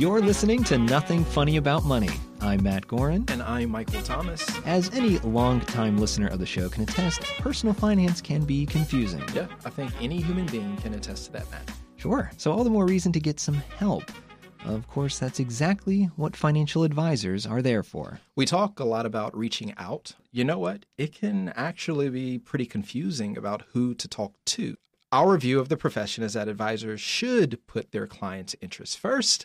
You're 0.00 0.22
listening 0.22 0.64
to 0.64 0.78
Nothing 0.78 1.26
Funny 1.26 1.58
About 1.58 1.84
Money. 1.84 2.08
I'm 2.40 2.62
Matt 2.62 2.88
Goren. 2.88 3.26
And 3.28 3.42
I'm 3.42 3.68
Michael 3.68 4.00
Thomas. 4.00 4.48
As 4.64 4.88
any 4.94 5.18
longtime 5.18 5.98
listener 5.98 6.28
of 6.28 6.38
the 6.38 6.46
show 6.46 6.70
can 6.70 6.84
attest, 6.84 7.20
personal 7.36 7.74
finance 7.74 8.22
can 8.22 8.46
be 8.46 8.64
confusing. 8.64 9.22
Yeah, 9.34 9.46
I 9.62 9.68
think 9.68 9.92
any 10.00 10.22
human 10.22 10.46
being 10.46 10.74
can 10.78 10.94
attest 10.94 11.26
to 11.26 11.32
that, 11.32 11.50
Matt. 11.50 11.70
Sure. 11.96 12.30
So, 12.38 12.50
all 12.50 12.64
the 12.64 12.70
more 12.70 12.86
reason 12.86 13.12
to 13.12 13.20
get 13.20 13.38
some 13.38 13.56
help. 13.76 14.10
Of 14.64 14.88
course, 14.88 15.18
that's 15.18 15.38
exactly 15.38 16.04
what 16.16 16.34
financial 16.34 16.84
advisors 16.84 17.44
are 17.44 17.60
there 17.60 17.82
for. 17.82 18.20
We 18.34 18.46
talk 18.46 18.80
a 18.80 18.84
lot 18.84 19.04
about 19.04 19.36
reaching 19.36 19.74
out. 19.76 20.14
You 20.32 20.44
know 20.44 20.58
what? 20.58 20.86
It 20.96 21.14
can 21.14 21.52
actually 21.56 22.08
be 22.08 22.38
pretty 22.38 22.64
confusing 22.64 23.36
about 23.36 23.64
who 23.74 23.94
to 23.96 24.08
talk 24.08 24.32
to. 24.46 24.78
Our 25.12 25.36
view 25.36 25.60
of 25.60 25.68
the 25.68 25.76
profession 25.76 26.24
is 26.24 26.32
that 26.32 26.48
advisors 26.48 27.02
should 27.02 27.66
put 27.66 27.92
their 27.92 28.06
clients' 28.06 28.56
interests 28.62 28.96
first 28.96 29.44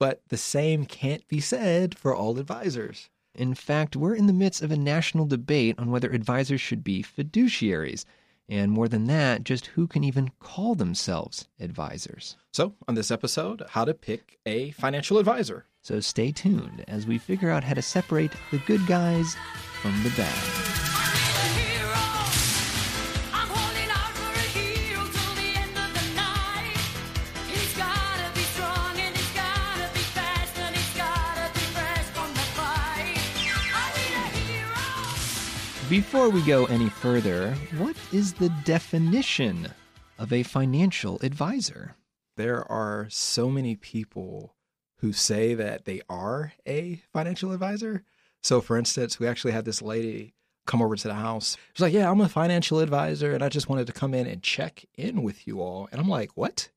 but 0.00 0.22
the 0.28 0.36
same 0.36 0.86
can't 0.86 1.28
be 1.28 1.40
said 1.40 1.96
for 1.96 2.16
all 2.16 2.38
advisors. 2.38 3.10
In 3.34 3.54
fact, 3.54 3.94
we're 3.94 4.14
in 4.14 4.26
the 4.26 4.32
midst 4.32 4.62
of 4.62 4.72
a 4.72 4.76
national 4.76 5.26
debate 5.26 5.78
on 5.78 5.90
whether 5.92 6.10
advisors 6.10 6.60
should 6.60 6.82
be 6.82 7.04
fiduciaries. 7.04 8.04
And 8.48 8.72
more 8.72 8.88
than 8.88 9.06
that, 9.06 9.44
just 9.44 9.66
who 9.66 9.86
can 9.86 10.02
even 10.02 10.32
call 10.40 10.74
themselves 10.74 11.46
advisors. 11.60 12.36
So, 12.52 12.74
on 12.88 12.96
this 12.96 13.12
episode, 13.12 13.62
how 13.68 13.84
to 13.84 13.94
pick 13.94 14.40
a 14.44 14.72
financial 14.72 15.18
advisor. 15.18 15.66
So, 15.82 16.00
stay 16.00 16.32
tuned 16.32 16.84
as 16.88 17.06
we 17.06 17.18
figure 17.18 17.50
out 17.50 17.62
how 17.62 17.74
to 17.74 17.82
separate 17.82 18.32
the 18.50 18.58
good 18.58 18.84
guys 18.88 19.36
from 19.80 20.02
the 20.02 20.10
bad. 20.16 20.89
Before 35.90 36.28
we 36.30 36.40
go 36.42 36.66
any 36.66 36.88
further, 36.88 37.52
what 37.76 37.96
is 38.12 38.34
the 38.34 38.48
definition 38.64 39.66
of 40.20 40.32
a 40.32 40.44
financial 40.44 41.18
advisor? 41.20 41.96
There 42.36 42.62
are 42.70 43.08
so 43.10 43.50
many 43.50 43.74
people 43.74 44.54
who 44.98 45.12
say 45.12 45.52
that 45.54 45.86
they 45.86 46.00
are 46.08 46.52
a 46.64 47.02
financial 47.12 47.50
advisor. 47.50 48.04
So, 48.40 48.60
for 48.60 48.76
instance, 48.78 49.18
we 49.18 49.26
actually 49.26 49.50
had 49.50 49.64
this 49.64 49.82
lady 49.82 50.34
come 50.64 50.80
over 50.80 50.94
to 50.94 51.08
the 51.08 51.14
house. 51.14 51.56
She's 51.74 51.82
like, 51.82 51.92
Yeah, 51.92 52.08
I'm 52.08 52.20
a 52.20 52.28
financial 52.28 52.78
advisor, 52.78 53.34
and 53.34 53.42
I 53.42 53.48
just 53.48 53.68
wanted 53.68 53.88
to 53.88 53.92
come 53.92 54.14
in 54.14 54.28
and 54.28 54.44
check 54.44 54.84
in 54.94 55.24
with 55.24 55.44
you 55.48 55.60
all. 55.60 55.88
And 55.90 56.00
I'm 56.00 56.08
like, 56.08 56.30
What? 56.36 56.70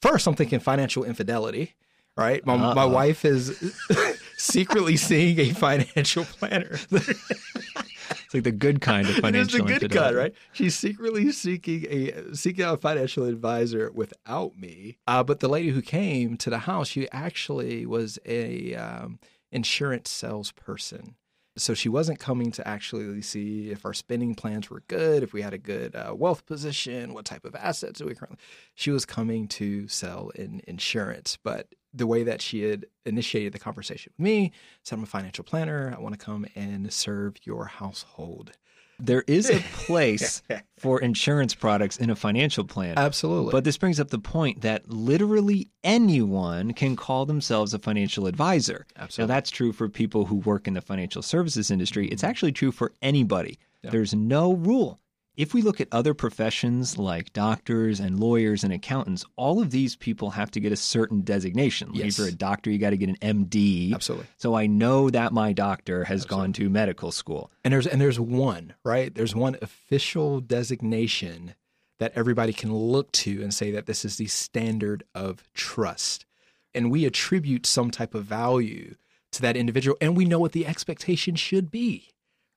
First, 0.00 0.28
I'm 0.28 0.36
thinking 0.36 0.60
financial 0.60 1.02
infidelity, 1.02 1.74
right? 2.16 2.46
My, 2.46 2.56
my 2.74 2.84
wife 2.84 3.24
is 3.24 3.74
secretly 4.36 4.96
seeing 4.96 5.40
a 5.40 5.50
financial 5.50 6.24
planner. 6.26 6.78
It's 8.10 8.34
like 8.34 8.42
the 8.44 8.52
good 8.52 8.80
kind 8.80 9.08
of 9.08 9.16
financial. 9.16 9.60
it 9.66 9.70
is 9.70 9.80
the 9.80 9.88
good 9.88 9.92
kind, 9.92 10.16
right? 10.16 10.34
She's 10.52 10.74
secretly 10.74 11.30
seeking 11.32 11.86
a 11.88 12.34
seeking 12.34 12.64
out 12.64 12.74
a 12.74 12.80
financial 12.80 13.24
advisor 13.24 13.90
without 13.92 14.56
me. 14.56 14.98
Uh, 15.06 15.22
but 15.22 15.40
the 15.40 15.48
lady 15.48 15.70
who 15.70 15.82
came 15.82 16.36
to 16.38 16.50
the 16.50 16.58
house, 16.58 16.88
she 16.88 17.10
actually 17.10 17.86
was 17.86 18.18
a 18.24 18.74
um, 18.74 19.18
insurance 19.50 20.10
salesperson. 20.10 21.16
So 21.56 21.74
she 21.74 21.90
wasn't 21.90 22.18
coming 22.18 22.50
to 22.52 22.66
actually 22.66 23.20
see 23.20 23.70
if 23.70 23.84
our 23.84 23.92
spending 23.92 24.34
plans 24.34 24.70
were 24.70 24.82
good, 24.88 25.22
if 25.22 25.34
we 25.34 25.42
had 25.42 25.52
a 25.52 25.58
good 25.58 25.94
uh, 25.94 26.14
wealth 26.16 26.46
position, 26.46 27.12
what 27.12 27.26
type 27.26 27.44
of 27.44 27.54
assets 27.54 28.00
we 28.00 28.14
currently. 28.14 28.38
She 28.74 28.90
was 28.90 29.04
coming 29.04 29.48
to 29.48 29.86
sell 29.86 30.30
in 30.30 30.62
insurance, 30.66 31.36
but 31.42 31.66
the 31.94 32.06
way 32.06 32.22
that 32.22 32.40
she 32.40 32.62
had 32.62 32.86
initiated 33.04 33.52
the 33.52 33.58
conversation 33.58 34.12
with 34.16 34.24
me 34.24 34.52
said, 34.82 34.96
I'm 34.96 35.02
a 35.02 35.06
financial 35.06 35.44
planner. 35.44 35.94
I 35.96 36.00
want 36.00 36.18
to 36.18 36.24
come 36.24 36.46
and 36.54 36.92
serve 36.92 37.36
your 37.44 37.66
household. 37.66 38.52
There 38.98 39.24
is 39.26 39.50
a 39.50 39.58
place 39.84 40.42
for 40.78 41.00
insurance 41.00 41.54
products 41.54 41.96
in 41.96 42.08
a 42.08 42.14
financial 42.14 42.64
plan. 42.64 42.94
Absolutely. 42.96 43.50
But 43.50 43.64
this 43.64 43.76
brings 43.76 43.98
up 43.98 44.10
the 44.10 44.18
point 44.18 44.60
that 44.60 44.88
literally 44.88 45.68
anyone 45.82 46.72
can 46.72 46.94
call 46.94 47.26
themselves 47.26 47.74
a 47.74 47.80
financial 47.80 48.26
advisor. 48.26 48.86
Absolutely. 48.96 49.32
Now, 49.32 49.36
that's 49.36 49.50
true 49.50 49.72
for 49.72 49.88
people 49.88 50.26
who 50.26 50.36
work 50.36 50.68
in 50.68 50.74
the 50.74 50.80
financial 50.80 51.22
services 51.22 51.70
industry. 51.70 52.06
It's 52.08 52.22
mm-hmm. 52.22 52.30
actually 52.30 52.52
true 52.52 52.70
for 52.70 52.92
anybody. 53.02 53.58
Yeah. 53.82 53.90
There's 53.90 54.14
no 54.14 54.52
rule. 54.52 55.00
If 55.34 55.54
we 55.54 55.62
look 55.62 55.80
at 55.80 55.88
other 55.92 56.12
professions 56.12 56.98
like 56.98 57.32
doctors 57.32 58.00
and 58.00 58.20
lawyers 58.20 58.64
and 58.64 58.72
accountants, 58.72 59.24
all 59.36 59.62
of 59.62 59.70
these 59.70 59.96
people 59.96 60.30
have 60.30 60.50
to 60.50 60.60
get 60.60 60.72
a 60.72 60.76
certain 60.76 61.22
designation. 61.22 61.88
Like 61.88 62.04
yes. 62.04 62.12
If 62.12 62.18
you're 62.18 62.28
a 62.28 62.32
doctor, 62.32 62.70
you 62.70 62.78
got 62.78 62.90
to 62.90 62.98
get 62.98 63.08
an 63.08 63.46
MD. 63.46 63.94
Absolutely. 63.94 64.26
So 64.36 64.54
I 64.54 64.66
know 64.66 65.08
that 65.08 65.32
my 65.32 65.54
doctor 65.54 66.04
has 66.04 66.24
Absolutely. 66.24 66.36
gone 66.36 66.52
to 66.52 66.70
medical 66.70 67.12
school. 67.12 67.50
And 67.64 67.72
there's 67.72 67.86
and 67.86 67.98
there's 67.98 68.20
one, 68.20 68.74
right? 68.84 69.14
There's 69.14 69.34
one 69.34 69.56
official 69.62 70.40
designation 70.40 71.54
that 71.98 72.12
everybody 72.14 72.52
can 72.52 72.74
look 72.74 73.10
to 73.12 73.42
and 73.42 73.54
say 73.54 73.70
that 73.70 73.86
this 73.86 74.04
is 74.04 74.16
the 74.16 74.26
standard 74.26 75.02
of 75.14 75.44
trust. 75.54 76.26
And 76.74 76.90
we 76.90 77.06
attribute 77.06 77.64
some 77.64 77.90
type 77.90 78.14
of 78.14 78.24
value 78.24 78.96
to 79.30 79.40
that 79.40 79.56
individual 79.56 79.96
and 80.00 80.14
we 80.14 80.26
know 80.26 80.38
what 80.38 80.52
the 80.52 80.66
expectation 80.66 81.36
should 81.36 81.70
be 81.70 82.10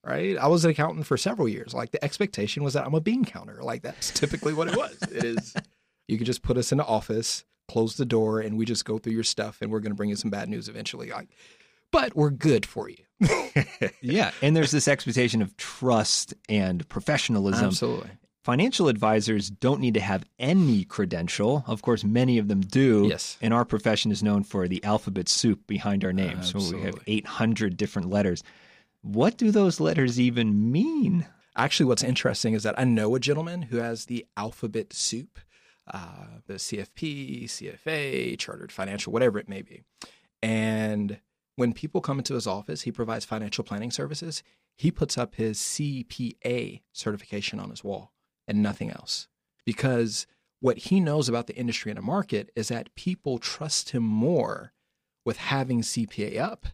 right? 0.06 0.38
I 0.38 0.48
was 0.48 0.66
an 0.66 0.72
accountant 0.72 1.08
for 1.08 1.18
several 1.18 1.48
years. 1.48 1.74
Like 1.74 1.92
the 1.92 2.04
expectation 2.04 2.64
was 2.64 2.74
that 2.74 2.86
I'm 2.86 2.94
a 2.94 3.02
bean 3.02 3.26
counter. 3.26 3.60
Like 3.62 3.82
that's 3.82 4.12
typically 4.12 4.54
what 4.54 4.68
it 4.68 4.78
was. 4.78 4.98
it 5.12 5.24
is 5.24 5.54
you 6.08 6.18
could 6.18 6.28
just 6.28 6.42
put 6.42 6.58
us 6.58 6.72
in 6.72 6.78
the 6.78 6.86
office, 6.86 7.44
close 7.68 7.98
the 7.98 8.06
door, 8.06 8.40
and 8.40 8.58
we 8.58 8.66
just 8.66 8.86
go 8.86 8.98
through 8.98 9.14
your 9.14 9.24
stuff 9.24 9.62
and 9.62 9.72
we're 9.72 9.80
gonna 9.80 9.96
bring 9.96 10.10
you 10.10 10.16
some 10.16 10.32
bad 10.32 10.50
news 10.50 10.70
eventually. 10.70 11.10
Like 11.10 11.30
but 11.96 12.14
we're 12.14 12.30
good 12.30 12.66
for 12.66 12.90
you. 12.90 12.98
yeah. 14.02 14.32
And 14.42 14.54
there's 14.54 14.72
this 14.72 14.88
expectation 14.88 15.42
of 15.42 15.56
trust 15.56 16.34
and 16.50 16.86
professionalism. 16.90 17.68
Absolutely. 17.68 18.10
Financial 18.44 18.90
advisors 18.90 19.50
don't 19.50 19.80
need 19.80 19.94
to 19.94 20.02
have 20.02 20.26
any 20.38 20.84
credential. 20.84 21.64
Of 21.68 21.82
course, 21.82 22.04
many 22.04 22.38
of 22.38 22.50
them 22.50 22.60
do. 22.60 23.08
Yes. 23.08 23.38
And 23.42 23.54
our 23.54 23.64
profession 23.64 24.12
is 24.12 24.22
known 24.22 24.44
for 24.44 24.68
the 24.68 24.84
alphabet 24.84 25.30
soup 25.30 25.66
behind 25.68 26.04
our 26.04 26.12
names. 26.12 26.54
Uh, 26.54 26.60
so 26.60 26.76
we 26.76 26.84
have 26.84 27.00
800 27.08 27.78
different 27.78 28.10
letters. 28.10 28.44
What 29.06 29.38
do 29.38 29.52
those 29.52 29.80
letters 29.80 30.20
even 30.20 30.72
mean? 30.72 31.28
Actually, 31.56 31.86
what's 31.86 32.02
interesting 32.02 32.56
is 32.56 32.64
that 32.64 32.74
I 32.80 32.86
know 32.86 33.14
a 33.14 33.20
gentleman 33.20 33.62
who 33.62 33.78
has 33.78 34.06
the 34.06 34.26
alphabet 34.36 34.94
soup, 34.94 35.38
uh, 35.94 36.40
the 36.48 36.56
CFP, 36.56 37.44
CFA, 37.44 38.36
Chartered 38.40 38.72
Financial, 38.72 39.14
whatever 39.14 39.38
it 39.38 39.48
may 39.48 39.62
be. 39.62 39.84
And 40.42 41.20
when 41.56 41.72
people 41.72 42.02
come 42.02 42.18
into 42.18 42.34
his 42.34 42.48
office, 42.48 42.82
he 42.82 42.92
provides 42.92 43.26
financial 43.26 43.64
planning 43.64 43.92
services. 43.92 44.42
He 44.76 44.90
puts 44.90 45.20
up 45.20 45.36
his 45.36 45.60
CPA 45.60 46.82
certification 46.92 47.60
on 47.60 47.70
his 47.70 47.84
wall 47.84 48.12
and 48.48 48.64
nothing 48.64 48.90
else. 48.90 49.28
Because 49.68 50.26
what 50.62 50.80
he 50.80 51.00
knows 51.00 51.30
about 51.30 51.46
the 51.46 51.56
industry 51.56 51.92
and 51.92 52.00
the 52.00 52.02
market 52.02 52.50
is 52.56 52.70
that 52.70 52.96
people 52.96 53.38
trust 53.38 53.92
him 53.92 54.02
more 54.02 54.74
with 55.24 55.38
having 55.38 55.82
CPA 55.82 56.40
up 56.40 56.66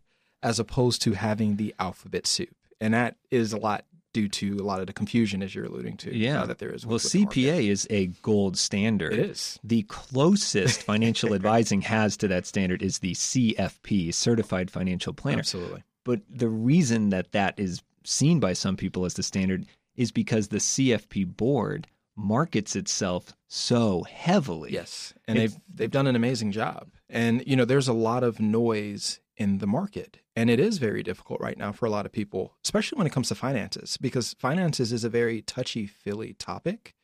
as 0.43 0.59
opposed 0.59 1.01
to 1.03 1.13
having 1.13 1.55
the 1.55 1.73
alphabet 1.79 2.25
soup. 2.27 2.55
And 2.79 2.93
that 2.93 3.15
is 3.29 3.53
a 3.53 3.57
lot 3.57 3.85
due 4.13 4.27
to 4.27 4.57
a 4.57 4.63
lot 4.63 4.79
of 4.79 4.87
the 4.87 4.93
confusion 4.93 5.41
as 5.41 5.55
you're 5.55 5.65
alluding 5.65 5.97
to. 5.97 6.15
Yeah, 6.15 6.41
uh, 6.41 6.45
that 6.47 6.59
there 6.59 6.73
is. 6.73 6.85
Well, 6.85 6.99
CPA 6.99 7.69
is 7.69 7.87
a 7.89 8.07
gold 8.07 8.57
standard. 8.57 9.13
It 9.13 9.19
is. 9.19 9.59
The 9.63 9.83
closest 9.83 10.83
financial 10.83 11.33
advising 11.33 11.81
has 11.81 12.17
to 12.17 12.27
that 12.27 12.45
standard 12.45 12.81
is 12.81 12.99
the 12.99 13.13
CFP, 13.13 14.13
Certified 14.13 14.69
Financial 14.69 15.13
Planner. 15.13 15.39
Absolutely. 15.39 15.83
But 16.03 16.21
the 16.29 16.49
reason 16.49 17.09
that 17.09 17.31
that 17.31 17.57
is 17.57 17.81
seen 18.03 18.39
by 18.39 18.53
some 18.53 18.75
people 18.75 19.05
as 19.05 19.13
the 19.13 19.23
standard 19.23 19.65
is 19.95 20.11
because 20.11 20.47
the 20.47 20.57
CFP 20.57 21.37
board 21.37 21.87
markets 22.15 22.75
itself 22.75 23.33
so 23.47 24.03
heavily. 24.03 24.71
Yes, 24.71 25.13
and 25.27 25.37
it's, 25.37 25.53
they've 25.53 25.61
they've 25.73 25.91
done 25.91 26.07
an 26.07 26.15
amazing 26.15 26.51
job. 26.51 26.89
And 27.09 27.43
you 27.45 27.55
know, 27.55 27.65
there's 27.65 27.87
a 27.87 27.93
lot 27.93 28.23
of 28.23 28.39
noise 28.39 29.19
in 29.37 29.59
the 29.59 29.67
market. 29.67 30.17
And 30.35 30.49
it 30.49 30.59
is 30.59 30.77
very 30.77 31.03
difficult 31.03 31.41
right 31.41 31.57
now 31.57 31.71
for 31.71 31.85
a 31.85 31.89
lot 31.89 32.05
of 32.05 32.11
people, 32.11 32.53
especially 32.63 32.97
when 32.97 33.07
it 33.07 33.13
comes 33.13 33.27
to 33.27 33.35
finances, 33.35 33.97
because 33.97 34.33
finances 34.39 34.93
is 34.93 35.03
a 35.03 35.09
very 35.09 35.41
touchy 35.41 35.85
feely 35.85 36.33
topic. 36.33 36.95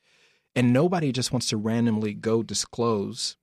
And 0.56 0.74
nobody 0.74 1.12
just 1.12 1.32
wants 1.32 1.50
to 1.50 1.58
randomly 1.58 2.14
go 2.14 2.42
disclose 2.42 3.36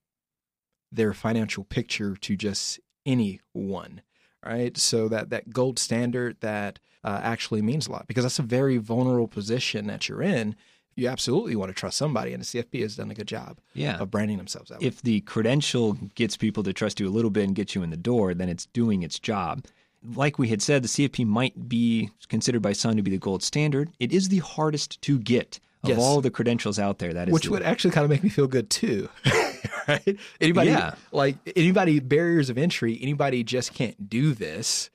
their 0.91 1.13
financial 1.13 1.63
picture 1.63 2.15
to 2.15 2.35
just 2.35 2.79
anyone, 3.05 4.01
right? 4.45 4.75
So 4.77 5.07
that 5.09 5.29
that 5.29 5.51
gold 5.51 5.77
standard 5.77 6.37
that 6.41 6.79
uh, 7.03 7.21
actually 7.23 7.61
means 7.61 7.87
a 7.87 7.91
lot 7.91 8.07
because 8.07 8.23
that's 8.23 8.39
a 8.39 8.43
very 8.43 8.77
vulnerable 8.77 9.27
position 9.27 9.87
that 9.87 10.09
you're 10.09 10.23
in. 10.23 10.55
You 10.95 11.09
absolutely 11.09 11.55
want 11.57 11.69
to 11.69 11.73
trust 11.73 11.97
somebody, 11.97 12.31
and 12.33 12.41
the 12.41 12.45
CFP 12.45 12.81
has 12.81 12.95
done 12.95 13.11
a 13.11 13.13
good 13.13 13.27
job 13.27 13.57
yeah. 13.73 13.97
of 13.97 14.09
branding 14.11 14.37
themselves 14.37 14.69
that 14.69 14.79
way. 14.79 14.87
If 14.87 15.01
the 15.01 15.19
credential 15.21 15.93
gets 16.15 16.37
people 16.37 16.63
to 16.63 16.71
trust 16.71 16.99
you 17.01 17.07
a 17.07 17.11
little 17.11 17.29
bit 17.31 17.43
and 17.43 17.53
get 17.55 17.75
you 17.75 17.83
in 17.83 17.89
the 17.89 17.97
door, 17.97 18.33
then 18.33 18.47
it's 18.47 18.65
doing 18.67 19.03
its 19.03 19.19
job. 19.19 19.65
Like 20.15 20.39
we 20.39 20.47
had 20.47 20.61
said, 20.61 20.83
the 20.83 20.87
CFP 20.87 21.25
might 21.25 21.67
be 21.67 22.11
considered 22.29 22.61
by 22.61 22.71
some 22.73 22.95
to 22.95 23.01
be 23.01 23.11
the 23.11 23.17
gold 23.17 23.43
standard. 23.43 23.89
It 23.99 24.13
is 24.13 24.29
the 24.29 24.37
hardest 24.39 25.01
to 25.01 25.19
get 25.19 25.59
of 25.83 25.89
Yes. 25.89 25.99
all 25.99 26.21
the 26.21 26.31
credentials 26.31 26.79
out 26.79 26.99
there. 26.99 27.13
That 27.13 27.27
is 27.27 27.33
which 27.33 27.43
the- 27.45 27.51
would 27.51 27.63
actually 27.63 27.91
kind 27.91 28.05
of 28.05 28.09
make 28.09 28.23
me 28.23 28.29
feel 28.29 28.47
good 28.47 28.69
too. 28.69 29.09
right? 29.87 30.17
Anybody 30.39 30.69
Yeah. 30.69 30.95
like 31.11 31.35
anybody 31.57 31.99
barriers 31.99 32.49
of 32.49 32.57
entry, 32.57 32.97
anybody 33.01 33.43
just 33.43 33.73
can't 33.73 34.09
do 34.09 34.33
this. 34.33 34.89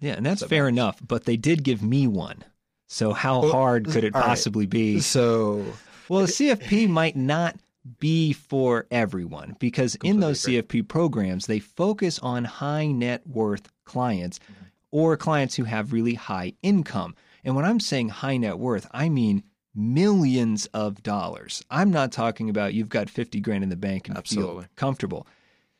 yeah, 0.00 0.12
and 0.12 0.26
that's 0.26 0.44
fair 0.44 0.68
enough. 0.68 0.98
But 1.06 1.24
they 1.24 1.36
did 1.38 1.62
give 1.64 1.82
me 1.82 2.06
one. 2.06 2.44
So 2.86 3.12
how 3.12 3.48
hard 3.50 3.88
could 3.88 4.04
it 4.04 4.14
all 4.14 4.20
right. 4.20 4.28
possibly 4.28 4.66
be? 4.66 5.00
So 5.00 5.64
Well, 6.08 6.22
the 6.22 6.26
CFP 6.26 6.88
might 6.88 7.16
not 7.16 7.56
be 7.98 8.32
for 8.32 8.86
everyone 8.90 9.56
because 9.58 9.94
in 9.96 10.20
those 10.20 10.40
CFP 10.42 10.88
programs, 10.88 11.46
they 11.46 11.58
focus 11.58 12.18
on 12.20 12.44
high 12.44 12.86
net 12.86 13.26
worth 13.26 13.68
clients 13.84 14.38
mm-hmm. 14.38 14.64
or 14.90 15.16
clients 15.16 15.54
who 15.54 15.64
have 15.64 15.92
really 15.92 16.14
high 16.14 16.54
income. 16.62 17.14
And 17.44 17.54
when 17.54 17.64
I'm 17.64 17.80
saying 17.80 18.08
high 18.08 18.38
net 18.38 18.58
worth, 18.58 18.86
I 18.92 19.08
mean 19.08 19.42
millions 19.74 20.66
of 20.66 21.02
dollars. 21.02 21.64
I'm 21.70 21.90
not 21.90 22.12
talking 22.12 22.48
about 22.48 22.74
you've 22.74 22.88
got 22.88 23.10
50 23.10 23.40
grand 23.40 23.64
in 23.64 23.70
the 23.70 23.76
bank 23.76 24.08
and 24.08 24.16
Absolutely. 24.16 24.62
feel 24.62 24.70
comfortable. 24.76 25.26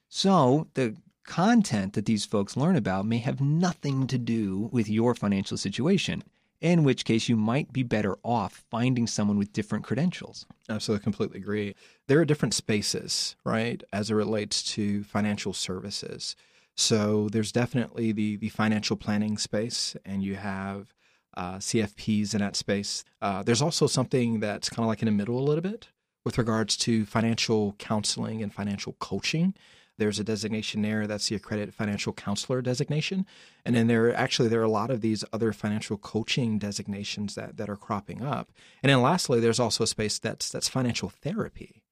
So 0.09 0.69
the 0.75 0.97
content 1.25 1.95
that 1.95 2.07
these 2.07 2.25
folks 2.25 2.57
learn 2.57 2.77
about 2.77 3.07
may 3.07 3.19
have 3.19 3.41
nothing 3.41 4.07
to 4.09 4.19
do 4.19 4.69
with 4.73 4.89
your 4.89 5.15
financial 5.15 5.57
situation, 5.57 6.23
in 6.61 6.85
which 6.85 7.05
case 7.05 7.29
you 7.29 7.37
might 7.37 7.73
be 7.73 7.83
better 7.83 8.17
off 8.23 8.65
finding 8.71 9.07
someone 9.07 9.39
with 9.39 9.53
different 9.53 9.85
credentials. 9.85 10.47
Absolutely, 10.69 11.03
completely 11.03 11.39
agree. 11.39 11.75
There 12.09 12.21
are 12.21 12.25
different 12.25 12.55
spaces, 12.55 13.37
right, 13.45 13.83
as 13.93 14.11
it 14.11 14.15
relates 14.15 14.63
to 14.75 15.05
financial 15.05 15.53
services. 15.53 16.37
So 16.77 17.29
there's 17.29 17.53
definitely 17.53 18.13
the 18.13 18.37
the 18.37 18.49
financial 18.49 18.97
planning 18.97 19.39
space, 19.39 19.97
and 20.05 20.23
you 20.23 20.35
have 20.37 20.93
uh, 21.37 21.57
CFPs 21.57 22.35
in 22.35 22.41
that 22.41 22.57
space. 22.57 23.05
Uh, 23.21 23.43
there's 23.43 23.63
also 23.63 23.87
something 23.87 24.41
that's 24.41 24.69
kind 24.69 24.85
of 24.85 24.89
like 24.89 25.03
in 25.03 25.07
the 25.07 25.13
middle 25.13 25.39
a 25.39 25.45
little 25.45 25.63
bit 25.63 25.89
with 26.25 26.39
regards 26.39 26.77
to 26.79 27.05
financial 27.05 27.75
counseling 27.79 28.43
and 28.43 28.53
financial 28.53 28.95
coaching. 28.95 29.55
There's 29.99 30.19
a 30.19 30.25
designation 30.25 30.83
there 30.83 31.07
that's 31.07 31.29
the 31.29 31.37
accredited 31.37 31.75
financial 31.75 32.13
counselor 32.13 32.63
designation, 32.63 33.27
and 33.65 33.77
then 33.77 33.87
there 33.87 34.07
are, 34.07 34.15
actually 34.15 34.49
there 34.49 34.61
are 34.61 34.65
a 34.65 34.69
lot 34.69 34.91
of 34.91 35.01
these 35.01 35.25
other 35.33 35.53
financial 35.53 35.97
coaching 35.97 36.59
designations 36.59 37.35
that 37.35 37.57
that 37.57 37.71
are 37.71 37.77
cropping 37.77 38.23
up. 38.23 38.51
And 38.83 38.91
then 38.91 39.03
lastly, 39.03 39.41
there's 39.41 39.61
also 39.61 39.85
a 39.85 39.89
space 39.89 40.19
that's 40.19 40.51
that's 40.51 40.69
financial 40.69 41.09
therapy 41.09 41.85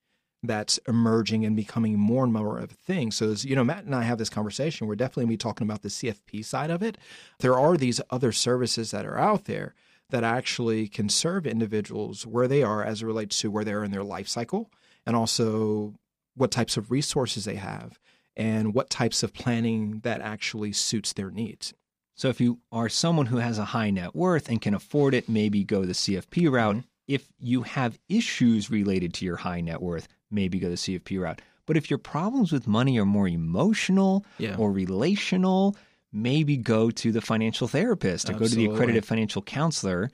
that's 0.42 0.78
emerging 0.88 1.44
and 1.44 1.54
becoming 1.54 1.98
more 1.98 2.24
and 2.24 2.32
more 2.32 2.58
of 2.58 2.72
a 2.72 2.74
thing. 2.74 3.12
So, 3.12 3.30
as 3.30 3.44
you 3.44 3.54
know, 3.54 3.64
Matt 3.64 3.84
and 3.84 3.94
I 3.94 4.02
have 4.02 4.18
this 4.18 4.30
conversation. 4.30 4.86
We're 4.86 4.96
definitely 4.96 5.26
be 5.26 5.36
talking 5.36 5.66
about 5.66 5.82
the 5.82 5.88
CFP 5.88 6.44
side 6.44 6.70
of 6.70 6.82
it. 6.82 6.98
There 7.38 7.58
are 7.58 7.76
these 7.76 8.00
other 8.10 8.32
services 8.32 8.90
that 8.90 9.06
are 9.06 9.18
out 9.18 9.44
there 9.44 9.74
that 10.10 10.24
actually 10.24 10.88
can 10.88 11.08
serve 11.08 11.46
individuals 11.46 12.26
where 12.26 12.48
they 12.48 12.62
are 12.62 12.84
as 12.84 13.02
it 13.02 13.06
relates 13.06 13.40
to 13.40 13.50
where 13.50 13.64
they're 13.64 13.84
in 13.84 13.92
their 13.92 14.04
life 14.04 14.28
cycle 14.28 14.70
and 15.06 15.16
also 15.16 15.94
what 16.34 16.50
types 16.50 16.76
of 16.76 16.90
resources 16.90 17.44
they 17.44 17.56
have 17.56 17.98
and 18.36 18.74
what 18.74 18.88
types 18.90 19.22
of 19.22 19.34
planning 19.34 20.00
that 20.04 20.20
actually 20.20 20.72
suits 20.72 21.12
their 21.12 21.30
needs. 21.30 21.74
So 22.14 22.28
if 22.28 22.40
you 22.40 22.60
are 22.70 22.88
someone 22.88 23.26
who 23.26 23.38
has 23.38 23.58
a 23.58 23.66
high 23.66 23.90
net 23.90 24.14
worth 24.14 24.48
and 24.48 24.60
can 24.60 24.74
afford 24.74 25.14
it, 25.14 25.28
maybe 25.28 25.64
go 25.64 25.84
the 25.84 25.92
CFP 25.92 26.50
route. 26.50 26.84
If 27.08 27.26
you 27.38 27.62
have 27.62 27.98
issues 28.08 28.70
related 28.70 29.12
to 29.14 29.24
your 29.24 29.36
high 29.36 29.60
net 29.60 29.82
worth, 29.82 30.08
maybe 30.30 30.58
go 30.58 30.68
the 30.68 30.76
CFP 30.76 31.20
route. 31.20 31.42
But 31.66 31.76
if 31.76 31.90
your 31.90 31.98
problems 31.98 32.52
with 32.52 32.66
money 32.66 32.98
are 32.98 33.04
more 33.04 33.28
emotional 33.28 34.24
Yeah. 34.38 34.56
or 34.56 34.72
relational, 34.72 35.76
maybe 36.12 36.56
go 36.56 36.90
to 36.90 37.12
the 37.12 37.20
financial 37.20 37.68
therapist 37.68 38.28
or 38.28 38.34
go 38.34 38.46
to 38.46 38.54
the 38.54 38.66
accredited 38.66 39.04
financial 39.04 39.42
counselor. 39.42 40.10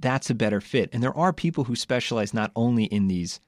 That's 0.00 0.30
a 0.30 0.34
better 0.34 0.60
fit. 0.60 0.90
And 0.92 1.02
there 1.02 1.16
are 1.16 1.32
people 1.32 1.64
who 1.64 1.74
specialize 1.76 2.32
not 2.32 2.52
only 2.54 2.84
in 2.84 3.08
these 3.08 3.40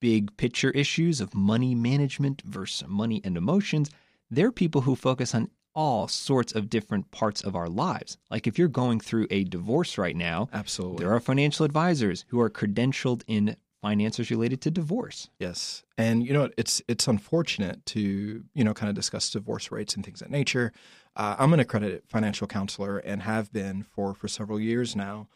big 0.00 0.36
picture 0.36 0.70
issues 0.70 1.20
of 1.20 1.34
money 1.34 1.74
management 1.74 2.42
versus 2.42 2.86
money 2.88 3.20
and 3.24 3.36
emotions, 3.36 3.90
they're 4.30 4.52
people 4.52 4.82
who 4.82 4.94
focus 4.94 5.34
on 5.34 5.50
all 5.74 6.08
sorts 6.08 6.52
of 6.54 6.68
different 6.68 7.10
parts 7.10 7.42
of 7.42 7.54
our 7.54 7.68
lives. 7.68 8.18
Like 8.30 8.46
if 8.46 8.58
you're 8.58 8.68
going 8.68 9.00
through 9.00 9.28
a 9.30 9.44
divorce 9.44 9.96
right 9.96 10.16
now, 10.16 10.48
Absolutely. 10.52 11.04
there 11.04 11.14
are 11.14 11.20
financial 11.20 11.64
advisors 11.64 12.24
who 12.28 12.40
are 12.40 12.50
credentialed 12.50 13.22
in 13.26 13.56
finances 13.80 14.30
related 14.30 14.60
to 14.62 14.70
divorce. 14.70 15.30
Yes, 15.38 15.84
and 15.96 16.26
you 16.26 16.32
know 16.32 16.50
it's 16.56 16.82
it's 16.88 17.06
unfortunate 17.06 17.84
to 17.86 18.44
you 18.54 18.64
know 18.64 18.74
kind 18.74 18.90
of 18.90 18.96
discuss 18.96 19.30
divorce 19.30 19.70
rates 19.70 19.94
and 19.94 20.04
things 20.04 20.20
of 20.20 20.28
that 20.28 20.32
nature. 20.32 20.72
Uh, 21.14 21.36
I'm 21.38 21.52
an 21.52 21.60
accredited 21.60 22.02
financial 22.08 22.46
counselor 22.46 22.98
and 22.98 23.22
have 23.22 23.52
been 23.52 23.84
for 23.84 24.14
for 24.14 24.26
several 24.26 24.58
years 24.58 24.96
now, 24.96 25.28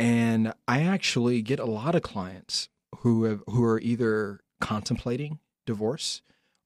and 0.00 0.52
I 0.66 0.82
actually 0.82 1.40
get 1.42 1.60
a 1.60 1.66
lot 1.66 1.94
of 1.94 2.02
clients 2.02 2.68
who 3.00 3.24
have 3.24 3.42
who 3.48 3.64
are 3.64 3.80
either 3.80 4.40
contemplating 4.60 5.38
divorce 5.66 6.22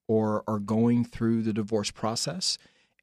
or 0.07 0.43
are 0.47 0.59
going 0.59 1.05
through 1.05 1.43
the 1.43 1.53
divorce 1.53 1.91
process. 1.91 2.57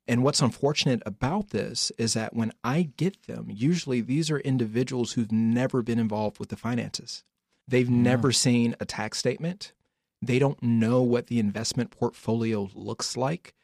And 0.09 0.25
what's 0.25 0.41
unfortunate 0.41 1.03
about 1.07 1.51
this 1.51 1.93
is 1.97 2.15
that 2.15 2.35
when 2.35 2.53
I 2.65 2.91
get 2.97 3.27
them, 3.27 3.47
usually 3.49 4.01
these 4.01 4.31
are 4.31 4.41
individuals 4.41 5.13
who've 5.13 5.31
never 5.31 5.83
been 5.83 5.99
involved 5.99 6.39
with 6.39 6.49
the 6.49 6.57
finances. 6.57 7.23
They've 7.69 7.89
never 7.89 8.33
seen 8.33 8.75
a 8.81 8.85
tax 8.85 9.19
statement. 9.19 9.73
They 10.21 10.39
don't 10.41 10.61
know 10.63 11.03
what 11.03 11.29
the 11.29 11.39
investment 11.39 11.91
portfolio 11.91 12.69
looks 12.75 13.17
like. 13.17 13.55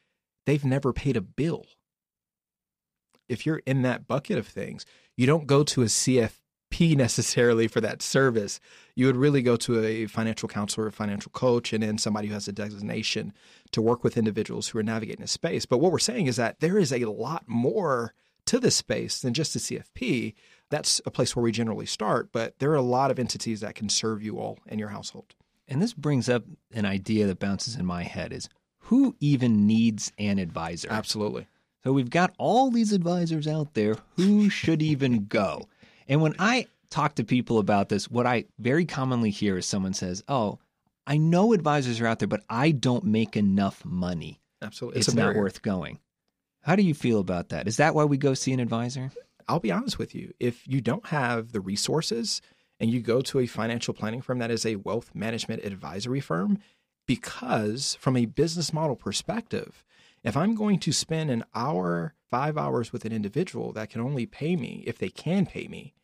They've 0.46 0.64
never 0.64 0.92
paid 0.92 1.16
a 1.16 1.20
bill. 1.20 1.66
If 3.28 3.44
you're 3.44 3.62
in 3.66 3.82
that 3.82 4.06
bucket 4.06 4.38
of 4.38 4.46
things, 4.46 4.86
you 5.16 5.26
don't 5.26 5.48
go 5.48 5.64
to 5.64 5.82
a 5.82 5.88
CFP 6.70 6.96
necessarily 6.96 7.68
for 7.68 7.80
that 7.80 8.02
service. 8.02 8.60
You 8.94 9.06
would 9.06 9.16
really 9.16 9.42
go 9.42 9.56
to 9.56 9.84
a 9.84 10.06
financial 10.06 10.48
counselor, 10.48 10.86
a 10.86 10.92
financial 10.92 11.30
coach, 11.32 11.72
and 11.72 11.82
then 11.82 11.98
somebody 11.98 12.28
who 12.28 12.34
has 12.34 12.48
a 12.48 12.52
designation 12.52 13.32
to 13.72 13.82
work 13.82 14.05
with 14.05 14.17
individuals 14.17 14.69
who 14.69 14.79
are 14.79 14.82
navigating 14.82 15.22
the 15.22 15.29
space. 15.29 15.67
But 15.67 15.79
what 15.79 15.93
we're 15.93 15.98
saying 15.98 16.26
is 16.26 16.36
that 16.36 16.60
there 16.60 16.79
is 16.79 16.93
a 16.93 17.05
lot 17.05 17.44
more 17.46 18.14
to 18.46 18.58
this 18.58 18.76
space 18.76 19.20
than 19.20 19.34
just 19.34 19.56
a 19.56 19.58
CFP. 19.58 20.34
That's 20.70 21.00
a 21.05 21.10
place 21.10 21.34
where 21.34 21.43
we 21.43 21.52
generally 21.52 21.86
start, 21.86 22.31
but 22.32 22.58
there 22.58 22.70
are 22.70 22.76
a 22.76 22.82
lot 22.82 23.10
of 23.10 23.19
entities 23.19 23.60
that 23.60 23.74
can 23.74 23.88
serve 23.88 24.22
you 24.22 24.38
all 24.38 24.58
in 24.67 24.79
your 24.79 24.88
household. 24.88 25.34
And 25.69 25.82
this 25.82 25.93
brings 25.93 26.29
up 26.29 26.44
an 26.72 26.86
idea 26.86 27.26
that 27.26 27.41
bounces 27.41 27.74
in 27.74 27.84
my 27.84 28.05
head 28.05 28.32
is 28.32 28.48
who 28.79 29.17
even 29.19 29.67
needs 29.67 30.12
an 30.17 30.38
advisor? 30.38 30.88
Absolutely. 30.91 31.48
So 31.82 31.93
we've 31.93 32.10
got 32.10 32.34
all 32.38 32.70
these 32.70 32.93
advisors 32.93 33.46
out 33.46 33.74
there. 33.74 33.96
Who 34.17 34.48
should 34.48 34.81
even 34.82 35.26
go? 35.26 35.69
And 36.08 36.20
when 36.22 36.34
I 36.39 36.67
talk 36.91 37.17
to 37.17 37.25
people 37.25 37.58
about 37.58 37.89
this, 37.89 38.10
what 38.10 38.27
I 38.27 38.44
very 38.58 38.84
commonly 38.84 39.31
hear 39.31 39.58
is 39.58 39.67
someone 39.67 39.94
says, 39.94 40.22
Oh, 40.29 40.58
I 41.06 41.19
know 41.19 41.53
advisors 41.53 42.01
are 42.01 42.06
out 42.06 42.19
there, 42.19 42.29
but 42.29 42.43
I 42.48 42.72
don't 42.72 43.05
make 43.05 43.36
enough 43.36 43.84
money. 43.84 44.41
Absolutely. 44.60 45.01
It's, 45.01 45.08
a 45.08 45.17
not 45.17 45.36
worth 45.36 45.63
going. 45.63 46.01
How 46.63 46.75
do 46.75 46.82
you 46.82 46.94
feel 46.94 47.20
about 47.20 47.51
that? 47.51 47.69
Is 47.69 47.77
that 47.77 47.94
why 47.94 48.05
we 48.05 48.17
go 48.17 48.34
see 48.34 48.53
an 48.53 48.60
advisor? 48.60 49.13
I'll 49.48 49.60
be 49.60 49.70
honest 49.70 49.98
with 49.98 50.15
you. 50.15 50.32
If 50.41 50.67
you 50.67 50.81
don't 50.81 51.06
have 51.06 51.53
the 51.53 51.60
resources 51.60 52.43
and 52.81 52.91
you 52.91 53.01
go 53.01 53.20
to 53.22 53.39
a 53.39 53.46
financial 53.46 53.94
planning 53.94 54.20
firm 54.20 54.41
that 54.41 54.51
is 54.51 54.67
a 54.67 54.77
wealth 54.77 55.15
management 55.15 55.65
advisory 55.65 56.20
firm, 56.20 56.58
because 57.06 57.96
from 58.01 58.17
a 58.17 58.27
business 58.27 58.72
model 58.72 58.96
perspective, 58.96 59.84
if 60.26 60.36
I'm 60.36 60.54
going 60.54 60.78
to 60.80 60.92
spend 60.92 61.30
an 61.30 61.44
hour, 61.54 62.14
five 62.28 62.58
hours 62.58 62.92
with 62.92 63.04
an 63.04 63.12
individual 63.12 63.72
that 63.72 63.90
can 63.90 64.00
only 64.00 64.26
pay 64.26 64.56
me, 64.56 64.82
if 64.86 64.98
they 64.98 65.08
can 65.08 65.46
pay 65.46 65.68
me, 65.68 65.94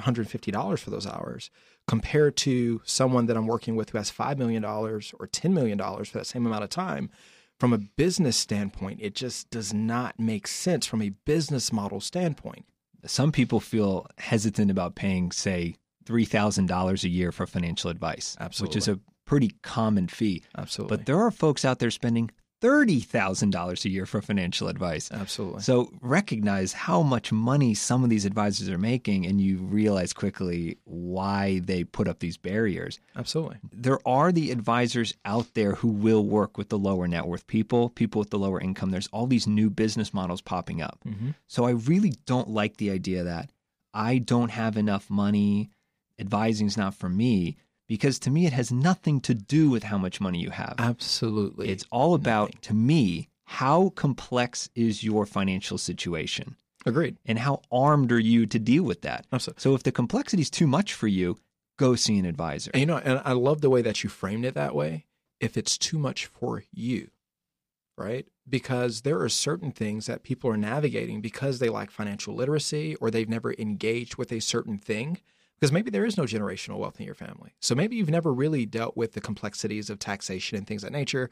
$150 0.00 0.78
for 0.78 0.90
those 0.90 1.06
hours, 1.06 1.50
compared 1.88 2.36
to 2.36 2.80
someone 2.84 3.26
that 3.26 3.36
I'm 3.36 3.46
working 3.46 3.74
with 3.74 3.90
who 3.90 3.98
has 3.98 4.10
$5 4.10 4.38
million 4.38 4.64
or 4.64 5.00
$10 5.00 5.52
million 5.52 5.78
for 5.78 6.18
that 6.18 6.26
same 6.26 6.46
amount 6.46 6.64
of 6.64 6.70
time, 6.70 7.10
from 7.58 7.72
a 7.72 7.78
business 7.78 8.36
standpoint, 8.36 9.00
it 9.02 9.14
just 9.14 9.50
does 9.50 9.72
not 9.74 10.18
make 10.18 10.46
sense 10.46 10.86
from 10.86 11.02
a 11.02 11.10
business 11.24 11.72
model 11.72 12.00
standpoint. 12.00 12.66
Some 13.04 13.32
people 13.32 13.60
feel 13.60 14.06
hesitant 14.18 14.70
about 14.70 14.94
paying, 14.94 15.32
say, 15.32 15.76
$3,000 16.04 17.04
a 17.04 17.08
year 17.08 17.32
for 17.32 17.46
financial 17.46 17.90
advice, 17.90 18.36
which 18.60 18.76
is 18.76 18.86
a 18.88 19.00
pretty 19.24 19.54
common 19.62 20.06
fee. 20.06 20.44
Absolutely. 20.56 20.96
But 20.96 21.06
there 21.06 21.18
are 21.18 21.30
folks 21.30 21.64
out 21.64 21.78
there 21.78 21.90
spending 21.90 22.30
$30,000 22.62 23.84
a 23.84 23.88
year 23.88 24.06
for 24.06 24.22
financial 24.22 24.68
advice. 24.68 25.10
Absolutely. 25.12 25.60
So 25.60 25.90
recognize 26.00 26.72
how 26.72 27.02
much 27.02 27.30
money 27.30 27.74
some 27.74 28.02
of 28.02 28.10
these 28.10 28.24
advisors 28.24 28.68
are 28.68 28.78
making, 28.78 29.26
and 29.26 29.40
you 29.40 29.58
realize 29.58 30.12
quickly 30.12 30.78
why 30.84 31.60
they 31.64 31.84
put 31.84 32.08
up 32.08 32.20
these 32.20 32.36
barriers. 32.36 32.98
Absolutely. 33.14 33.58
There 33.72 33.98
are 34.08 34.32
the 34.32 34.50
advisors 34.50 35.14
out 35.24 35.52
there 35.54 35.74
who 35.74 35.88
will 35.88 36.24
work 36.24 36.56
with 36.56 36.70
the 36.70 36.78
lower 36.78 37.06
net 37.06 37.26
worth 37.26 37.46
people, 37.46 37.90
people 37.90 38.18
with 38.18 38.30
the 38.30 38.38
lower 38.38 38.60
income. 38.60 38.90
There's 38.90 39.08
all 39.08 39.26
these 39.26 39.46
new 39.46 39.68
business 39.68 40.14
models 40.14 40.40
popping 40.40 40.80
up. 40.80 41.00
Mm-hmm. 41.06 41.30
So 41.46 41.64
I 41.64 41.72
really 41.72 42.14
don't 42.24 42.48
like 42.48 42.78
the 42.78 42.90
idea 42.90 43.24
that 43.24 43.50
I 43.92 44.18
don't 44.18 44.50
have 44.50 44.76
enough 44.76 45.10
money, 45.10 45.70
advising's 46.18 46.76
not 46.76 46.94
for 46.94 47.08
me 47.08 47.56
because 47.86 48.18
to 48.20 48.30
me 48.30 48.46
it 48.46 48.52
has 48.52 48.72
nothing 48.72 49.20
to 49.20 49.34
do 49.34 49.70
with 49.70 49.84
how 49.84 49.98
much 49.98 50.20
money 50.20 50.38
you 50.40 50.50
have. 50.50 50.74
Absolutely. 50.78 51.68
It's 51.68 51.84
all 51.90 52.14
about 52.14 52.48
nothing. 52.48 52.60
to 52.62 52.74
me 52.74 53.28
how 53.44 53.90
complex 53.90 54.68
is 54.74 55.04
your 55.04 55.24
financial 55.24 55.78
situation 55.78 56.56
agreed. 56.84 57.16
and 57.24 57.38
how 57.38 57.62
armed 57.70 58.10
are 58.12 58.18
you 58.18 58.46
to 58.46 58.58
deal 58.58 58.82
with 58.82 59.02
that. 59.02 59.26
Absolutely. 59.32 59.60
So 59.60 59.74
if 59.74 59.82
the 59.84 59.92
complexity 59.92 60.42
is 60.42 60.50
too 60.50 60.66
much 60.66 60.92
for 60.94 61.06
you, 61.06 61.38
go 61.78 61.94
see 61.94 62.18
an 62.18 62.24
advisor. 62.24 62.70
And 62.74 62.80
you 62.80 62.86
know, 62.86 62.98
and 62.98 63.20
I 63.24 63.32
love 63.32 63.60
the 63.60 63.70
way 63.70 63.82
that 63.82 64.02
you 64.02 64.10
framed 64.10 64.44
it 64.44 64.54
that 64.54 64.74
way. 64.74 65.06
If 65.38 65.56
it's 65.56 65.76
too 65.76 65.98
much 65.98 66.26
for 66.26 66.64
you, 66.72 67.10
right? 67.98 68.26
Because 68.48 69.02
there 69.02 69.20
are 69.20 69.28
certain 69.28 69.70
things 69.70 70.06
that 70.06 70.22
people 70.22 70.50
are 70.50 70.56
navigating 70.56 71.20
because 71.20 71.58
they 71.58 71.68
lack 71.68 71.90
financial 71.90 72.34
literacy 72.34 72.94
or 72.96 73.10
they've 73.10 73.28
never 73.28 73.54
engaged 73.58 74.16
with 74.16 74.32
a 74.32 74.40
certain 74.40 74.78
thing. 74.78 75.18
Because 75.58 75.72
maybe 75.72 75.90
there 75.90 76.04
is 76.04 76.16
no 76.16 76.24
generational 76.24 76.78
wealth 76.78 77.00
in 77.00 77.06
your 77.06 77.14
family. 77.14 77.54
So 77.60 77.74
maybe 77.74 77.96
you've 77.96 78.10
never 78.10 78.32
really 78.32 78.66
dealt 78.66 78.96
with 78.96 79.12
the 79.14 79.20
complexities 79.20 79.88
of 79.88 79.98
taxation 79.98 80.58
and 80.58 80.66
things 80.66 80.84
of 80.84 80.90
that 80.92 80.96
nature, 80.98 81.30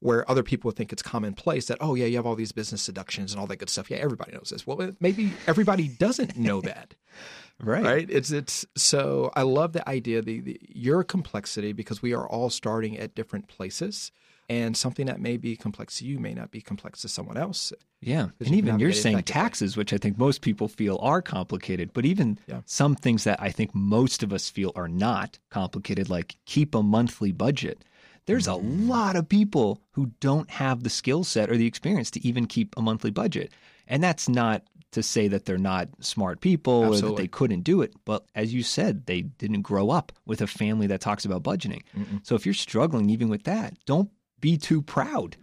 where 0.00 0.28
other 0.30 0.42
people 0.42 0.70
think 0.70 0.92
it's 0.92 1.02
commonplace 1.02 1.66
that, 1.66 1.78
oh, 1.80 1.94
yeah, 1.94 2.06
you 2.06 2.16
have 2.16 2.26
all 2.26 2.36
these 2.36 2.52
business 2.52 2.86
deductions 2.86 3.32
and 3.32 3.40
all 3.40 3.46
that 3.48 3.56
good 3.56 3.70
stuff. 3.70 3.90
Yeah, 3.90 3.96
everybody 3.98 4.32
knows 4.32 4.50
this. 4.50 4.66
Well, 4.66 4.92
maybe 5.00 5.32
everybody 5.46 5.88
doesn't 5.88 6.36
know 6.36 6.60
that 6.60 6.94
right 7.62 7.84
Right. 7.84 8.10
it's 8.10 8.32
it's 8.32 8.66
so 8.76 9.30
i 9.36 9.42
love 9.42 9.74
the 9.74 9.88
idea 9.88 10.20
the, 10.20 10.40
the 10.40 10.60
your 10.68 11.04
complexity 11.04 11.72
because 11.72 12.02
we 12.02 12.12
are 12.12 12.26
all 12.28 12.50
starting 12.50 12.98
at 12.98 13.14
different 13.14 13.46
places 13.46 14.10
and 14.48 14.76
something 14.76 15.06
that 15.06 15.20
may 15.20 15.36
be 15.36 15.56
complex 15.56 15.98
to 15.98 16.04
you 16.06 16.18
may 16.18 16.34
not 16.34 16.50
be 16.50 16.60
complex 16.60 17.00
to 17.02 17.08
someone 17.08 17.36
else 17.36 17.72
Yeah. 18.00 18.28
And 18.40 18.48
you 18.50 18.56
even 18.56 18.78
you're 18.78 18.92
saying 18.92 19.22
taxes, 19.22 19.76
which 19.76 19.92
I 19.92 19.98
think 19.98 20.18
most 20.18 20.42
people 20.42 20.68
feel 20.68 20.98
are 21.00 21.22
complicated, 21.22 21.92
but 21.94 22.04
even 22.04 22.38
Yeah. 22.46 22.60
some 22.66 22.94
things 22.94 23.24
that 23.24 23.40
I 23.40 23.50
think 23.50 23.74
most 23.74 24.22
of 24.22 24.32
us 24.32 24.50
feel 24.50 24.72
are 24.76 24.88
not 24.88 25.38
complicated, 25.50 26.10
like 26.10 26.36
keep 26.44 26.74
a 26.74 26.82
monthly 26.82 27.32
budget. 27.32 27.84
There's 28.26 28.46
a 28.46 28.52
Mm. 28.52 28.88
lot 28.88 29.16
of 29.16 29.28
people 29.28 29.80
who 29.92 30.12
don't 30.20 30.50
have 30.50 30.82
the 30.82 30.90
skill 30.90 31.24
set 31.24 31.50
or 31.50 31.56
the 31.56 31.66
experience 31.66 32.10
to 32.12 32.26
even 32.26 32.46
keep 32.46 32.74
a 32.76 32.82
monthly 32.82 33.10
budget. 33.10 33.52
And 33.86 34.02
that's 34.02 34.28
not 34.28 34.62
to 34.92 35.02
say 35.02 35.26
that 35.28 35.44
they're 35.44 35.58
not 35.58 35.88
smart 36.00 36.40
people 36.40 36.72
or 36.72 37.00
that 37.00 37.16
they 37.16 37.26
couldn't 37.28 37.62
do 37.64 37.82
it. 37.82 37.92
But 38.04 38.24
as 38.34 38.54
you 38.54 38.62
said, 38.62 39.06
they 39.06 39.22
didn't 39.22 39.62
grow 39.62 39.90
up 39.90 40.12
with 40.24 40.40
a 40.40 40.46
family 40.46 40.86
that 40.86 41.00
talks 41.00 41.24
about 41.24 41.42
budgeting. 41.42 41.82
So 42.22 42.34
if 42.34 42.46
you're 42.46 42.54
struggling 42.54 43.10
even 43.10 43.28
with 43.28 43.42
that, 43.44 43.76
don't 43.86 44.10
be 44.44 44.58
too 44.58 44.82
proud. 44.82 45.36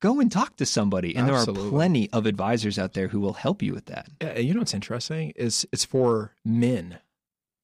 Go 0.00 0.20
and 0.20 0.30
talk 0.30 0.56
to 0.56 0.66
somebody. 0.66 1.16
And 1.16 1.26
there 1.26 1.34
are 1.34 1.46
plenty 1.46 2.10
of 2.12 2.26
advisors 2.26 2.78
out 2.78 2.92
there 2.92 3.08
who 3.08 3.20
will 3.20 3.32
help 3.32 3.62
you 3.62 3.72
with 3.72 3.86
that. 3.86 4.06
And 4.20 4.44
you 4.44 4.52
know 4.52 4.60
what's 4.60 4.74
interesting 4.74 5.32
is 5.34 5.66
it's 5.72 5.84
for 5.86 6.32
men 6.44 6.98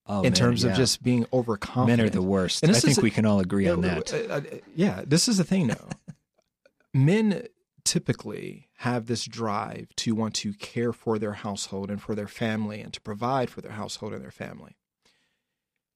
Oh, 0.07 0.19
in 0.21 0.23
man, 0.23 0.33
terms 0.33 0.65
yeah. 0.65 0.71
of 0.71 0.77
just 0.77 1.03
being 1.03 1.27
overconfident. 1.33 1.99
men 1.99 2.07
are 2.07 2.11
the 2.11 2.23
worst. 2.23 2.63
And 2.63 2.73
I 2.75 2.81
think 2.81 2.97
is- 2.99 3.03
we 3.03 3.11
can 3.11 3.27
all 3.27 3.41
agree 3.41 3.69
on 3.69 3.83
that. 3.83 4.13
uh, 4.13 4.17
uh, 4.37 4.41
yeah, 4.75 5.03
this 5.07 5.29
is 5.29 5.37
the 5.37 5.45
thing 5.45 5.67
though. 5.69 5.89
Men 6.95 7.47
typically 7.85 8.69
have 8.79 9.07
this 9.07 9.25
drive 9.25 9.89
to 9.97 10.15
want 10.15 10.35
to 10.37 10.53
care 10.55 10.93
for 10.93 11.19
their 11.19 11.35
household 11.35 11.91
and 11.91 12.01
for 12.01 12.15
their 12.15 12.27
family 12.29 12.81
and 12.81 12.93
to 12.93 13.01
provide 13.01 13.51
for 13.51 13.61
their 13.61 13.73
household 13.73 14.13
and 14.13 14.23
their 14.23 14.31
family. 14.31 14.77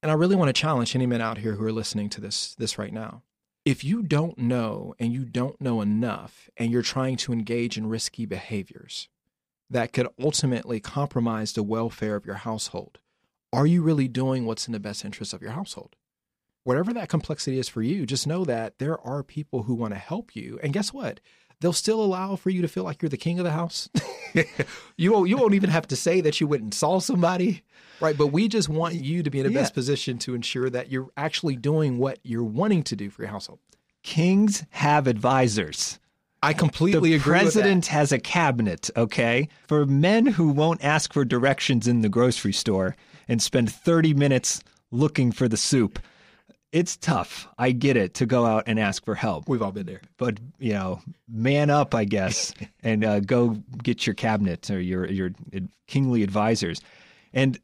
And 0.03 0.11
I 0.13 0.15
really 0.15 0.37
want 0.37 0.49
to 0.51 0.53
challenge 0.61 0.95
any 0.95 1.07
men 1.07 1.21
out 1.23 1.39
here 1.39 1.55
who 1.55 1.65
are 1.65 1.73
listening 1.73 2.09
to 2.11 2.21
this 2.21 2.55
this 2.57 2.79
right 2.79 2.93
now. 2.93 3.23
If 3.65 3.83
you 3.83 4.03
don't 4.03 4.39
know 4.39 4.95
and 4.99 5.13
you 5.13 5.25
don't 5.25 5.61
know 5.61 5.81
enough 5.81 6.51
and 6.57 6.71
you're 6.71 6.83
trying 6.83 7.17
to 7.17 7.33
engage 7.33 7.79
in 7.79 7.89
risky 7.89 8.27
behaviors 8.27 9.09
that 9.71 9.93
could 9.93 10.09
ultimately 10.23 10.81
compromise 10.81 11.53
the 11.53 11.63
welfare 11.63 12.17
of 12.17 12.27
your 12.27 12.37
household, 12.37 12.99
are 13.53 13.67
you 13.67 13.83
really 13.83 14.09
doing 14.09 14.45
what's 14.45 14.67
in 14.67 14.73
the 14.73 14.81
best 14.81 15.05
interest 15.05 15.33
of 15.33 15.41
your 15.41 15.53
household? 15.53 15.97
whatever 16.65 16.93
that 16.95 17.09
complexity 17.09 17.59
is 17.59 17.69
for 17.69 17.83
you, 17.83 18.05
just 18.05 18.27
know 18.27 18.45
that 18.45 18.79
there 18.79 18.99
are 19.07 19.23
people 19.23 19.63
who 19.63 19.75
want 19.75 19.93
to 19.93 19.99
help 19.99 20.35
you. 20.35 20.59
And 20.63 20.73
guess 20.73 20.93
what? 20.93 21.21
They'll 21.61 21.73
still 21.73 22.03
allow 22.03 22.37
for 22.37 22.51
you 22.51 22.63
to 22.63 22.69
feel 22.69 22.83
like 22.83 23.01
you're 23.01 23.09
the 23.09 23.17
king 23.17 23.39
of 23.39 23.45
the 23.45 23.53
house. 23.53 23.89
you 24.97 25.13
won't 25.13 25.29
you 25.29 25.37
won't 25.37 25.55
even 25.55 25.71
have 25.71 25.87
to 25.89 25.97
say 25.97 26.21
that 26.21 26.41
you 26.41 26.47
went 26.47 26.63
and 26.63 26.75
saw 26.75 26.99
somebody. 26.99 27.63
Right. 28.01 28.17
But 28.19 28.29
we 28.29 28.49
just 28.49 28.69
want 28.69 28.95
you 28.95 29.23
to 29.23 29.31
be 29.31 29.39
in 29.41 29.47
the 29.47 29.53
Yeah. 29.53 29.61
best 29.61 29.75
position 29.75 30.19
to 30.19 30.35
ensure 30.35 30.69
that 30.71 30.91
you're 30.91 31.09
actually 31.17 31.57
doing 31.57 31.99
what 31.99 32.19
you're 32.23 32.43
wanting 32.43 32.83
to 32.85 32.97
do 32.97 33.09
for 33.11 33.23
your 33.23 33.31
household. 33.31 33.61
Kings 34.03 34.65
have 34.71 35.07
advisors. 35.07 35.99
I 36.43 36.53
completely 36.53 37.11
the 37.11 37.17
agree 37.17 37.39
The 37.39 37.43
president 37.45 37.87
has 37.87 38.13
a 38.13 38.19
cabinet, 38.19 38.91
okay? 38.97 39.49
For 39.67 39.87
men 39.87 40.27
who 40.27 40.49
won't 40.49 40.85
ask 40.85 41.13
for 41.15 41.25
directions 41.25 41.89
in 41.89 42.03
the 42.03 42.11
grocery 42.11 42.53
store 42.53 42.97
and 43.29 43.41
spend 43.41 43.73
30 43.73 44.13
minutes 44.13 44.61
looking 44.91 45.33
for 45.33 45.49
the 45.49 45.57
soup. 45.57 45.99
It's 46.75 46.97
tough. 46.97 47.47
I 47.57 47.71
get 47.71 47.97
it 47.97 48.15
to 48.15 48.27
go 48.27 48.45
out 48.45 48.65
and 48.67 48.81
ask 48.81 49.05
for 49.05 49.15
help. 49.15 49.49
We've 49.49 49.63
all 49.63 49.71
been 49.71 49.87
there. 49.87 50.01
but 50.19 50.41
you 50.59 50.73
know, 50.73 51.01
man 51.29 51.71
up, 51.71 51.95
I 51.95 52.05
guess, 52.05 52.53
and 52.83 53.05
uh, 53.05 53.21
go 53.21 53.51
get 53.81 54.09
your 54.09 54.15
cabinet 54.15 54.69
or 54.71 54.81
your 54.81 55.07
your 55.07 55.31
kingly 55.87 56.25
advisors. 56.25 56.81
And 57.33 57.61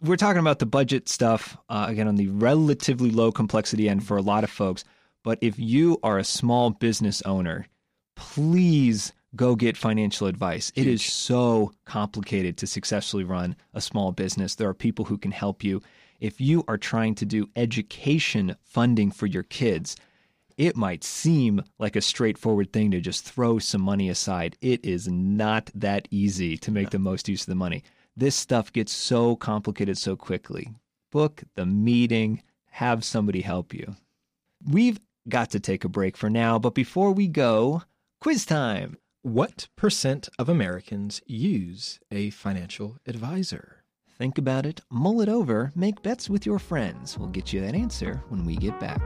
we're 0.00 0.16
talking 0.16 0.40
about 0.40 0.60
the 0.60 0.66
budget 0.66 1.10
stuff 1.10 1.58
uh, 1.68 1.84
again 1.90 2.08
on 2.08 2.16
the 2.16 2.28
relatively 2.28 3.10
low 3.10 3.30
complexity 3.30 3.86
end 3.86 4.06
for 4.06 4.16
a 4.16 4.22
lot 4.22 4.44
of 4.44 4.50
folks. 4.50 4.82
But 5.24 5.38
if 5.42 5.58
you 5.58 5.98
are 6.02 6.16
a 6.16 6.24
small 6.24 6.70
business 6.70 7.20
owner, 7.22 7.66
please 8.16 9.12
go 9.36 9.56
get 9.56 9.76
financial 9.76 10.26
advice. 10.26 10.72
It 10.74 10.86
is 10.86 11.04
so 11.04 11.72
complicated 11.84 12.56
to 12.58 12.66
successfully 12.66 13.24
run 13.24 13.56
a 13.74 13.82
small 13.82 14.10
business. 14.12 14.54
There 14.54 14.70
are 14.70 14.74
people 14.74 15.04
who 15.04 15.18
can 15.18 15.32
help 15.32 15.62
you. 15.62 15.82
If 16.24 16.40
you 16.40 16.64
are 16.66 16.78
trying 16.78 17.16
to 17.16 17.26
do 17.26 17.50
education 17.54 18.56
funding 18.62 19.10
for 19.10 19.26
your 19.26 19.42
kids, 19.42 19.94
it 20.56 20.74
might 20.74 21.04
seem 21.04 21.62
like 21.78 21.96
a 21.96 22.00
straightforward 22.00 22.72
thing 22.72 22.90
to 22.92 23.00
just 23.02 23.26
throw 23.26 23.58
some 23.58 23.82
money 23.82 24.08
aside. 24.08 24.56
It 24.62 24.82
is 24.86 25.06
not 25.06 25.70
that 25.74 26.08
easy 26.10 26.56
to 26.56 26.70
make 26.70 26.88
the 26.88 26.98
most 26.98 27.28
use 27.28 27.42
of 27.42 27.48
the 27.48 27.54
money. 27.54 27.84
This 28.16 28.34
stuff 28.34 28.72
gets 28.72 28.90
so 28.90 29.36
complicated 29.36 29.98
so 29.98 30.16
quickly. 30.16 30.70
Book 31.12 31.42
the 31.56 31.66
meeting, 31.66 32.42
have 32.70 33.04
somebody 33.04 33.42
help 33.42 33.74
you. 33.74 33.94
We've 34.66 35.00
got 35.28 35.50
to 35.50 35.60
take 35.60 35.84
a 35.84 35.90
break 35.90 36.16
for 36.16 36.30
now, 36.30 36.58
but 36.58 36.74
before 36.74 37.12
we 37.12 37.28
go, 37.28 37.82
quiz 38.22 38.46
time. 38.46 38.96
What 39.20 39.68
percent 39.76 40.30
of 40.38 40.48
Americans 40.48 41.20
use 41.26 42.00
a 42.10 42.30
financial 42.30 42.96
advisor? 43.06 43.83
Think 44.24 44.38
about 44.38 44.64
it, 44.64 44.80
mull 44.88 45.20
it 45.20 45.28
over, 45.28 45.70
make 45.74 46.00
bets 46.00 46.30
with 46.30 46.46
your 46.46 46.58
friends. 46.58 47.18
We'll 47.18 47.28
get 47.28 47.52
you 47.52 47.60
that 47.60 47.74
answer 47.74 48.22
when 48.30 48.46
we 48.46 48.56
get 48.56 48.80
back. 48.80 49.02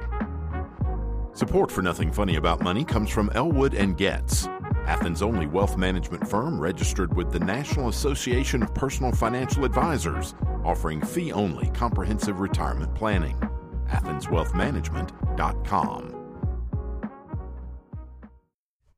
Support 1.32 1.72
for 1.72 1.82
Nothing 1.82 2.12
Funny 2.12 2.36
About 2.36 2.62
Money 2.62 2.84
comes 2.84 3.10
from 3.10 3.28
Elwood 3.34 3.74
and 3.74 3.96
Getz, 3.96 4.46
Athens' 4.86 5.20
only 5.20 5.48
wealth 5.48 5.76
management 5.76 6.30
firm 6.30 6.60
registered 6.60 7.16
with 7.16 7.32
the 7.32 7.40
National 7.40 7.88
Association 7.88 8.62
of 8.62 8.72
Personal 8.76 9.10
Financial 9.10 9.64
Advisors, 9.64 10.36
offering 10.64 11.00
fee-only 11.00 11.68
comprehensive 11.70 12.38
retirement 12.38 12.94
planning. 12.94 13.36
AthensWealthManagement.com. 13.88 16.14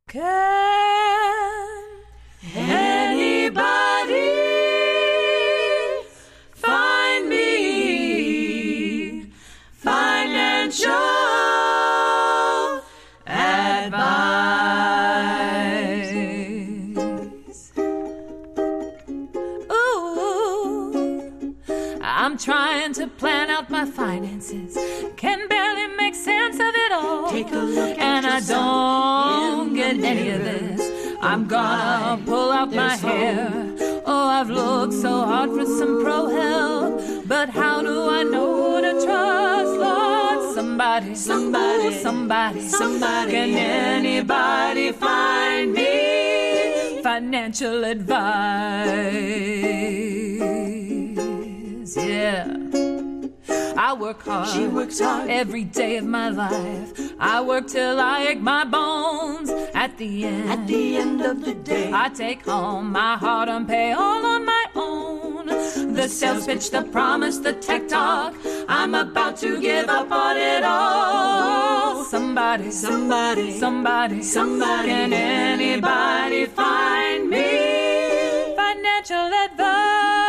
Can 0.07 1.60
Can 43.31 43.55
anybody 43.57 44.91
find 44.91 45.73
me 45.73 47.01
financial 47.03 47.85
advice? 47.85 48.17
Yeah. 51.97 52.57
I 53.77 53.93
work 53.95 54.23
hard. 54.25 54.49
She 54.49 54.67
works 54.67 55.01
hard 55.01 55.31
every 55.31 55.65
day 55.65 55.97
of 55.97 56.05
my 56.05 56.29
life. 56.29 57.13
I 57.19 57.41
work 57.41 57.69
till 57.69 58.01
I 58.01 58.27
ache 58.31 58.41
my 58.41 58.65
bones. 58.65 59.51
At 59.75 59.97
the 59.97 60.25
end, 60.25 60.51
at 60.51 60.67
the 60.67 60.97
end 60.97 61.23
of 61.23 61.45
the 61.45 61.55
day, 61.55 61.91
I 61.93 62.09
take 62.09 62.45
home 62.45 62.93
my 62.93 63.17
hard-earned 63.17 63.69
pay 63.69 63.93
all 63.93 64.27
on 64.27 64.45
my 64.45 64.65
own. 64.75 65.47
The 65.95 66.09
sales 66.09 66.47
pitch, 66.47 66.71
the 66.71 66.83
promise, 66.83 67.39
the 67.39 67.53
tech 67.55 67.89
talk. 67.89 68.35
I'm 68.73 68.95
about 68.95 69.37
to 69.39 69.61
give 69.61 69.89
up 69.89 70.13
on 70.13 70.37
it 70.37 70.63
all. 70.63 72.05
Somebody, 72.05 72.71
somebody, 72.71 73.59
somebody, 73.59 74.23
somebody. 74.23 74.89
Can 74.89 75.13
anybody 75.13 76.47
find 76.47 77.29
me 77.29 78.55
financial 78.55 79.29
advice? 79.45 80.20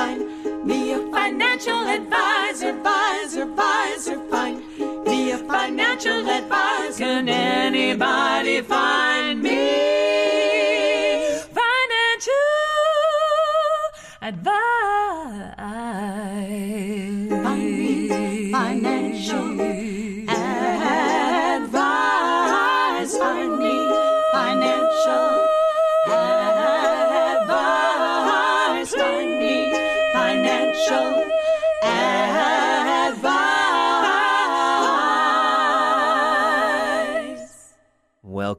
Find 0.00 0.64
me 0.64 0.92
a 0.92 0.98
financial 1.10 1.80
advisor, 1.96 2.70
advisor, 2.70 3.42
advisor. 3.42 4.18
Find 4.30 4.56
me 5.04 5.32
a 5.32 5.36
financial 5.36 6.26
advisor. 6.26 7.04
Can 7.04 7.28
anybody 7.28 8.62
find 8.62 9.42
me 9.42 9.58
financial 11.58 12.32
advice? 14.22 15.89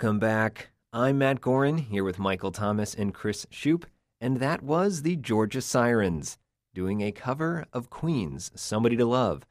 Welcome 0.01 0.17
back. 0.17 0.71
I'm 0.91 1.19
Matt 1.19 1.41
Goren 1.41 1.77
here 1.77 2.03
with 2.03 2.17
Michael 2.17 2.51
Thomas 2.51 2.95
and 2.95 3.13
Chris 3.13 3.45
Shupe, 3.51 3.85
and 4.19 4.39
that 4.39 4.63
was 4.63 5.03
the 5.03 5.15
Georgia 5.15 5.61
Sirens 5.61 6.39
doing 6.73 7.01
a 7.01 7.11
cover 7.11 7.67
of 7.71 7.91
Queen's 7.91 8.51
Somebody 8.55 8.95
to 8.97 9.05
Love. 9.05 9.45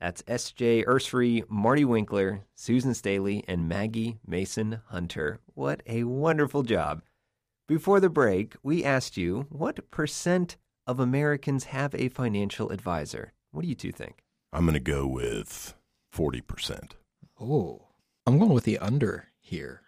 That's 0.00 0.22
S.J. 0.28 0.84
Ursary, 0.84 1.42
Marty 1.48 1.84
Winkler, 1.84 2.44
Susan 2.54 2.94
Staley, 2.94 3.42
and 3.48 3.68
Maggie 3.68 4.18
Mason 4.24 4.80
Hunter. 4.90 5.40
What 5.54 5.82
a 5.88 6.04
wonderful 6.04 6.62
job. 6.62 7.02
Before 7.66 7.98
the 7.98 8.08
break, 8.08 8.54
we 8.62 8.84
asked 8.84 9.16
you 9.16 9.46
what 9.48 9.90
percent 9.90 10.56
of 10.86 11.00
Americans 11.00 11.64
have 11.64 11.96
a 11.96 12.10
financial 12.10 12.70
advisor. 12.70 13.32
What 13.50 13.62
do 13.62 13.68
you 13.68 13.74
two 13.74 13.90
think? 13.90 14.22
I'm 14.52 14.66
going 14.66 14.74
to 14.74 14.78
go 14.78 15.04
with 15.04 15.74
40%. 16.14 16.92
Oh, 17.40 17.88
I'm 18.24 18.38
going 18.38 18.52
with 18.52 18.62
the 18.62 18.78
under 18.78 19.30
here. 19.40 19.82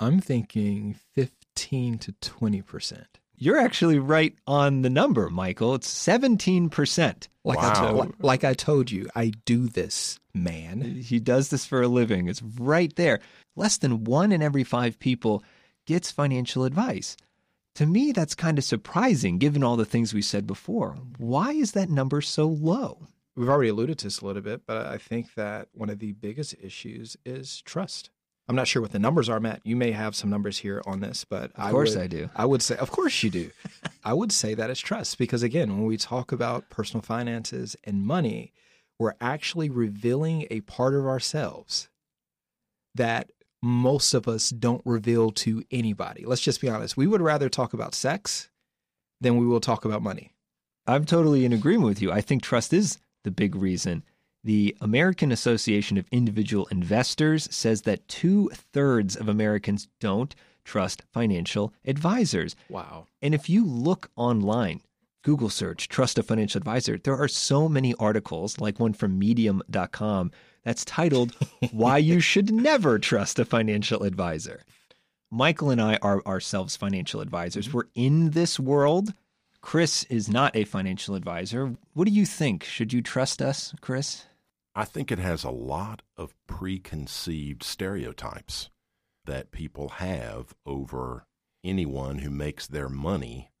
I'm 0.00 0.20
thinking 0.20 0.96
15 1.14 1.98
to 1.98 2.12
20%. 2.12 3.04
You're 3.38 3.58
actually 3.58 3.98
right 3.98 4.34
on 4.46 4.82
the 4.82 4.90
number, 4.90 5.28
Michael. 5.28 5.74
It's 5.74 5.88
17%. 5.92 7.28
Like, 7.44 7.58
I 7.58 7.68
Wow. 7.68 7.92
told, 7.92 8.14
like 8.22 8.44
I 8.44 8.54
told 8.54 8.90
you, 8.90 9.08
I 9.14 9.32
do 9.44 9.68
this, 9.68 10.18
man. 10.34 10.80
He 11.02 11.20
does 11.20 11.50
this 11.50 11.64
for 11.66 11.82
a 11.82 11.88
living. 11.88 12.28
It's 12.28 12.42
right 12.42 12.94
there. 12.96 13.20
Less 13.54 13.76
than 13.78 14.04
one 14.04 14.32
in 14.32 14.42
every 14.42 14.64
five 14.64 14.98
people 14.98 15.44
gets 15.86 16.10
financial 16.10 16.64
advice. 16.64 17.16
To 17.76 17.86
me, 17.86 18.12
that's 18.12 18.34
kind 18.34 18.56
of 18.58 18.64
surprising 18.64 19.36
given 19.38 19.62
all 19.62 19.76
the 19.76 19.84
things 19.84 20.14
we 20.14 20.22
said 20.22 20.46
before. 20.46 20.96
Why 21.18 21.52
is 21.52 21.72
that 21.72 21.90
number 21.90 22.22
so 22.22 22.48
low? 22.48 23.06
We've 23.36 23.50
already 23.50 23.68
alluded 23.68 23.98
to 23.98 24.06
this 24.06 24.20
a 24.20 24.26
little 24.26 24.40
bit, 24.40 24.62
but 24.66 24.86
I 24.86 24.96
think 24.96 25.34
that 25.34 25.68
one 25.74 25.90
of 25.90 25.98
the 25.98 26.12
biggest 26.12 26.54
issues 26.60 27.18
is 27.26 27.60
trust. 27.62 28.08
I'm 28.48 28.54
not 28.54 28.68
sure 28.68 28.80
what 28.80 28.92
the 28.92 28.98
numbers 28.98 29.28
are, 29.28 29.40
Matt. 29.40 29.60
You 29.64 29.74
may 29.74 29.90
have 29.90 30.14
some 30.14 30.30
numbers 30.30 30.58
here 30.58 30.80
on 30.86 31.00
this, 31.00 31.24
but 31.24 31.50
Of 31.56 31.72
course 31.72 31.96
would, 31.96 32.04
I 32.04 32.06
do. 32.06 32.30
I 32.36 32.44
would 32.44 32.62
say, 32.62 32.76
of 32.76 32.92
course 32.92 33.22
you 33.22 33.30
do. 33.30 33.50
I 34.04 34.12
would 34.12 34.30
say 34.30 34.54
that 34.54 34.70
it's 34.70 34.80
trust 34.80 35.18
because, 35.18 35.42
again, 35.42 35.70
when 35.70 35.84
we 35.84 35.96
talk 35.96 36.30
about 36.30 36.70
personal 36.70 37.02
finances 37.02 37.74
and 37.82 38.06
money, 38.06 38.52
we're 38.98 39.14
actually 39.20 39.68
revealing 39.68 40.46
a 40.50 40.60
part 40.62 40.94
of 40.94 41.06
ourselves 41.06 41.88
that 42.94 43.30
most 43.62 44.14
of 44.14 44.28
us 44.28 44.50
don't 44.50 44.82
reveal 44.84 45.32
to 45.32 45.64
anybody. 45.72 46.24
Let's 46.24 46.40
just 46.40 46.60
be 46.60 46.68
honest. 46.68 46.96
We 46.96 47.08
would 47.08 47.20
rather 47.20 47.48
talk 47.48 47.72
about 47.74 47.94
sex 47.94 48.48
than 49.20 49.36
we 49.36 49.46
will 49.46 49.60
talk 49.60 49.84
about 49.84 50.02
money. 50.02 50.32
I'm 50.86 51.04
totally 51.04 51.44
in 51.44 51.52
agreement 51.52 51.88
with 51.88 52.00
you. 52.00 52.12
I 52.12 52.20
think 52.20 52.42
trust 52.42 52.72
is 52.72 52.98
the 53.24 53.30
big 53.32 53.56
reason. 53.56 54.04
The 54.46 54.76
American 54.80 55.32
Association 55.32 55.98
of 55.98 56.06
Individual 56.12 56.68
Investors 56.70 57.48
says 57.50 57.82
that 57.82 58.06
two 58.06 58.48
thirds 58.54 59.16
of 59.16 59.28
Americans 59.28 59.88
don't 59.98 60.36
trust 60.62 61.02
financial 61.12 61.74
advisors. 61.84 62.54
Wow. 62.68 63.08
And 63.20 63.34
if 63.34 63.50
you 63.50 63.66
look 63.66 64.08
online, 64.14 64.82
Google 65.24 65.50
search 65.50 65.88
trust 65.88 66.16
a 66.16 66.22
financial 66.22 66.58
advisor, 66.58 66.96
there 66.96 67.16
are 67.16 67.26
so 67.26 67.68
many 67.68 67.92
articles, 67.94 68.60
like 68.60 68.78
one 68.78 68.92
from 68.92 69.18
medium.com, 69.18 70.30
that's 70.62 70.84
titled 70.84 71.34
Why 71.72 71.98
You 71.98 72.20
Should 72.20 72.52
Never 72.52 73.00
Trust 73.00 73.40
a 73.40 73.44
Financial 73.44 74.04
Advisor. 74.04 74.62
Michael 75.28 75.70
and 75.70 75.80
I 75.80 75.98
are 76.02 76.22
ourselves 76.24 76.76
financial 76.76 77.20
advisors. 77.20 77.66
Mm-hmm. 77.66 77.76
We're 77.78 77.88
in 77.96 78.30
this 78.30 78.60
world. 78.60 79.12
Chris 79.60 80.04
is 80.04 80.28
not 80.28 80.54
a 80.54 80.62
financial 80.62 81.16
advisor. 81.16 81.74
What 81.94 82.06
do 82.06 82.14
you 82.14 82.24
think? 82.24 82.62
Should 82.62 82.92
you 82.92 83.02
trust 83.02 83.42
us, 83.42 83.74
Chris? 83.80 84.22
I 84.78 84.84
think 84.84 85.10
it 85.10 85.18
has 85.18 85.42
a 85.42 85.50
lot 85.50 86.02
of 86.18 86.34
preconceived 86.46 87.62
stereotypes 87.62 88.68
that 89.24 89.50
people 89.50 89.88
have 89.88 90.54
over 90.66 91.24
anyone 91.64 92.18
who 92.18 92.28
makes 92.28 92.66
their 92.66 92.90
money 92.90 93.52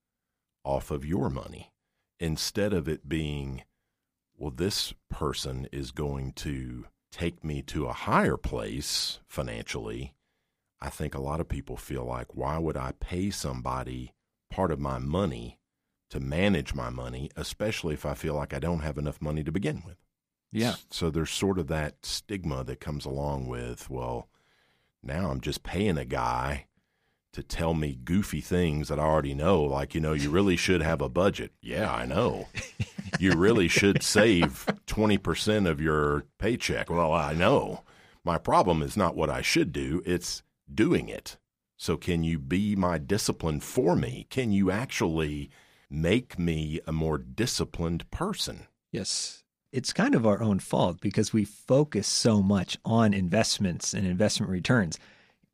off 0.62 0.90
of 0.90 1.06
your 1.06 1.30
money. 1.30 1.72
Instead 2.20 2.74
of 2.74 2.86
it 2.86 3.08
being, 3.08 3.62
well, 4.36 4.50
this 4.50 4.92
person 5.08 5.66
is 5.72 5.90
going 5.90 6.32
to 6.32 6.84
take 7.10 7.42
me 7.42 7.62
to 7.62 7.86
a 7.86 7.94
higher 7.94 8.36
place 8.36 9.20
financially, 9.26 10.12
I 10.82 10.90
think 10.90 11.14
a 11.14 11.22
lot 11.22 11.40
of 11.40 11.48
people 11.48 11.78
feel 11.78 12.04
like, 12.04 12.36
why 12.36 12.58
would 12.58 12.76
I 12.76 12.92
pay 13.00 13.30
somebody 13.30 14.12
part 14.50 14.70
of 14.70 14.78
my 14.78 14.98
money 14.98 15.60
to 16.10 16.20
manage 16.20 16.74
my 16.74 16.90
money, 16.90 17.30
especially 17.36 17.94
if 17.94 18.04
I 18.04 18.12
feel 18.12 18.34
like 18.34 18.52
I 18.52 18.58
don't 18.58 18.80
have 18.80 18.98
enough 18.98 19.22
money 19.22 19.42
to 19.44 19.50
begin 19.50 19.82
with? 19.86 19.96
So 20.90 21.10
there's 21.10 21.30
sort 21.30 21.58
of 21.58 21.66
that 21.68 22.04
stigma 22.04 22.64
that 22.64 22.80
comes 22.80 23.04
along 23.04 23.46
with, 23.46 23.90
well, 23.90 24.28
now 25.02 25.30
I'm 25.30 25.40
just 25.40 25.62
paying 25.62 25.98
a 25.98 26.04
guy 26.04 26.66
to 27.32 27.42
tell 27.42 27.74
me 27.74 27.98
goofy 28.02 28.40
things 28.40 28.88
that 28.88 28.98
I 28.98 29.02
already 29.02 29.34
know. 29.34 29.62
Like, 29.62 29.94
you 29.94 30.00
know, 30.00 30.14
you 30.14 30.30
really 30.30 30.56
should 30.56 30.80
have 30.80 31.02
a 31.02 31.08
budget. 31.08 31.52
Yeah, 31.60 31.92
I 31.92 32.06
know. 32.06 32.48
you 33.20 33.32
really 33.32 33.68
should 33.68 34.02
save 34.02 34.66
20% 34.86 35.68
of 35.68 35.80
your 35.80 36.24
paycheck. 36.38 36.88
Well, 36.88 37.12
I 37.12 37.34
know. 37.34 37.82
My 38.24 38.38
problem 38.38 38.82
is 38.82 38.96
not 38.96 39.14
what 39.14 39.30
I 39.30 39.42
should 39.42 39.70
do, 39.70 40.02
it's 40.06 40.42
doing 40.72 41.08
it. 41.08 41.36
So, 41.76 41.98
can 41.98 42.24
you 42.24 42.38
be 42.38 42.74
my 42.74 42.96
discipline 42.96 43.60
for 43.60 43.94
me? 43.94 44.26
Can 44.30 44.50
you 44.50 44.70
actually 44.70 45.50
make 45.90 46.38
me 46.38 46.80
a 46.86 46.92
more 46.92 47.18
disciplined 47.18 48.10
person? 48.10 48.66
Yes. 48.90 49.44
It's 49.72 49.92
kind 49.92 50.14
of 50.14 50.26
our 50.26 50.42
own 50.42 50.58
fault 50.58 51.00
because 51.00 51.32
we 51.32 51.44
focus 51.44 52.06
so 52.06 52.42
much 52.42 52.78
on 52.84 53.12
investments 53.12 53.92
and 53.92 54.06
investment 54.06 54.50
returns. 54.50 54.98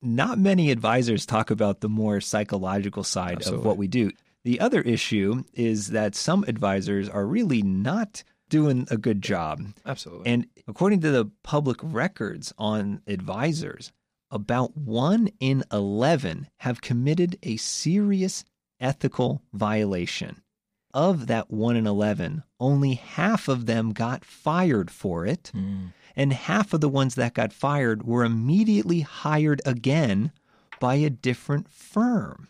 Not 0.01 0.39
many 0.39 0.71
advisors 0.71 1.27
talk 1.27 1.51
about 1.51 1.81
the 1.81 1.89
more 1.89 2.21
psychological 2.21 3.05
side 3.05 3.47
of 3.47 3.65
what 3.65 3.77
we 3.77 3.89
do. 3.89 4.11
The 4.45 4.61
other 4.61 4.81
issue 4.81 5.45
is 5.55 5.89
that 5.91 6.17
some 6.17 6.45
advisors 6.49 7.09
are 7.09 7.25
really 7.25 7.63
not 7.63 8.25
doing 8.49 8.87
a 8.91 8.97
good 8.97 9.23
job. 9.23 9.65
Absolutely. 9.87 10.31
And 10.31 10.47
according 10.67 11.01
to 11.01 11.11
the 11.11 11.31
public 11.43 11.79
records 11.83 12.53
on 12.59 13.01
advisors, 13.07 13.93
about 14.31 14.77
one 14.77 15.31
in 15.41 15.63
11 15.73 16.49
have 16.59 16.81
committed 16.81 17.39
a 17.43 17.57
serious 17.57 18.45
ethical 18.81 19.43
violation. 19.53 20.42
Of 20.95 21.27
that 21.27 21.51
one 21.51 21.77
in 21.77 21.87
11, 21.87 22.43
only 22.61 22.95
half 22.95 23.49
of 23.49 23.67
them 23.67 23.93
got 23.93 24.25
fired 24.25 24.91
for 24.91 25.25
it. 25.27 25.51
Mm. 25.55 25.93
And 26.15 26.33
half 26.33 26.75
of 26.75 26.83
the 26.83 26.89
ones 26.89 27.15
that 27.15 27.35
got 27.35 27.53
fired 27.53 28.03
were 28.03 28.25
immediately 28.25 29.01
hired 29.01 29.63
again 29.65 30.33
by 30.79 30.97
a 30.97 31.09
different 31.09 31.71
firm. 31.71 32.49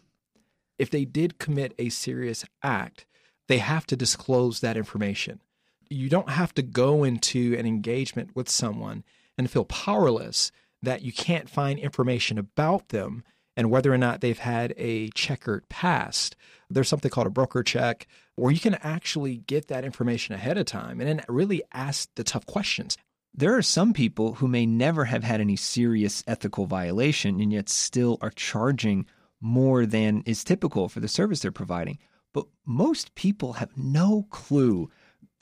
If 0.79 0.91
they 0.91 1.05
did 1.05 1.39
commit 1.39 1.75
a 1.79 1.91
serious 1.91 2.45
act, 2.63 3.07
they 3.47 3.59
have 3.59 3.87
to 3.87 3.97
disclose 3.97 4.61
that 4.61 4.77
information. 4.77 5.41
You 5.89 6.09
don't 6.09 6.31
have 6.31 6.55
to 6.55 6.63
go 6.63 7.05
into 7.05 7.55
an 7.59 7.67
engagement 7.67 8.35
with 8.35 8.49
someone 8.49 9.05
and 9.39 9.51
feel 9.51 9.65
powerless 9.65 10.51
that 10.83 11.03
you 11.03 11.13
can't 11.13 11.49
find 11.49 11.79
information 11.79 12.39
about 12.39 12.89
them 12.89 13.23
and 13.57 13.71
whether 13.71 13.93
or 13.93 13.99
not 13.99 14.21
they've 14.21 14.39
had 14.39 14.75
a 14.77 15.11
checkered 15.11 15.69
past. 15.69 16.37
There's 16.71 16.89
something 16.89 17.11
called 17.11 17.27
a 17.27 17.31
broker 17.31 17.63
check 17.63 18.07
where 18.37 18.53
you 18.53 18.61
can 18.61 18.75
actually 18.77 19.37
get 19.37 19.69
that 19.69 19.85
information 19.85 20.35
ahead 20.35 20.59
of 20.59 20.67
time 20.67 21.01
and 21.01 21.09
then 21.09 21.25
really 21.29 21.63
ask 21.73 22.09
the 22.15 22.25
tough 22.25 22.47
questions. 22.47 22.97
There 23.35 23.57
are 23.57 23.63
some 23.63 23.93
people 23.93 24.35
who 24.35 24.49
may 24.49 24.67
never 24.67 25.07
have 25.07 25.25
had 25.25 25.41
any 25.41 25.57
serious 25.57 26.23
ethical 26.27 26.67
violation 26.67 27.41
and 27.41 27.53
yet 27.53 27.69
still 27.69 28.19
are 28.21 28.31
charging 28.31 29.07
more 29.41 29.87
than 29.87 30.23
is 30.27 30.45
typical 30.45 30.89
for 30.89 31.01
the 31.01 31.09
service 31.09 31.41
they're 31.41 31.51
providing. 31.51 31.99
But 32.33 32.47
most 32.65 33.15
people 33.15 33.55
have 33.55 33.77
no 33.77 34.27
clue 34.31 34.91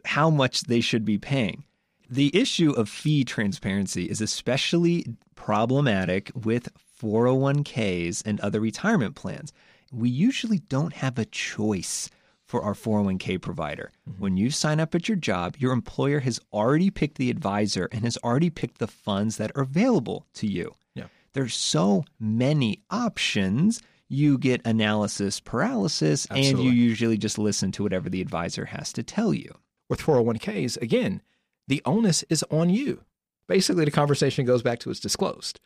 how 0.05 0.31
much 0.31 0.63
they 0.63 0.81
should 0.81 1.05
be 1.05 1.19
paying. 1.19 1.65
The 2.09 2.35
issue 2.37 2.73
of 2.73 2.89
fee 2.89 3.25
transparency 3.25 4.07
is 4.07 4.21
especially 4.21 5.07
problematic 5.37 6.33
with 6.35 6.69
401ks 7.01 8.23
and 8.27 8.41
other 8.41 8.61
retirement 8.61 9.15
plans. 9.15 9.53
We 9.93 10.09
usually 10.09 10.59
don't 10.59 10.95
have 10.95 11.19
a 11.19 11.25
choice 11.25 12.11
for 12.51 12.63
our 12.63 12.75
401k 12.75 13.41
provider. 13.41 13.93
Mm-hmm. 14.09 14.21
When 14.21 14.37
you 14.37 14.51
sign 14.51 14.81
up 14.81 14.93
at 14.97 15.09
your 15.09 15.17
job, 15.17 15.57
your 15.59 15.73
employer 15.73 16.19
has 16.19 16.41
already 16.53 16.91
picked 16.91 17.17
the 17.17 17.31
advisor 17.31 17.89
and 17.93 18.03
has 18.03 18.19
already 18.25 18.51
picked 18.51 18.79
the 18.79 18.89
funds 18.89 19.37
that 19.37 19.53
are 19.55 19.63
available 19.63 20.27
to 20.35 20.49
you. 20.49 20.75
Yeah. 20.97 21.05
There's 21.33 21.55
so 21.55 22.05
many 22.19 22.83
options. 22.91 23.81
You 24.09 24.37
get 24.37 24.67
analysis 24.67 25.39
paralysis, 25.39 26.27
Absolutely. 26.29 26.51
and 26.51 26.65
you 26.65 26.73
usually 26.73 27.17
just 27.17 27.39
listen 27.39 27.71
to 27.73 27.85
whatever 27.85 28.11
the 28.11 28.21
advisor 28.21 28.65
has 28.65 28.93
to 28.95 29.05
tell 29.05 29.33
you. 29.33 29.55
With 29.89 30.03
401ks, 30.03 30.83
again, 30.83 31.23
the 31.69 31.81
onus 31.85 32.25
is 32.25 32.45
on 32.51 32.69
you. 32.69 33.05
Basically, 33.47 33.85
the 33.85 33.93
conversation 33.93 34.45
goes 34.45 34.63
back 34.63 34.81
to 34.81 34.91
it's 34.91 34.99
disclosed. 34.99 35.61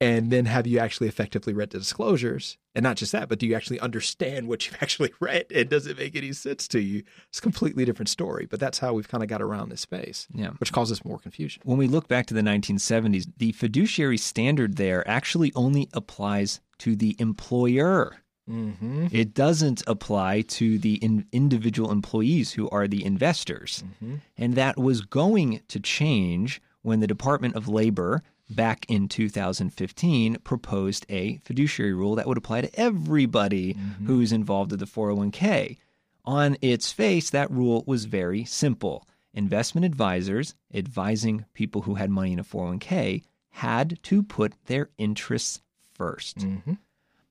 And 0.00 0.30
then 0.30 0.44
have 0.44 0.66
you 0.66 0.78
actually 0.78 1.08
effectively 1.08 1.52
read 1.52 1.70
the 1.70 1.78
disclosures? 1.78 2.56
And 2.74 2.84
not 2.84 2.96
just 2.96 3.10
that, 3.10 3.28
but 3.28 3.40
do 3.40 3.46
you 3.46 3.56
actually 3.56 3.80
understand 3.80 4.46
what 4.46 4.64
you've 4.64 4.76
actually 4.80 5.12
read? 5.18 5.46
And 5.52 5.68
does 5.68 5.86
it 5.86 5.98
make 5.98 6.14
any 6.14 6.32
sense 6.32 6.68
to 6.68 6.80
you? 6.80 7.02
It's 7.28 7.38
a 7.38 7.42
completely 7.42 7.84
different 7.84 8.08
story. 8.08 8.46
But 8.46 8.60
that's 8.60 8.78
how 8.78 8.92
we've 8.92 9.08
kind 9.08 9.24
of 9.24 9.28
got 9.28 9.42
around 9.42 9.70
this 9.70 9.80
space, 9.80 10.28
yeah. 10.32 10.50
which 10.58 10.72
causes 10.72 11.04
more 11.04 11.18
confusion. 11.18 11.62
When 11.64 11.78
we 11.78 11.88
look 11.88 12.06
back 12.06 12.26
to 12.26 12.34
the 12.34 12.42
1970s, 12.42 13.26
the 13.38 13.52
fiduciary 13.52 14.18
standard 14.18 14.76
there 14.76 15.06
actually 15.08 15.52
only 15.56 15.88
applies 15.92 16.60
to 16.78 16.94
the 16.94 17.16
employer. 17.18 18.18
Mm-hmm. 18.48 19.08
It 19.10 19.34
doesn't 19.34 19.82
apply 19.86 20.42
to 20.42 20.78
the 20.78 20.94
in 20.94 21.26
individual 21.32 21.90
employees 21.90 22.52
who 22.52 22.70
are 22.70 22.86
the 22.86 23.04
investors. 23.04 23.82
Mm-hmm. 23.84 24.16
And 24.36 24.54
that 24.54 24.78
was 24.78 25.00
going 25.00 25.60
to 25.68 25.80
change 25.80 26.62
when 26.82 27.00
the 27.00 27.06
Department 27.06 27.56
of 27.56 27.68
Labor 27.68 28.22
back 28.50 28.86
in 28.88 29.08
2015 29.08 30.36
proposed 30.44 31.06
a 31.08 31.38
fiduciary 31.38 31.92
rule 31.92 32.14
that 32.14 32.26
would 32.26 32.38
apply 32.38 32.62
to 32.62 32.80
everybody 32.80 33.74
mm-hmm. 33.74 34.06
who's 34.06 34.32
involved 34.32 34.70
with 34.70 34.80
the 34.80 34.86
401k. 34.86 35.78
On 36.24 36.56
its 36.60 36.92
face, 36.92 37.30
that 37.30 37.50
rule 37.50 37.84
was 37.86 38.04
very 38.04 38.44
simple. 38.44 39.06
Investment 39.34 39.84
advisors 39.84 40.54
advising 40.74 41.44
people 41.54 41.82
who 41.82 41.94
had 41.94 42.10
money 42.10 42.32
in 42.32 42.38
a 42.38 42.44
401k 42.44 43.22
had 43.50 43.98
to 44.04 44.22
put 44.22 44.54
their 44.66 44.90
interests 44.98 45.60
1st 45.98 46.34
mm-hmm. 46.34 46.72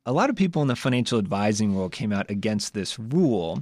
A 0.06 0.14
lot 0.14 0.30
of 0.30 0.38
people 0.38 0.62
in 0.62 0.70
the 0.70 0.76
financial 0.78 1.20
advising 1.20 1.76
world 1.76 1.92
came 1.92 2.14
out 2.14 2.32
against 2.32 2.74
this 2.74 2.98
rule 2.98 3.62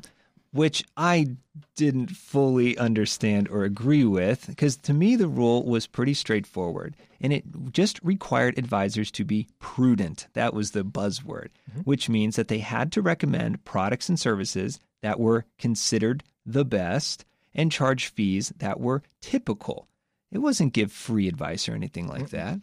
which 0.55 0.85
I 0.95 1.35
didn't 1.75 2.11
fully 2.11 2.77
understand 2.77 3.49
or 3.49 3.65
agree 3.65 4.05
with 4.05 4.47
because 4.47 4.77
to 4.77 4.93
me 4.93 5.17
the 5.17 5.27
rule 5.27 5.65
was 5.65 5.85
pretty 5.85 6.13
straightforward 6.13 6.95
and 7.19 7.33
it 7.33 7.43
just 7.73 7.99
required 8.03 8.57
advisors 8.57 9.11
to 9.11 9.25
be 9.25 9.49
prudent. 9.59 10.27
That 10.31 10.53
was 10.53 10.71
the 10.71 10.85
buzzword, 10.85 11.49
mm-hmm. 11.69 11.81
which 11.81 12.07
means 12.07 12.37
that 12.37 12.47
they 12.47 12.59
had 12.59 12.93
to 12.93 13.01
recommend 13.01 13.65
products 13.65 14.07
and 14.07 14.17
services 14.17 14.79
that 15.01 15.19
were 15.19 15.43
considered 15.59 16.23
the 16.45 16.63
best 16.63 17.25
and 17.53 17.69
charge 17.69 18.07
fees 18.07 18.53
that 18.59 18.79
were 18.79 19.03
typical. 19.19 19.89
It 20.31 20.37
wasn't 20.37 20.73
give 20.73 20.89
free 20.89 21.27
advice 21.27 21.67
or 21.67 21.75
anything 21.75 22.07
like 22.07 22.27
mm-hmm. 22.27 22.37
that. 22.37 22.59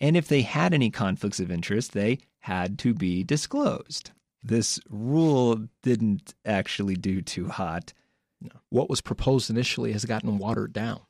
And 0.00 0.16
if 0.16 0.28
they 0.28 0.42
had 0.42 0.72
any 0.72 0.90
conflicts 0.90 1.40
of 1.40 1.50
interest, 1.50 1.92
they 1.92 2.20
had 2.38 2.78
to 2.78 2.94
be 2.94 3.22
disclosed 3.22 4.12
this 4.44 4.78
rule 4.90 5.68
didn't 5.82 6.34
actually 6.44 6.96
do 6.96 7.22
too 7.22 7.48
hot. 7.48 7.94
No. 8.42 8.50
What 8.68 8.90
was 8.90 9.00
proposed 9.00 9.48
initially 9.48 9.92
has 9.92 10.04
gotten 10.04 10.36
watered 10.36 10.74
down. 10.74 11.00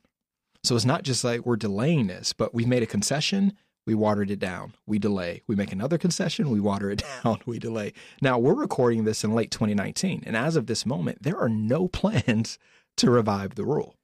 So 0.63 0.75
it's 0.75 0.85
not 0.85 1.03
just 1.03 1.23
like 1.23 1.45
we're 1.45 1.57
delaying 1.57 2.07
this, 2.07 2.31
but 2.31 2.53
we've 2.53 2.67
made 2.67 2.81
a 2.81 2.87
concession, 2.87 3.53
we 3.85 3.93
watered 3.93 4.31
it 4.31 4.39
down, 4.39 4.73
we 4.87 4.97
delay. 4.97 5.43
We 5.45 5.55
make 5.55 5.71
another 5.71 5.97
concession, 5.97 6.49
we 6.49 6.59
water 6.59 6.89
it 6.89 7.03
down, 7.23 7.39
we 7.45 7.59
delay. 7.59 7.93
Now 8.21 8.39
we're 8.39 8.55
recording 8.55 9.03
this 9.03 9.23
in 9.23 9.33
late 9.33 9.51
2019, 9.51 10.23
and 10.25 10.37
as 10.37 10.55
of 10.55 10.65
this 10.65 10.85
moment, 10.85 11.21
there 11.21 11.37
are 11.37 11.49
no 11.49 11.87
plans 11.89 12.57
to 12.97 13.11
revive 13.11 13.55
the 13.55 13.65
rule. 13.65 13.97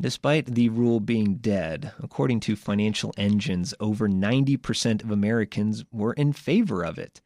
Despite 0.00 0.54
the 0.54 0.68
rule 0.68 1.00
being 1.00 1.36
dead, 1.36 1.92
according 2.00 2.40
to 2.40 2.54
financial 2.54 3.12
engines, 3.16 3.74
over 3.80 4.08
90% 4.08 5.02
of 5.02 5.10
Americans 5.10 5.84
were 5.90 6.12
in 6.12 6.32
favor 6.32 6.84
of 6.84 6.98
it 6.98 7.20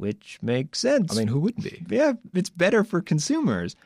which 0.00 0.38
makes 0.42 0.78
sense. 0.80 1.12
I 1.12 1.18
mean, 1.18 1.28
who 1.28 1.40
wouldn't 1.40 1.64
be? 1.64 1.84
Yeah, 1.88 2.14
it's 2.34 2.50
better 2.50 2.82
for 2.82 3.00
consumers. 3.00 3.76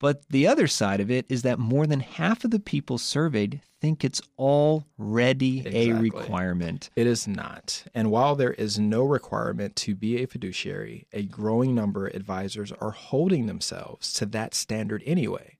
But 0.00 0.28
the 0.28 0.46
other 0.46 0.66
side 0.66 1.00
of 1.00 1.10
it 1.10 1.24
is 1.28 1.42
that 1.42 1.58
more 1.58 1.86
than 1.86 2.00
half 2.00 2.44
of 2.44 2.50
the 2.50 2.58
people 2.58 2.98
surveyed 2.98 3.62
think 3.80 4.04
it's 4.04 4.20
already 4.38 5.60
exactly. 5.60 5.90
a 5.90 5.94
requirement. 5.94 6.90
It 6.96 7.06
is 7.06 7.28
not. 7.28 7.84
And 7.94 8.10
while 8.10 8.34
there 8.34 8.52
is 8.52 8.78
no 8.78 9.04
requirement 9.04 9.76
to 9.76 9.94
be 9.94 10.22
a 10.22 10.26
fiduciary, 10.26 11.06
a 11.12 11.22
growing 11.22 11.74
number 11.74 12.06
of 12.06 12.14
advisors 12.14 12.72
are 12.72 12.90
holding 12.90 13.46
themselves 13.46 14.12
to 14.14 14.26
that 14.26 14.54
standard 14.54 15.02
anyway. 15.06 15.58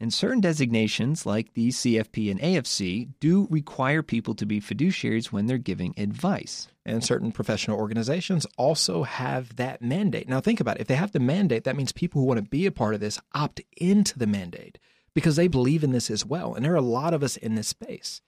And 0.00 0.14
certain 0.14 0.40
designations, 0.40 1.26
like 1.26 1.54
the 1.54 1.68
CFP 1.68 2.30
and 2.30 2.40
AFC, 2.40 3.08
do 3.18 3.48
require 3.50 4.02
people 4.02 4.34
to 4.34 4.46
be 4.46 4.60
fiduciaries 4.60 5.26
when 5.26 5.46
they're 5.46 5.58
giving 5.58 5.92
advice. 5.96 6.68
And 6.86 7.02
certain 7.02 7.32
professional 7.32 7.78
organizations 7.78 8.46
also 8.56 9.02
have 9.02 9.56
that 9.56 9.82
mandate. 9.82 10.28
Now, 10.28 10.40
think 10.40 10.60
about 10.60 10.76
it. 10.76 10.82
If 10.82 10.86
they 10.86 10.94
have 10.94 11.10
the 11.10 11.18
mandate, 11.18 11.64
that 11.64 11.76
means 11.76 11.90
people 11.90 12.20
who 12.20 12.28
want 12.28 12.38
to 12.38 12.48
be 12.48 12.64
a 12.64 12.70
part 12.72 12.94
of 12.94 13.00
this 13.00 13.20
opt 13.34 13.60
into 13.76 14.16
the 14.16 14.28
mandate 14.28 14.78
because 15.14 15.34
they 15.34 15.48
believe 15.48 15.82
in 15.82 15.90
this 15.90 16.10
as 16.10 16.24
well. 16.24 16.54
And 16.54 16.64
there 16.64 16.72
are 16.72 16.76
a 16.76 16.80
lot 16.80 17.12
of 17.12 17.24
us 17.24 17.36
in 17.36 17.56
this 17.56 17.68
space. 17.68 18.22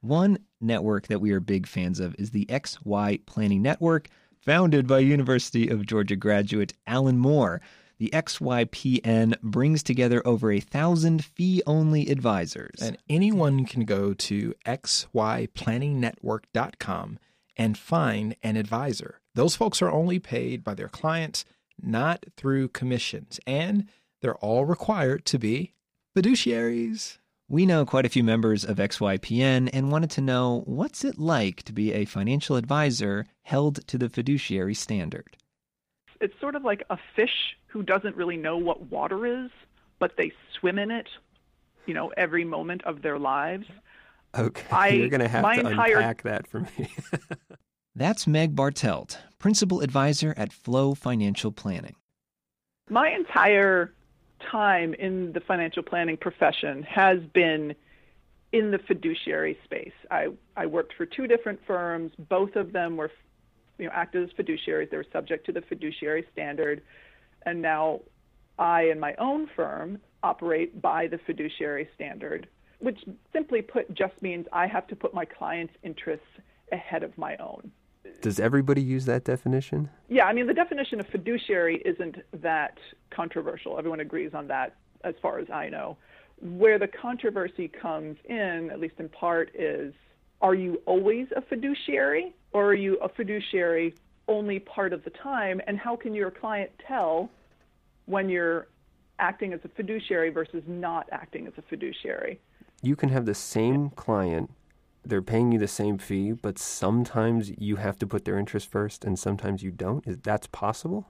One 0.00 0.38
network 0.60 1.08
that 1.08 1.20
we 1.20 1.32
are 1.32 1.40
big 1.40 1.66
fans 1.66 1.98
of 1.98 2.14
is 2.20 2.30
the 2.30 2.46
XY 2.46 3.26
Planning 3.26 3.62
Network, 3.62 4.08
founded 4.38 4.86
by 4.86 5.00
University 5.00 5.68
of 5.68 5.86
Georgia 5.86 6.14
graduate 6.14 6.72
Alan 6.86 7.18
Moore 7.18 7.60
the 7.98 8.10
XYPN 8.12 9.40
brings 9.42 9.82
together 9.82 10.22
over 10.26 10.52
a 10.52 10.60
thousand 10.60 11.24
fee 11.24 11.62
only 11.66 12.10
advisors. 12.10 12.78
And 12.80 12.98
anyone 13.08 13.64
can 13.64 13.84
go 13.84 14.12
to 14.14 14.54
xyplanningnetwork.com 14.66 17.18
and 17.56 17.78
find 17.78 18.36
an 18.42 18.56
advisor. 18.56 19.20
Those 19.34 19.56
folks 19.56 19.80
are 19.80 19.90
only 19.90 20.18
paid 20.18 20.62
by 20.62 20.74
their 20.74 20.88
clients, 20.88 21.46
not 21.82 22.26
through 22.36 22.68
commissions, 22.68 23.40
and 23.46 23.88
they're 24.20 24.36
all 24.36 24.64
required 24.64 25.24
to 25.26 25.38
be 25.38 25.74
fiduciaries. 26.16 27.18
We 27.48 27.64
know 27.64 27.86
quite 27.86 28.04
a 28.04 28.10
few 28.10 28.24
members 28.24 28.64
of 28.64 28.78
XYPN 28.78 29.70
and 29.72 29.92
wanted 29.92 30.10
to 30.12 30.20
know 30.20 30.62
what's 30.66 31.04
it 31.04 31.18
like 31.18 31.62
to 31.64 31.72
be 31.72 31.92
a 31.92 32.04
financial 32.04 32.56
advisor 32.56 33.26
held 33.42 33.86
to 33.86 33.96
the 33.96 34.08
fiduciary 34.08 34.74
standard. 34.74 35.36
It's 36.20 36.38
sort 36.40 36.54
of 36.54 36.64
like 36.64 36.84
a 36.90 36.98
fish 37.14 37.56
who 37.66 37.82
doesn't 37.82 38.16
really 38.16 38.36
know 38.36 38.56
what 38.56 38.90
water 38.90 39.26
is, 39.26 39.50
but 39.98 40.16
they 40.16 40.32
swim 40.58 40.78
in 40.78 40.90
it, 40.90 41.08
you 41.86 41.94
know, 41.94 42.12
every 42.16 42.44
moment 42.44 42.84
of 42.84 43.02
their 43.02 43.18
lives. 43.18 43.66
Okay, 44.36 44.66
I, 44.70 44.88
you're 44.88 45.08
going 45.08 45.20
to 45.20 45.28
have 45.28 45.44
to 45.44 45.68
entire... 45.68 45.96
unpack 45.96 46.22
that 46.22 46.46
for 46.46 46.60
me. 46.60 46.90
That's 47.94 48.26
Meg 48.26 48.54
Bartelt, 48.54 49.18
Principal 49.38 49.80
Advisor 49.80 50.34
at 50.36 50.52
Flow 50.52 50.94
Financial 50.94 51.50
Planning. 51.50 51.96
My 52.90 53.08
entire 53.10 53.92
time 54.50 54.94
in 54.94 55.32
the 55.32 55.40
financial 55.40 55.82
planning 55.82 56.16
profession 56.16 56.82
has 56.82 57.20
been 57.32 57.74
in 58.52 58.70
the 58.70 58.78
fiduciary 58.78 59.58
space. 59.64 59.92
I, 60.10 60.28
I 60.56 60.66
worked 60.66 60.94
for 60.94 61.06
two 61.06 61.26
different 61.26 61.60
firms. 61.66 62.12
Both 62.18 62.56
of 62.56 62.72
them 62.72 62.96
were 62.96 63.10
you 63.78 63.86
know, 63.86 63.92
acted 63.94 64.24
as 64.24 64.30
fiduciaries. 64.36 64.90
They 64.90 64.96
were 64.96 65.06
subject 65.12 65.46
to 65.46 65.52
the 65.52 65.62
fiduciary 65.62 66.24
standard 66.32 66.82
and 67.46 67.62
now 67.62 68.00
I 68.58 68.82
and 68.82 69.00
my 69.00 69.14
own 69.14 69.48
firm 69.54 69.98
operate 70.22 70.82
by 70.82 71.06
the 71.06 71.18
fiduciary 71.18 71.88
standard. 71.94 72.48
which 72.78 72.98
simply 73.32 73.62
put 73.62 73.92
just 73.94 74.20
means 74.20 74.46
I 74.52 74.66
have 74.66 74.86
to 74.88 74.96
put 74.96 75.14
my 75.14 75.24
client's 75.24 75.74
interests 75.82 76.26
ahead 76.72 77.02
of 77.02 77.16
my 77.16 77.36
own. 77.36 77.72
Does 78.20 78.38
everybody 78.38 78.82
use 78.82 79.06
that 79.06 79.24
definition? 79.24 79.88
Yeah, 80.08 80.26
I 80.26 80.32
mean, 80.32 80.46
the 80.46 80.54
definition 80.54 81.00
of 81.00 81.06
fiduciary 81.06 81.82
isn't 81.84 82.16
that 82.42 82.78
controversial. 83.10 83.78
Everyone 83.78 84.00
agrees 84.00 84.32
on 84.34 84.46
that, 84.48 84.76
as 85.04 85.14
far 85.22 85.38
as 85.38 85.48
I 85.50 85.68
know. 85.68 85.96
Where 86.40 86.78
the 86.78 86.88
controversy 86.88 87.68
comes 87.68 88.18
in, 88.26 88.70
at 88.70 88.78
least 88.78 88.96
in 88.98 89.08
part, 89.08 89.50
is 89.54 89.94
are 90.42 90.54
you 90.54 90.82
always 90.84 91.28
a 91.34 91.40
fiduciary 91.40 92.34
or 92.56 92.64
are 92.64 92.74
you 92.74 92.96
a 93.02 93.08
fiduciary 93.10 93.94
only 94.28 94.58
part 94.58 94.94
of 94.94 95.04
the 95.04 95.10
time? 95.10 95.60
And 95.66 95.78
how 95.78 95.94
can 95.94 96.14
your 96.14 96.30
client 96.30 96.70
tell 96.88 97.28
when 98.06 98.30
you're 98.30 98.68
acting 99.18 99.52
as 99.52 99.60
a 99.64 99.68
fiduciary 99.68 100.30
versus 100.30 100.62
not 100.66 101.06
acting 101.12 101.46
as 101.46 101.52
a 101.58 101.62
fiduciary? 101.68 102.40
You 102.80 102.96
can 102.96 103.10
have 103.10 103.26
the 103.26 103.34
same 103.34 103.90
client, 103.90 104.50
they're 105.04 105.20
paying 105.20 105.52
you 105.52 105.58
the 105.58 105.68
same 105.68 105.98
fee, 105.98 106.32
but 106.32 106.58
sometimes 106.58 107.52
you 107.58 107.76
have 107.76 107.98
to 107.98 108.06
put 108.06 108.24
their 108.24 108.38
interest 108.38 108.70
first 108.70 109.04
and 109.04 109.18
sometimes 109.18 109.62
you 109.62 109.70
don't. 109.70 110.06
Is 110.06 110.16
that's 110.22 110.46
possible? 110.46 111.06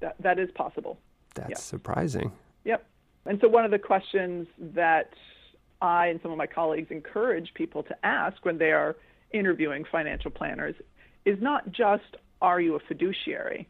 That 0.00 0.16
that 0.20 0.38
is 0.38 0.50
possible. 0.50 0.98
That's 1.34 1.48
yep. 1.48 1.58
surprising. 1.58 2.30
Yep. 2.64 2.84
And 3.24 3.40
so 3.40 3.48
one 3.48 3.64
of 3.64 3.70
the 3.70 3.78
questions 3.78 4.48
that 4.58 5.14
I 5.80 6.08
and 6.08 6.20
some 6.22 6.30
of 6.30 6.36
my 6.36 6.46
colleagues 6.46 6.90
encourage 6.90 7.54
people 7.54 7.82
to 7.84 7.96
ask 8.04 8.44
when 8.44 8.58
they 8.58 8.72
are 8.72 8.96
interviewing 9.32 9.84
financial 9.90 10.30
planners 10.30 10.74
is 11.24 11.40
not 11.40 11.70
just, 11.72 12.16
are 12.40 12.60
you 12.60 12.76
a 12.76 12.80
fiduciary, 12.80 13.68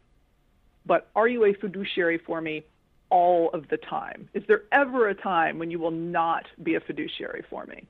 but 0.85 1.09
are 1.15 1.27
you 1.27 1.45
a 1.45 1.53
fiduciary 1.53 2.17
for 2.17 2.41
me 2.41 2.63
all 3.09 3.49
of 3.53 3.67
the 3.69 3.77
time? 3.77 4.29
Is 4.33 4.43
there 4.47 4.63
ever 4.71 5.09
a 5.09 5.15
time 5.15 5.59
when 5.59 5.69
you 5.69 5.79
will 5.79 5.91
not 5.91 6.45
be 6.63 6.75
a 6.75 6.79
fiduciary 6.79 7.43
for 7.49 7.65
me? 7.65 7.85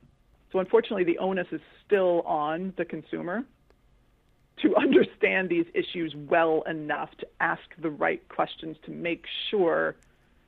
So, 0.50 0.58
unfortunately, 0.58 1.04
the 1.04 1.18
onus 1.18 1.46
is 1.50 1.60
still 1.86 2.20
on 2.22 2.74
the 2.76 2.84
consumer 2.84 3.44
to 4.60 4.76
understand 4.76 5.48
these 5.48 5.66
issues 5.74 6.14
well 6.14 6.62
enough 6.62 7.10
to 7.18 7.26
ask 7.40 7.62
the 7.80 7.90
right 7.90 8.26
questions 8.28 8.76
to 8.84 8.90
make 8.90 9.24
sure 9.50 9.96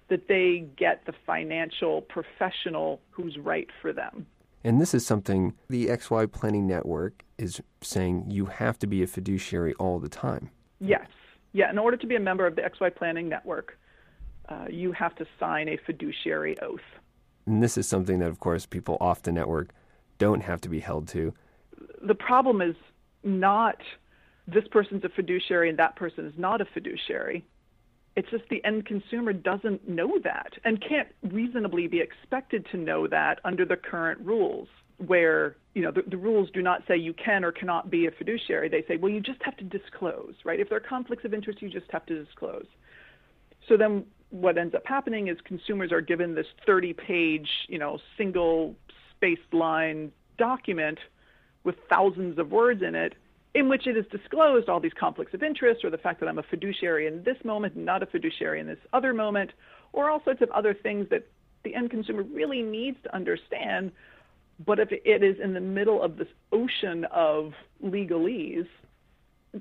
that 0.09 0.29
they 0.29 0.67
get 0.77 1.07
the 1.07 1.15
financial 1.27 2.03
professional 2.03 3.01
who's 3.11 3.39
right 3.39 3.69
for 3.81 3.93
them. 3.93 4.27
And 4.65 4.81
this 4.81 4.95
is 4.95 5.07
something 5.07 5.53
the 5.69 5.89
XY 5.89 6.33
Planning 6.33 6.67
Network 6.67 7.23
is 7.37 7.61
saying 7.83 8.25
you 8.31 8.47
have 8.47 8.79
to 8.79 8.87
be 8.87 9.03
a 9.03 9.07
fiduciary 9.07 9.75
all 9.75 9.99
the 9.99 10.09
time. 10.09 10.51
Yes. 10.81 11.07
Yeah, 11.53 11.71
in 11.71 11.79
order 11.79 11.99
to 11.99 12.07
be 12.07 12.17
a 12.17 12.21
member 12.21 12.47
of 12.47 12.57
the 12.57 12.63
XY 12.63 12.97
Planning 12.97 13.29
Network, 13.29 13.79
uh, 14.49 14.65
you 14.71 14.93
have 14.93 15.15
to 15.17 15.27
sign 15.39 15.69
a 15.69 15.77
fiduciary 15.77 16.59
oath. 16.61 16.81
And 17.47 17.63
this 17.63 17.77
is 17.77 17.87
something 17.87 18.19
that, 18.21 18.29
of 18.29 18.41
course, 18.41 18.65
people 18.65 18.97
off 19.01 19.23
the 19.23 19.33
network 19.33 19.69
don't 20.17 20.43
have 20.43 20.63
to 20.63 20.71
be 20.71 20.81
held 20.81 21.09
to. 21.09 21.35
The 22.03 22.15
problem 22.15 22.63
is 22.63 22.75
not 23.23 23.77
this 24.47 24.65
person's 24.71 25.05
a 25.05 25.11
fiduciary 25.11 25.69
and 25.69 25.79
that 25.79 25.95
person 25.97 26.27
is 26.27 26.35
not 26.39 26.63
a 26.63 26.65
fiduciary. 26.65 27.45
It's 28.17 28.31
just 28.31 28.45
the 28.49 28.65
end 28.65 28.87
consumer 28.87 29.33
doesn't 29.33 29.89
know 29.89 30.19
that 30.23 30.53
and 30.65 30.81
can't 30.81 31.09
reasonably 31.23 31.89
be 31.89 32.01
expected 32.01 32.67
to 32.71 32.77
know 32.77 33.09
that 33.09 33.41
under 33.45 33.65
the 33.65 33.77
current 33.77 34.21
rules, 34.21 34.69
where 34.99 35.57
you 35.75 35.83
know 35.83 35.91
the, 35.91 36.03
the, 36.09 36.17
rules 36.17 36.49
do 36.55 36.63
not 36.63 36.83
say 36.87 36.97
you 36.97 37.13
can 37.13 37.45
or 37.45 37.51
cannot 37.51 37.91
be 37.91 38.07
a 38.07 38.13
fiduciary. 38.13 38.69
They 38.69 38.85
say, 38.87 38.97
well, 38.97 39.11
you 39.11 39.21
just 39.21 39.43
have 39.43 39.57
to 39.57 39.65
disclose, 39.65 40.35
right? 40.45 40.61
If 40.61 40.69
there 40.69 40.79
are 40.79 40.81
conflicts 40.81 41.25
of 41.25 41.35
interest, 41.35 41.61
you 41.61 41.69
just 41.69 41.91
have 41.91 42.07
to 42.07 42.25
disclose. 42.25 42.67
So 43.69 43.77
then, 43.77 44.05
what 44.31 44.57
ends 44.57 44.75
up 44.77 44.87
happening 44.87 45.27
is 45.29 45.37
consumers 45.45 45.91
are 45.91 46.01
given 46.01 46.35
this 46.35 46.47
30-page, 46.69 47.49
you 47.69 47.79
know, 47.79 47.99
single 48.17 48.77
spaced 49.11 49.53
line 49.53 50.13
document 50.39 50.99
with 51.65 51.77
thousands 51.89 52.39
of 52.39 52.51
words 52.53 52.83
in 52.83 52.95
it 52.95 53.15
in 53.55 53.69
which 53.69 53.87
it 53.87 53.97
is 53.97 54.05
disclosed 54.11 54.69
all 54.69 54.81
these 54.81 54.93
conflicts 54.99 55.33
of 55.33 55.43
interest 55.43 55.85
or 55.85 55.91
the 55.91 55.99
fact 55.99 56.21
that 56.21 56.29
I'm 56.29 56.39
a 56.39 56.43
fiduciary 56.43 57.07
in 57.07 57.23
this 57.23 57.37
moment, 57.45 57.75
and 57.75 57.85
not 57.85 58.03
a 58.03 58.07
fiduciary 58.07 58.61
in 58.61 58.67
this 58.67 58.79
other 58.93 59.15
moment, 59.15 59.53
or 59.93 60.11
all 60.11 60.23
sorts 60.25 60.43
of 60.43 60.51
other 60.51 60.75
things 60.75 61.09
that 61.11 61.27
the 61.63 61.75
end 61.75 61.91
consumer 61.91 62.23
really 62.23 62.63
needs 62.63 62.97
to 63.05 63.15
understand. 63.15 63.93
But 64.65 64.79
if 64.81 64.91
it 64.91 65.23
is 65.23 65.37
in 65.43 65.55
the 65.55 65.61
middle 65.61 66.03
of 66.03 66.17
this 66.17 66.29
ocean 66.53 67.07
of 67.13 67.53
legalese, 67.83 68.69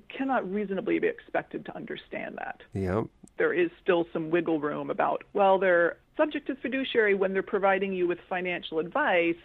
cannot 0.10 0.52
reasonably 0.52 0.98
be 0.98 1.08
expected 1.08 1.66
to 1.66 1.76
understand 1.76 2.36
that. 2.38 2.62
Yep. 2.74 3.06
There 3.38 3.54
is 3.54 3.70
still 3.82 4.08
some 4.12 4.32
wiggle 4.32 4.60
room 4.60 4.90
about, 4.90 5.24
well, 5.34 5.60
they're 5.60 5.98
subject 6.18 6.48
to 6.48 6.56
fiduciary 6.56 7.14
when 7.14 7.34
they're 7.34 7.44
providing 7.44 7.94
you 7.94 8.08
with 8.08 8.18
financial 8.28 8.80
advice, 8.80 9.36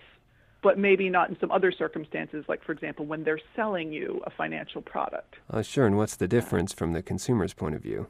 but 0.62 0.78
maybe 0.78 1.08
not 1.08 1.28
in 1.28 1.38
some 1.40 1.50
other 1.50 1.70
circumstances, 1.70 2.44
like, 2.48 2.64
for 2.64 2.72
example, 2.72 3.06
when 3.06 3.22
they're 3.22 3.40
selling 3.54 3.92
you 3.92 4.20
a 4.26 4.30
financial 4.30 4.82
product. 4.82 5.36
Uh, 5.50 5.62
sure. 5.62 5.86
And 5.86 5.96
what's 5.96 6.16
the 6.16 6.28
difference 6.28 6.72
from 6.72 6.92
the 6.92 7.02
consumer's 7.02 7.54
point 7.54 7.74
of 7.74 7.82
view? 7.82 8.08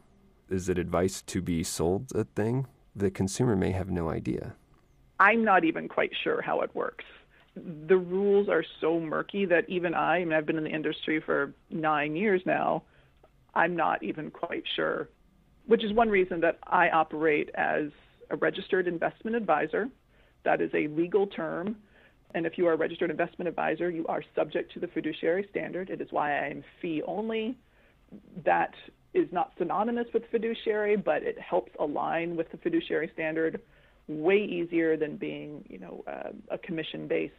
Is 0.49 0.69
it 0.69 0.79
advice 0.79 1.21
to 1.23 1.43
be 1.43 1.63
sold 1.63 2.11
a 2.15 2.25
thing? 2.25 2.67
The 2.97 3.11
consumer 3.11 3.55
may 3.55 3.73
have 3.73 3.91
no 3.91 4.09
idea. 4.09 4.55
I'm 5.21 5.45
not 5.45 5.65
even 5.65 5.89
quite 5.89 6.13
sure 6.25 6.41
how 6.41 6.61
it 6.63 6.75
works. 6.75 7.05
The 7.55 7.97
rules 7.97 8.49
are 8.49 8.65
so 8.81 8.99
murky 8.99 9.45
that 9.47 9.69
even 9.69 9.93
I, 9.93 10.17
I 10.17 10.25
mean, 10.25 10.33
I've 10.33 10.47
been 10.47 10.59
in 10.59 10.65
the 10.65 10.71
industry 10.71 11.21
for 11.21 11.53
nine 11.71 12.17
years 12.17 12.41
now, 12.47 12.85
I'm 13.55 13.77
not 13.77 14.03
even 14.03 14.31
quite 14.31 14.63
sure, 14.77 15.09
which 15.67 15.85
is 15.85 15.93
one 15.93 16.09
reason 16.09 16.41
that 16.41 16.59
I 16.65 16.89
operate 16.91 17.51
as 17.55 17.91
a 18.31 18.37
registered 18.37 18.87
investment 18.87 19.37
advisor. 19.37 19.89
That 20.45 20.61
is 20.61 20.71
a 20.73 20.87
legal 20.89 21.27
term 21.27 21.77
and 22.35 22.47
if 22.47 22.59
you 22.59 22.67
are 22.67 22.75
a 22.75 22.77
registered 22.77 23.11
investment 23.11 23.49
advisor, 23.49 23.91
you 23.91 24.07
are 24.07 24.23
subject 24.35 24.73
to 24.75 24.81
the 24.81 24.89
fiduciary 24.89 25.47
standard. 25.51 25.91
It 25.91 26.01
is 26.01 26.09
why 26.11 26.33
I 26.33 26.49
am 26.49 26.65
fee 26.81 27.03
only. 27.07 27.57
That 28.45 28.75
is 29.15 29.29
not 29.33 29.53
synonymous 29.59 30.07
with 30.13 30.25
fiduciary, 30.31 30.97
but 30.97 31.23
it 31.23 31.39
helps 31.39 31.73
align 31.81 32.37
with 32.37 32.51
the 32.51 32.59
fiduciary 32.59 33.11
standard 33.15 33.61
way 34.07 34.39
easier 34.39 34.97
than 34.97 35.17
being, 35.17 35.65
you 35.69 35.79
know, 35.79 36.05
uh, 36.07 36.31
a 36.51 36.59
commission-based 36.59 37.35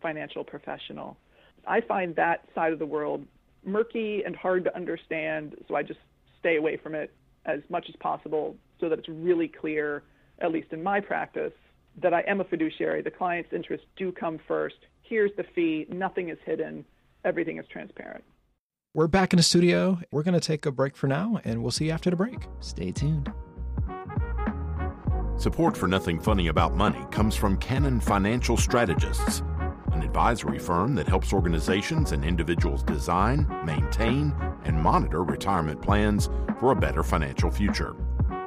financial 0.00 0.44
professional. 0.44 1.16
I 1.66 1.80
find 1.80 2.14
that 2.16 2.48
side 2.54 2.72
of 2.72 2.78
the 2.78 2.86
world 2.86 3.24
murky 3.64 4.22
and 4.24 4.34
hard 4.34 4.64
to 4.64 4.74
understand, 4.74 5.54
so 5.68 5.74
I 5.74 5.82
just 5.82 6.00
stay 6.38 6.56
away 6.56 6.76
from 6.76 6.94
it 6.94 7.12
as 7.46 7.60
much 7.68 7.86
as 7.88 7.96
possible 7.96 8.56
so 8.80 8.88
that 8.88 8.98
it's 8.98 9.08
really 9.08 9.48
clear, 9.48 10.02
at 10.40 10.50
least 10.50 10.72
in 10.72 10.82
my 10.82 11.00
practice, 11.00 11.52
that 12.02 12.14
I 12.14 12.20
am 12.26 12.40
a 12.40 12.44
fiduciary. 12.44 13.02
The 13.02 13.10
client's 13.10 13.52
interests 13.52 13.86
do 13.96 14.12
come 14.12 14.38
first. 14.46 14.76
Here's 15.02 15.30
the 15.36 15.44
fee. 15.54 15.86
Nothing 15.90 16.28
is 16.28 16.38
hidden. 16.44 16.84
Everything 17.24 17.58
is 17.58 17.66
transparent. 17.70 18.24
We're 18.94 19.08
back 19.08 19.32
in 19.32 19.36
the 19.36 19.42
studio. 19.42 20.00
We're 20.10 20.22
going 20.22 20.34
to 20.34 20.40
take 20.40 20.66
a 20.66 20.72
break 20.72 20.96
for 20.96 21.06
now, 21.06 21.40
and 21.44 21.62
we'll 21.62 21.70
see 21.70 21.86
you 21.86 21.92
after 21.92 22.10
the 22.10 22.16
break. 22.16 22.46
Stay 22.60 22.90
tuned. 22.90 23.32
Support 25.36 25.76
for 25.76 25.86
Nothing 25.86 26.20
Funny 26.20 26.48
About 26.48 26.74
Money 26.74 27.04
comes 27.10 27.34
from 27.34 27.56
Cannon 27.58 28.00
Financial 28.00 28.56
Strategists, 28.56 29.42
an 29.92 30.02
advisory 30.02 30.58
firm 30.58 30.94
that 30.96 31.08
helps 31.08 31.32
organizations 31.32 32.12
and 32.12 32.24
individuals 32.24 32.82
design, 32.82 33.46
maintain, 33.64 34.34
and 34.64 34.76
monitor 34.76 35.22
retirement 35.22 35.80
plans 35.80 36.28
for 36.58 36.72
a 36.72 36.76
better 36.76 37.02
financial 37.02 37.50
future. 37.50 37.94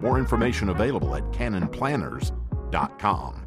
More 0.02 0.20
information 0.20 0.70
available 0.70 1.16
at 1.16 1.24
cannonplanners.com 1.32 2.43
com. 2.98 3.46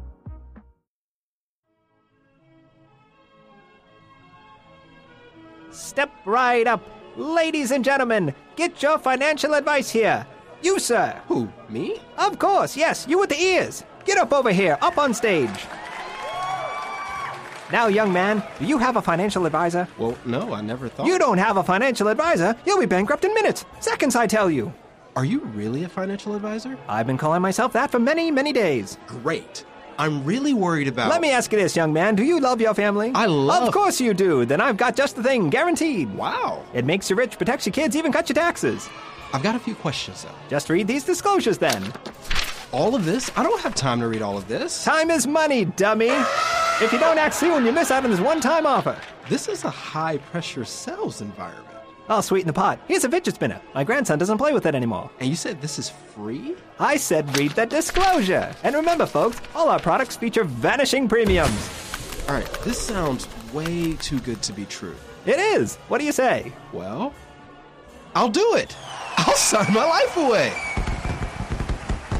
Step 5.71 6.11
right 6.25 6.65
up. 6.65 6.81
Ladies 7.15 7.71
and 7.71 7.83
gentlemen, 7.83 8.33
get 8.55 8.81
your 8.81 8.97
financial 8.97 9.53
advice 9.53 9.89
here. 9.89 10.25
You, 10.61 10.79
sir. 10.79 11.19
Who, 11.27 11.49
me? 11.69 11.99
Of 12.17 12.39
course, 12.39 12.75
yes, 12.75 13.05
you 13.07 13.19
with 13.19 13.29
the 13.29 13.39
ears. 13.39 13.83
Get 14.05 14.17
up 14.17 14.33
over 14.33 14.51
here, 14.51 14.77
up 14.81 14.97
on 14.97 15.13
stage. 15.13 15.65
Now, 17.71 17.87
young 17.87 18.13
man, 18.13 18.41
do 18.59 18.65
you 18.65 18.77
have 18.77 18.95
a 18.95 19.01
financial 19.01 19.45
advisor? 19.45 19.87
Well, 19.97 20.17
no, 20.25 20.53
I 20.53 20.61
never 20.61 20.87
thought. 20.87 21.05
You 21.05 21.19
don't 21.19 21.37
have 21.37 21.57
a 21.57 21.63
financial 21.63 22.07
advisor? 22.07 22.55
You'll 22.65 22.79
be 22.79 22.85
bankrupt 22.85 23.25
in 23.25 23.33
minutes. 23.33 23.65
Seconds, 23.81 24.15
I 24.15 24.25
tell 24.25 24.49
you. 24.49 24.73
Are 25.17 25.25
you 25.25 25.39
really 25.39 25.83
a 25.83 25.89
financial 25.89 26.35
advisor? 26.35 26.77
I've 26.87 27.07
been 27.07 27.17
calling 27.17 27.41
myself 27.41 27.73
that 27.73 27.89
for 27.89 27.97
many, 27.97 28.29
many 28.29 28.53
days. 28.53 28.99
Great. 29.07 29.65
I'm 29.97 30.23
really 30.23 30.53
worried 30.53 30.87
about. 30.87 31.09
Let 31.09 31.21
me 31.21 31.31
ask 31.31 31.51
you 31.51 31.57
this, 31.57 31.75
young 31.75 31.91
man. 31.91 32.13
Do 32.13 32.23
you 32.23 32.39
love 32.39 32.61
your 32.61 32.75
family? 32.75 33.11
I 33.15 33.25
love. 33.25 33.67
Of 33.67 33.73
course 33.73 33.99
you 33.99 34.13
do. 34.13 34.45
Then 34.45 34.61
I've 34.61 34.77
got 34.77 34.95
just 34.95 35.15
the 35.15 35.23
thing, 35.23 35.49
guaranteed. 35.49 36.13
Wow. 36.13 36.63
It 36.71 36.85
makes 36.85 37.09
you 37.09 37.15
rich, 37.15 37.35
protects 37.35 37.65
your 37.65 37.73
kids, 37.73 37.95
even 37.95 38.11
cuts 38.11 38.29
your 38.29 38.35
taxes. 38.35 38.87
I've 39.33 39.41
got 39.41 39.55
a 39.55 39.59
few 39.59 39.73
questions, 39.73 40.23
though. 40.23 40.29
Just 40.49 40.69
read 40.69 40.85
these 40.85 41.03
disclosures 41.03 41.57
then. 41.57 41.91
All 42.71 42.93
of 42.93 43.03
this? 43.03 43.31
I 43.35 43.41
don't 43.41 43.59
have 43.61 43.73
time 43.73 43.99
to 44.01 44.07
read 44.07 44.21
all 44.21 44.37
of 44.37 44.47
this. 44.47 44.83
Time 44.83 45.09
is 45.09 45.25
money, 45.25 45.65
dummy. 45.65 46.11
if 46.79 46.93
you 46.93 46.99
don't 46.99 47.17
act 47.17 47.33
soon, 47.33 47.65
you 47.65 47.71
miss 47.71 47.89
out 47.89 48.03
on 48.03 48.11
this 48.11 48.19
one 48.19 48.39
time 48.39 48.67
offer. 48.67 48.95
This 49.29 49.47
is 49.47 49.63
a 49.63 49.71
high 49.71 50.19
pressure 50.19 50.63
sales 50.63 51.21
environment. 51.21 51.66
I'll 52.09 52.21
sweeten 52.21 52.47
the 52.47 52.53
pot. 52.53 52.79
Here's 52.87 53.03
a 53.03 53.09
fidget 53.09 53.35
spinner. 53.35 53.59
My 53.75 53.83
grandson 53.83 54.17
doesn't 54.17 54.37
play 54.37 54.53
with 54.53 54.65
it 54.65 54.75
anymore. 54.75 55.09
And 55.19 55.29
you 55.29 55.35
said 55.35 55.61
this 55.61 55.77
is 55.77 55.89
free? 55.89 56.55
I 56.79 56.95
said 56.97 57.37
read 57.37 57.51
the 57.51 57.65
disclosure. 57.65 58.55
And 58.63 58.75
remember, 58.75 59.05
folks, 59.05 59.41
all 59.53 59.69
our 59.69 59.79
products 59.79 60.15
feature 60.15 60.45
vanishing 60.45 61.09
premiums. 61.09 62.23
All 62.29 62.35
right, 62.35 62.51
this 62.63 62.79
sounds 62.79 63.27
way 63.53 63.93
too 63.95 64.19
good 64.19 64.41
to 64.43 64.53
be 64.53 64.65
true. 64.65 64.95
It 65.25 65.39
is. 65.39 65.75
What 65.89 65.99
do 65.99 66.05
you 66.05 66.11
say? 66.13 66.53
Well, 66.71 67.13
I'll 68.15 68.29
do 68.29 68.55
it. 68.55 68.75
I'll 69.17 69.35
sign 69.35 69.73
my 69.73 69.85
life 69.85 70.15
away. 70.17 70.53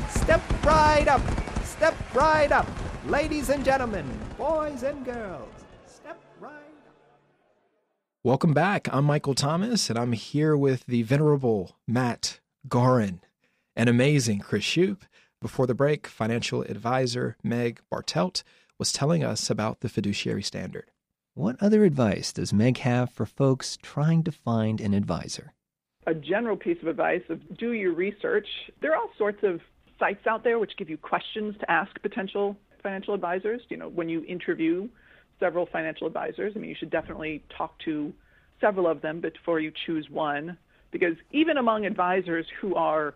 Step 0.10 0.41
right 0.65 1.08
up. 1.08 1.21
Step 1.63 1.95
right 2.13 2.52
up. 2.52 2.67
Ladies 3.06 3.50
and 3.50 3.63
gentlemen, 3.63 4.06
boys 4.38 4.84
and 4.84 5.06
girls, 5.06 5.50
step 5.86 6.19
right 6.41 6.52
up. 6.52 6.66
Welcome 8.28 8.54
back. 8.54 8.90
I'm 8.92 9.06
Michael 9.06 9.36
Thomas, 9.36 9.90
and 9.90 9.98
I'm 9.98 10.12
here 10.12 10.58
with 10.58 10.86
the 10.86 11.04
venerable 11.04 11.78
Matt 11.88 12.42
Goren 12.68 13.22
and 13.74 13.88
amazing 13.88 14.40
Chris 14.40 14.66
Shupe. 14.66 15.04
Before 15.40 15.66
the 15.66 15.74
break, 15.74 16.08
financial 16.08 16.62
advisor 16.63 17.38
Meg 17.42 17.80
Bartelt 17.90 18.44
was 18.78 18.92
telling 18.92 19.24
us 19.24 19.50
about 19.50 19.80
the 19.80 19.88
fiduciary 19.88 20.44
standard. 20.44 20.92
What 21.36 21.56
other 21.62 21.86
advice 21.86 22.34
does 22.34 22.52
Meg 22.52 22.80
have 22.80 23.10
for 23.12 23.26
folks 23.26 23.78
trying 23.82 24.26
to 24.26 24.32
find 24.34 24.82
an 24.82 24.94
advisor? 24.94 25.54
A 26.06 26.13
general 26.13 26.58
piece 26.58 26.82
of 26.82 26.90
advice 26.90 27.24
of 27.30 27.40
do 27.58 27.72
your 27.72 27.94
research. 27.94 28.48
There 28.82 28.92
are 28.92 28.98
all 28.98 29.12
sorts 29.18 29.42
of 29.44 29.62
sites 29.98 30.28
out 30.28 30.44
there 30.44 30.60
which 30.60 30.76
give 30.76 30.90
you 30.90 30.98
questions 30.98 31.56
to 31.62 31.72
ask 31.72 31.98
potential 32.02 32.58
financial 32.84 33.13
advisors. 33.13 33.62
You 33.70 33.78
know, 33.78 33.88
when 33.88 34.10
you 34.10 34.26
interview 34.26 34.90
several 35.39 35.67
financial 35.71 36.08
advisors, 36.08 36.54
I 36.56 36.60
mean, 36.60 36.69
you 36.69 36.76
should 36.78 36.89
definitely 36.89 37.43
talk 37.58 37.78
to 37.86 38.13
several 38.60 38.88
of 38.88 39.02
them 39.02 39.21
before 39.21 39.60
you 39.60 39.71
choose 39.86 40.10
one, 40.10 40.58
because 40.91 41.15
even 41.32 41.58
among 41.58 41.86
advisors 41.86 42.45
who 42.62 42.76
are 42.76 43.13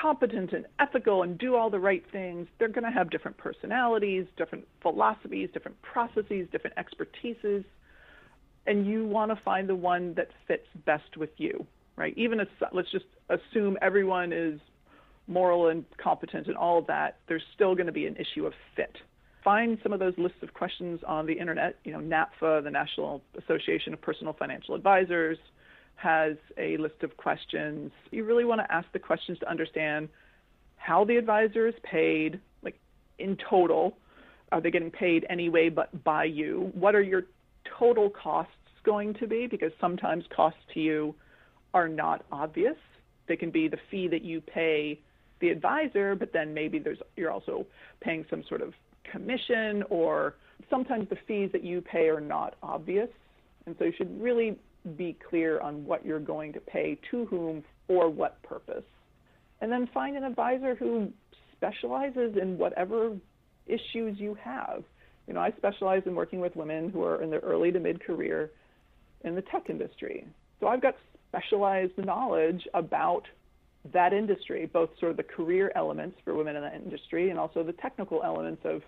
competent 0.00 0.52
and 0.52 0.66
ethical 0.78 1.24
and 1.24 1.36
do 1.38 1.56
all 1.56 1.70
the 1.70 1.78
right 1.78 2.04
things, 2.12 2.46
they're 2.58 2.68
going 2.68 2.84
to 2.84 2.90
have 2.90 3.10
different 3.10 3.36
personalities, 3.36 4.26
different 4.36 4.66
philosophies, 4.82 5.48
different 5.52 5.80
processes, 5.82 6.46
different 6.52 6.76
expertises, 6.76 7.64
and 8.66 8.86
you 8.86 9.04
want 9.04 9.30
to 9.30 9.42
find 9.44 9.68
the 9.68 9.74
one 9.74 10.14
that 10.14 10.28
fits 10.46 10.66
best 10.86 11.16
with 11.16 11.30
you, 11.38 11.66
right? 11.96 12.14
Even 12.16 12.38
if 12.38 12.48
let's 12.72 12.90
just 12.92 13.06
assume 13.28 13.76
everyone 13.82 14.32
is 14.32 14.60
moral 15.26 15.68
and 15.68 15.84
competent 15.96 16.46
and 16.46 16.56
all 16.56 16.78
of 16.78 16.86
that, 16.86 17.18
there's 17.26 17.42
still 17.54 17.74
going 17.74 17.86
to 17.86 17.92
be 17.92 18.06
an 18.06 18.16
issue 18.16 18.46
of 18.46 18.52
fit. 18.76 18.96
Find 19.44 19.78
some 19.82 19.92
of 19.92 20.00
those 20.00 20.14
lists 20.18 20.38
of 20.42 20.52
questions 20.52 21.00
on 21.06 21.26
the 21.26 21.32
internet. 21.32 21.76
You 21.84 21.92
know, 21.92 21.98
NAPFA, 22.00 22.62
the 22.62 22.70
National 22.70 23.22
Association 23.38 23.94
of 23.94 24.00
Personal 24.00 24.34
Financial 24.34 24.74
Advisors, 24.74 25.38
has 25.96 26.36
a 26.58 26.76
list 26.76 27.02
of 27.02 27.16
questions. 27.16 27.90
You 28.10 28.24
really 28.24 28.44
want 28.44 28.60
to 28.60 28.72
ask 28.72 28.86
the 28.92 28.98
questions 28.98 29.38
to 29.40 29.50
understand 29.50 30.08
how 30.76 31.04
the 31.04 31.16
advisor 31.16 31.68
is 31.68 31.74
paid, 31.82 32.40
like 32.62 32.78
in 33.18 33.36
total. 33.48 33.96
Are 34.52 34.60
they 34.60 34.70
getting 34.70 34.90
paid 34.90 35.26
anyway 35.30 35.68
but 35.68 36.04
by 36.04 36.24
you? 36.24 36.70
What 36.74 36.94
are 36.94 37.02
your 37.02 37.24
total 37.78 38.10
costs 38.10 38.52
going 38.84 39.14
to 39.14 39.26
be? 39.26 39.46
Because 39.46 39.72
sometimes 39.80 40.24
costs 40.34 40.60
to 40.74 40.80
you 40.80 41.14
are 41.74 41.88
not 41.88 42.24
obvious. 42.32 42.76
They 43.28 43.36
can 43.36 43.50
be 43.50 43.68
the 43.68 43.78
fee 43.90 44.08
that 44.08 44.22
you 44.22 44.40
pay 44.40 45.00
the 45.40 45.50
advisor, 45.50 46.14
but 46.14 46.32
then 46.32 46.52
maybe 46.52 46.78
there's 46.78 46.98
you're 47.16 47.30
also 47.30 47.66
paying 48.00 48.24
some 48.28 48.42
sort 48.48 48.60
of 48.60 48.74
commission 49.10 49.84
or 49.90 50.34
sometimes 50.68 51.08
the 51.08 51.16
fees 51.26 51.50
that 51.52 51.64
you 51.64 51.80
pay 51.80 52.08
are 52.08 52.20
not 52.20 52.54
obvious. 52.62 53.08
And 53.66 53.74
so 53.78 53.84
you 53.84 53.92
should 53.96 54.20
really 54.20 54.58
be 54.96 55.16
clear 55.28 55.60
on 55.60 55.84
what 55.84 56.04
you're 56.04 56.20
going 56.20 56.52
to 56.54 56.60
pay 56.60 56.98
to 57.10 57.26
whom 57.26 57.62
for 57.86 58.08
what 58.08 58.42
purpose. 58.42 58.84
And 59.60 59.70
then 59.70 59.88
find 59.92 60.16
an 60.16 60.24
advisor 60.24 60.74
who 60.74 61.12
specializes 61.56 62.36
in 62.40 62.56
whatever 62.56 63.16
issues 63.66 64.18
you 64.18 64.36
have. 64.42 64.82
You 65.26 65.34
know, 65.34 65.40
I 65.40 65.52
specialize 65.56 66.02
in 66.06 66.14
working 66.14 66.40
with 66.40 66.56
women 66.56 66.90
who 66.90 67.04
are 67.04 67.22
in 67.22 67.30
their 67.30 67.40
early 67.40 67.70
to 67.72 67.78
mid 67.78 68.02
career 68.02 68.50
in 69.22 69.34
the 69.34 69.42
tech 69.42 69.68
industry. 69.68 70.26
So 70.60 70.66
I've 70.66 70.80
got 70.80 70.96
specialized 71.28 71.96
knowledge 71.98 72.66
about 72.74 73.24
that 73.92 74.12
industry, 74.12 74.66
both 74.66 74.90
sort 74.98 75.10
of 75.10 75.16
the 75.16 75.22
career 75.22 75.72
elements 75.74 76.18
for 76.24 76.34
women 76.34 76.56
in 76.56 76.62
that 76.62 76.74
industry 76.74 77.30
and 77.30 77.38
also 77.38 77.62
the 77.62 77.72
technical 77.72 78.22
elements 78.22 78.62
of 78.64 78.82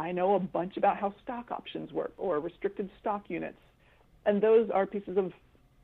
I 0.00 0.12
know 0.12 0.34
a 0.34 0.40
bunch 0.40 0.76
about 0.76 0.96
how 0.96 1.14
stock 1.22 1.50
options 1.50 1.92
work 1.92 2.14
or 2.16 2.40
restricted 2.40 2.88
stock 3.00 3.24
units 3.28 3.58
and 4.26 4.40
those 4.40 4.70
are 4.70 4.86
pieces 4.86 5.16
of 5.16 5.32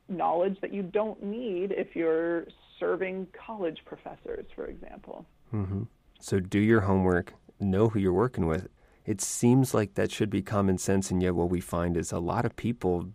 knowledge 0.09 0.57
that 0.61 0.73
you 0.73 0.83
don't 0.83 1.21
need 1.23 1.71
if 1.71 1.95
you're 1.95 2.45
serving 2.79 3.27
college 3.45 3.79
professors, 3.85 4.45
for 4.55 4.65
example. 4.65 5.25
Mm-hmm. 5.53 5.83
So 6.19 6.39
do 6.39 6.59
your 6.59 6.81
homework, 6.81 7.33
know 7.59 7.89
who 7.89 7.99
you're 7.99 8.13
working 8.13 8.45
with. 8.45 8.67
It 9.05 9.21
seems 9.21 9.73
like 9.73 9.95
that 9.95 10.11
should 10.11 10.29
be 10.29 10.41
common 10.41 10.77
sense, 10.77 11.11
and 11.11 11.23
yet 11.23 11.35
what 11.35 11.49
we 11.49 11.61
find 11.61 11.95
is 11.95 12.11
a 12.11 12.19
lot 12.19 12.45
of 12.45 12.55
people 12.55 13.09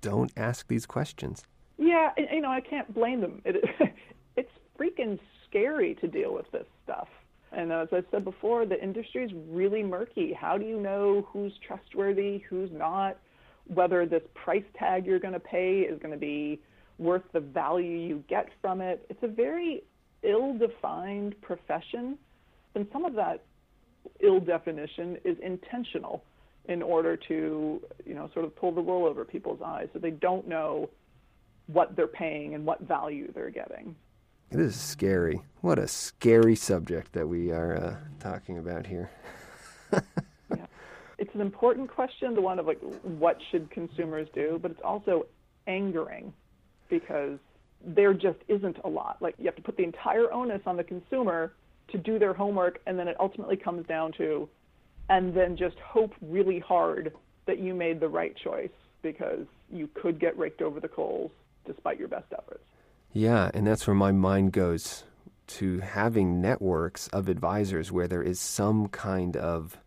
don't 0.00 0.30
ask 0.36 0.68
these 0.68 0.86
questions. 0.86 1.42
Yeah, 1.78 2.10
you 2.32 2.40
know, 2.40 2.50
I 2.50 2.60
can't 2.60 2.92
blame 2.92 3.20
them. 3.20 3.42
It, 3.44 3.64
it's 4.36 4.50
freaking 4.78 5.18
scary 5.48 5.94
to 5.96 6.08
deal 6.08 6.34
with 6.34 6.50
this 6.50 6.66
stuff. 6.84 7.08
And 7.52 7.72
uh, 7.72 7.82
as 7.82 7.88
I 7.92 8.02
said 8.10 8.24
before, 8.24 8.66
the 8.66 8.82
industry 8.82 9.24
is 9.24 9.32
really 9.48 9.82
murky. 9.82 10.32
How 10.32 10.58
do 10.58 10.64
you 10.64 10.80
know 10.80 11.26
who's 11.32 11.52
trustworthy, 11.66 12.38
who's 12.48 12.70
not? 12.72 13.18
whether 13.68 14.06
this 14.06 14.22
price 14.34 14.64
tag 14.78 15.06
you're 15.06 15.20
going 15.20 15.34
to 15.34 15.40
pay 15.40 15.80
is 15.80 15.98
going 16.00 16.12
to 16.12 16.18
be 16.18 16.60
worth 16.98 17.22
the 17.32 17.40
value 17.40 17.96
you 17.98 18.24
get 18.28 18.48
from 18.60 18.80
it. 18.80 19.06
It's 19.08 19.22
a 19.22 19.28
very 19.28 19.84
ill 20.22 20.58
defined 20.58 21.40
profession, 21.42 22.18
and 22.74 22.86
some 22.92 23.04
of 23.04 23.14
that 23.14 23.44
ill 24.20 24.40
definition 24.40 25.18
is 25.24 25.36
intentional 25.42 26.24
in 26.68 26.82
order 26.82 27.16
to, 27.16 27.80
you 28.04 28.14
know, 28.14 28.28
sort 28.34 28.44
of 28.44 28.56
pull 28.56 28.72
the 28.72 28.80
wool 28.80 29.06
over 29.06 29.24
people's 29.24 29.60
eyes 29.64 29.88
so 29.92 29.98
they 29.98 30.10
don't 30.10 30.48
know 30.48 30.90
what 31.66 31.94
they're 31.94 32.06
paying 32.06 32.54
and 32.54 32.64
what 32.64 32.80
value 32.80 33.30
they're 33.32 33.50
getting. 33.50 33.94
It 34.50 34.60
is 34.60 34.80
scary. 34.80 35.42
What 35.60 35.78
a 35.78 35.86
scary 35.86 36.56
subject 36.56 37.12
that 37.12 37.28
we 37.28 37.52
are 37.52 37.76
uh, 37.76 37.96
talking 38.18 38.56
about 38.56 38.86
here. 38.86 39.10
it's 41.18 41.34
an 41.34 41.42
important 41.42 41.90
question, 41.90 42.34
the 42.34 42.40
one 42.40 42.58
of 42.58 42.66
like 42.66 42.80
what 43.02 43.36
should 43.50 43.70
consumers 43.70 44.26
do, 44.34 44.58
but 44.62 44.70
it's 44.70 44.80
also 44.82 45.26
angering 45.66 46.32
because 46.88 47.38
there 47.84 48.14
just 48.14 48.38
isn't 48.48 48.78
a 48.84 48.88
lot. 48.88 49.18
Like 49.20 49.34
you 49.38 49.44
have 49.44 49.56
to 49.56 49.62
put 49.62 49.76
the 49.76 49.84
entire 49.84 50.32
onus 50.32 50.62
on 50.64 50.78
the 50.78 50.84
consumer 50.84 51.52
to 51.88 51.98
do 51.98 52.18
their 52.18 52.32
homework, 52.32 52.80
and 52.86 52.98
then 52.98 53.06
it 53.06 53.16
ultimately 53.20 53.56
comes 53.56 53.86
down 53.86 54.12
to, 54.16 54.48
and 55.10 55.34
then 55.34 55.58
just 55.58 55.76
hope 55.80 56.14
really 56.22 56.58
hard 56.58 57.12
that 57.44 57.58
you 57.58 57.74
made 57.74 58.00
the 58.00 58.08
right 58.08 58.34
choice 58.42 58.70
because 59.02 59.44
you 59.70 59.90
could 59.92 60.18
get 60.18 60.38
raked 60.38 60.62
over 60.62 60.80
the 60.80 60.88
coals 60.88 61.32
despite 61.66 61.98
your 61.98 62.08
best 62.08 62.32
efforts. 62.32 62.64
Yeah, 63.12 63.50
and 63.54 63.66
that's 63.66 63.86
where 63.86 63.94
my 63.94 64.12
mind 64.12 64.52
goes 64.52 65.04
to 65.48 65.78
having 65.80 66.40
networks 66.40 67.08
of 67.08 67.28
advisors 67.28 67.90
where 67.90 68.06
there 68.06 68.22
is 68.22 68.38
some 68.38 68.88
kind 68.88 69.36
of 69.36 69.78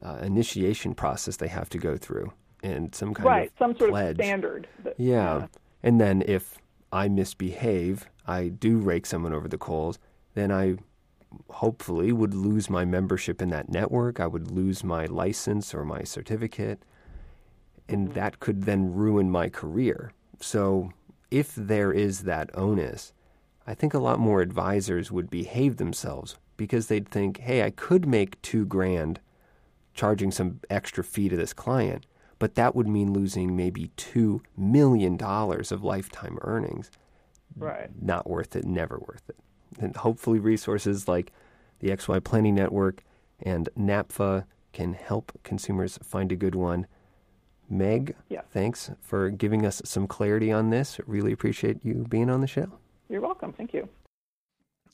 uh, 0.00 0.18
initiation 0.22 0.94
process 0.94 1.36
they 1.36 1.48
have 1.48 1.68
to 1.70 1.78
go 1.78 1.96
through 1.96 2.32
and 2.62 2.94
some 2.94 3.14
kind 3.14 3.26
right, 3.26 3.48
of 3.48 3.58
some 3.58 3.76
sort 3.76 3.90
pledge. 3.90 4.18
of 4.18 4.24
standard. 4.24 4.68
Yeah. 4.84 4.92
yeah, 4.98 5.46
and 5.82 6.00
then 6.00 6.22
if 6.26 6.58
I 6.92 7.08
misbehave, 7.08 8.08
I 8.26 8.48
do 8.48 8.78
rake 8.78 9.06
someone 9.06 9.32
over 9.32 9.48
the 9.48 9.58
coals, 9.58 9.98
then 10.34 10.50
I 10.50 10.76
hopefully 11.50 12.12
would 12.12 12.34
lose 12.34 12.70
my 12.70 12.84
membership 12.84 13.42
in 13.42 13.50
that 13.50 13.68
network. 13.68 14.20
I 14.20 14.26
would 14.26 14.50
lose 14.50 14.82
my 14.82 15.06
license 15.06 15.74
or 15.74 15.84
my 15.84 16.02
certificate, 16.02 16.82
and 17.88 18.06
mm-hmm. 18.06 18.14
that 18.14 18.40
could 18.40 18.62
then 18.62 18.94
ruin 18.94 19.30
my 19.30 19.48
career. 19.48 20.12
So 20.40 20.92
if 21.30 21.54
there 21.54 21.92
is 21.92 22.22
that 22.22 22.50
onus, 22.54 23.12
I 23.66 23.74
think 23.74 23.92
a 23.92 23.98
lot 23.98 24.18
more 24.18 24.40
advisors 24.40 25.12
would 25.12 25.28
behave 25.28 25.76
themselves 25.76 26.36
because 26.56 26.86
they'd 26.86 27.08
think, 27.08 27.38
hey, 27.40 27.62
I 27.62 27.70
could 27.70 28.06
make 28.06 28.40
two 28.42 28.64
grand 28.64 29.20
charging 29.94 30.30
some 30.30 30.60
extra 30.70 31.02
fee 31.02 31.28
to 31.28 31.36
this 31.36 31.52
client, 31.52 32.06
but 32.38 32.54
that 32.54 32.74
would 32.74 32.88
mean 32.88 33.12
losing 33.12 33.56
maybe 33.56 33.90
$2 33.96 34.40
million 34.56 35.20
of 35.20 35.84
lifetime 35.84 36.38
earnings. 36.42 36.90
Right. 37.56 37.90
Not 38.00 38.28
worth 38.28 38.54
it, 38.54 38.64
never 38.64 38.98
worth 38.98 39.28
it. 39.28 39.36
And 39.80 39.96
hopefully, 39.96 40.38
resources 40.38 41.08
like 41.08 41.32
the 41.80 41.88
XY 41.88 42.22
Planning 42.22 42.54
Network 42.54 43.04
and 43.40 43.68
NAPFA 43.78 44.44
can 44.72 44.94
help 44.94 45.32
consumers 45.42 45.98
find 46.02 46.32
a 46.32 46.36
good 46.36 46.54
one. 46.54 46.86
Meg, 47.70 48.14
yeah. 48.28 48.42
thanks 48.50 48.90
for 49.00 49.30
giving 49.30 49.66
us 49.66 49.82
some 49.84 50.06
clarity 50.06 50.50
on 50.50 50.70
this. 50.70 51.00
Really 51.06 51.32
appreciate 51.32 51.84
you 51.84 52.06
being 52.08 52.30
on 52.30 52.40
the 52.40 52.46
show. 52.46 52.68
You're 53.08 53.20
welcome. 53.20 53.52
Thank 53.52 53.74
you. 53.74 53.88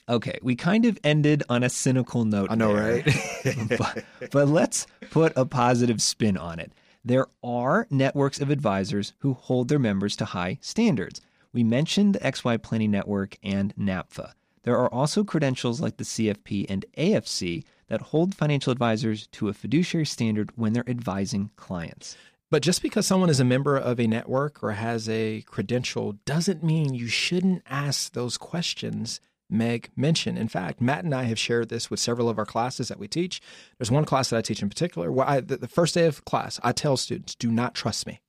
Okay, 0.08 0.38
we 0.42 0.54
kind 0.54 0.84
of 0.84 0.98
ended 1.02 1.42
on 1.48 1.62
a 1.62 1.70
cynical 1.70 2.24
note. 2.24 2.50
I 2.50 2.56
know, 2.56 2.74
there. 2.74 3.02
right? 3.04 3.68
but, 3.78 4.04
but 4.30 4.48
let's 4.48 4.86
put 5.10 5.32
a 5.36 5.46
positive 5.46 6.02
spin 6.02 6.36
on 6.36 6.58
it. 6.58 6.72
There 7.04 7.26
are 7.42 7.86
networks 7.90 8.40
of 8.40 8.50
advisors 8.50 9.12
who 9.18 9.34
hold 9.34 9.68
their 9.68 9.78
members 9.78 10.16
to 10.16 10.24
high 10.24 10.58
standards. 10.60 11.20
We 11.52 11.62
mentioned 11.62 12.14
the 12.14 12.20
XY 12.20 12.62
Planning 12.62 12.90
Network 12.90 13.36
and 13.42 13.74
NAPFA. 13.76 14.32
There 14.64 14.78
are 14.78 14.92
also 14.92 15.24
credentials 15.24 15.80
like 15.80 15.98
the 15.98 16.04
CFP 16.04 16.66
and 16.68 16.84
AFC 16.96 17.64
that 17.88 18.00
hold 18.00 18.34
financial 18.34 18.72
advisors 18.72 19.26
to 19.28 19.48
a 19.48 19.52
fiduciary 19.52 20.06
standard 20.06 20.50
when 20.56 20.72
they're 20.72 20.88
advising 20.88 21.50
clients. 21.56 22.16
But 22.54 22.62
just 22.62 22.82
because 22.82 23.04
someone 23.04 23.30
is 23.30 23.40
a 23.40 23.44
member 23.44 23.76
of 23.76 23.98
a 23.98 24.06
network 24.06 24.62
or 24.62 24.70
has 24.70 25.08
a 25.08 25.40
credential 25.40 26.12
doesn't 26.24 26.62
mean 26.62 26.94
you 26.94 27.08
shouldn't 27.08 27.64
ask 27.68 28.12
those 28.12 28.38
questions 28.38 29.20
Meg 29.50 29.90
mentioned. 29.96 30.38
In 30.38 30.46
fact, 30.46 30.80
Matt 30.80 31.02
and 31.02 31.12
I 31.12 31.24
have 31.24 31.36
shared 31.36 31.68
this 31.68 31.90
with 31.90 31.98
several 31.98 32.28
of 32.28 32.38
our 32.38 32.46
classes 32.46 32.86
that 32.86 32.98
we 33.00 33.08
teach. 33.08 33.42
There's 33.76 33.90
one 33.90 34.04
class 34.04 34.30
that 34.30 34.36
I 34.36 34.40
teach 34.40 34.62
in 34.62 34.68
particular 34.68 35.10
where 35.10 35.28
I, 35.28 35.40
the, 35.40 35.56
the 35.56 35.66
first 35.66 35.94
day 35.94 36.06
of 36.06 36.24
class, 36.26 36.60
I 36.62 36.70
tell 36.70 36.96
students, 36.96 37.34
do 37.34 37.50
not 37.50 37.74
trust 37.74 38.06
me. 38.06 38.20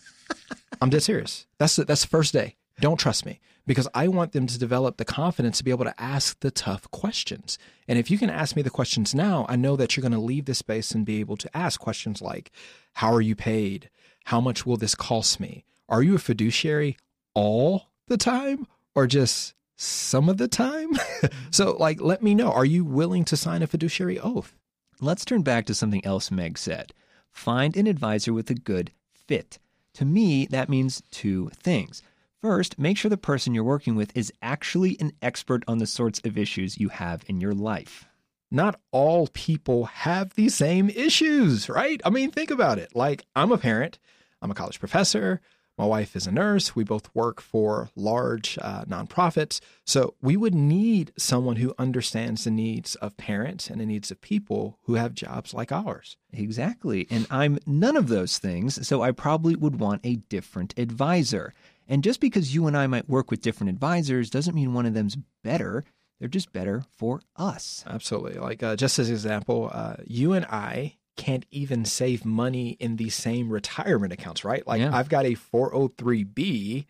I'm 0.82 0.90
dead 0.90 1.02
serious. 1.02 1.46
That's 1.58 1.76
the, 1.76 1.86
that's 1.86 2.02
the 2.02 2.08
first 2.08 2.34
day. 2.34 2.56
Don't 2.80 3.00
trust 3.00 3.24
me 3.24 3.40
because 3.66 3.88
I 3.94 4.08
want 4.08 4.32
them 4.32 4.46
to 4.46 4.58
develop 4.58 4.96
the 4.96 5.04
confidence 5.04 5.58
to 5.58 5.64
be 5.64 5.70
able 5.70 5.84
to 5.84 6.00
ask 6.00 6.38
the 6.40 6.50
tough 6.50 6.90
questions. 6.90 7.58
And 7.88 7.98
if 7.98 8.10
you 8.10 8.18
can 8.18 8.30
ask 8.30 8.54
me 8.54 8.62
the 8.62 8.70
questions 8.70 9.14
now, 9.14 9.44
I 9.48 9.56
know 9.56 9.76
that 9.76 9.96
you're 9.96 10.02
going 10.02 10.12
to 10.12 10.18
leave 10.18 10.44
this 10.44 10.58
space 10.58 10.92
and 10.92 11.04
be 11.04 11.20
able 11.20 11.36
to 11.38 11.56
ask 11.56 11.80
questions 11.80 12.22
like, 12.22 12.52
how 12.94 13.12
are 13.12 13.20
you 13.20 13.34
paid? 13.34 13.90
How 14.26 14.40
much 14.40 14.64
will 14.64 14.76
this 14.76 14.94
cost 14.94 15.40
me? 15.40 15.64
Are 15.88 16.02
you 16.02 16.14
a 16.14 16.18
fiduciary 16.18 16.96
all 17.34 17.88
the 18.08 18.16
time 18.16 18.66
or 18.94 19.06
just 19.06 19.54
some 19.76 20.28
of 20.28 20.38
the 20.38 20.48
time? 20.48 20.90
so, 21.50 21.76
like, 21.78 22.00
let 22.00 22.22
me 22.22 22.34
know. 22.34 22.50
Are 22.50 22.64
you 22.64 22.84
willing 22.84 23.24
to 23.26 23.36
sign 23.36 23.62
a 23.62 23.66
fiduciary 23.66 24.18
oath? 24.18 24.54
Let's 25.00 25.24
turn 25.24 25.42
back 25.42 25.66
to 25.66 25.74
something 25.74 26.04
else 26.04 26.30
Meg 26.30 26.56
said. 26.56 26.92
Find 27.30 27.76
an 27.76 27.86
advisor 27.86 28.32
with 28.32 28.48
a 28.50 28.54
good 28.54 28.92
fit. 29.12 29.58
To 29.94 30.04
me, 30.04 30.46
that 30.46 30.68
means 30.68 31.02
two 31.10 31.50
things. 31.54 32.02
First, 32.42 32.78
make 32.78 32.98
sure 32.98 33.08
the 33.08 33.16
person 33.16 33.54
you're 33.54 33.64
working 33.64 33.96
with 33.96 34.16
is 34.16 34.32
actually 34.42 34.96
an 35.00 35.12
expert 35.22 35.64
on 35.66 35.78
the 35.78 35.86
sorts 35.86 36.20
of 36.24 36.36
issues 36.36 36.78
you 36.78 36.90
have 36.90 37.24
in 37.26 37.40
your 37.40 37.54
life. 37.54 38.06
Not 38.50 38.78
all 38.92 39.28
people 39.28 39.86
have 39.86 40.34
the 40.34 40.48
same 40.48 40.90
issues, 40.90 41.68
right? 41.68 42.00
I 42.04 42.10
mean, 42.10 42.30
think 42.30 42.50
about 42.50 42.78
it. 42.78 42.94
Like, 42.94 43.24
I'm 43.34 43.52
a 43.52 43.58
parent, 43.58 43.98
I'm 44.40 44.50
a 44.50 44.54
college 44.54 44.78
professor, 44.78 45.40
my 45.78 45.84
wife 45.84 46.16
is 46.16 46.26
a 46.26 46.32
nurse. 46.32 46.74
We 46.74 46.84
both 46.84 47.14
work 47.14 47.40
for 47.40 47.90
large 47.94 48.58
uh, 48.62 48.84
nonprofits. 48.86 49.60
So 49.84 50.14
we 50.22 50.36
would 50.36 50.54
need 50.54 51.12
someone 51.18 51.56
who 51.56 51.74
understands 51.78 52.44
the 52.44 52.50
needs 52.50 52.94
of 52.96 53.16
parents 53.18 53.68
and 53.68 53.78
the 53.78 53.86
needs 53.86 54.10
of 54.10 54.22
people 54.22 54.78
who 54.84 54.94
have 54.94 55.12
jobs 55.12 55.52
like 55.52 55.72
ours. 55.72 56.16
Exactly. 56.32 57.06
And 57.10 57.26
I'm 57.30 57.58
none 57.66 57.96
of 57.96 58.08
those 58.08 58.38
things. 58.38 58.86
So 58.86 59.02
I 59.02 59.10
probably 59.10 59.54
would 59.54 59.78
want 59.78 60.00
a 60.02 60.16
different 60.16 60.72
advisor. 60.78 61.52
And 61.88 62.02
just 62.02 62.20
because 62.20 62.54
you 62.54 62.66
and 62.66 62.76
I 62.76 62.86
might 62.86 63.08
work 63.08 63.30
with 63.30 63.40
different 63.42 63.70
advisors 63.70 64.30
doesn't 64.30 64.54
mean 64.54 64.74
one 64.74 64.86
of 64.86 64.94
them's 64.94 65.16
better. 65.44 65.84
They're 66.18 66.28
just 66.28 66.52
better 66.52 66.82
for 66.96 67.20
us. 67.36 67.84
Absolutely. 67.86 68.34
Like, 68.40 68.62
uh, 68.62 68.74
just 68.76 68.98
as 68.98 69.08
an 69.08 69.14
example, 69.14 69.70
uh, 69.72 69.96
you 70.06 70.32
and 70.32 70.44
I 70.46 70.96
can't 71.16 71.46
even 71.50 71.84
save 71.84 72.24
money 72.24 72.70
in 72.80 72.96
the 72.96 73.10
same 73.10 73.50
retirement 73.50 74.12
accounts, 74.12 74.44
right? 74.44 74.66
Like, 74.66 74.80
Yeah. 74.80 74.96
I've 74.96 75.08
got 75.08 75.24
a 75.26 75.34
403B 75.34 76.86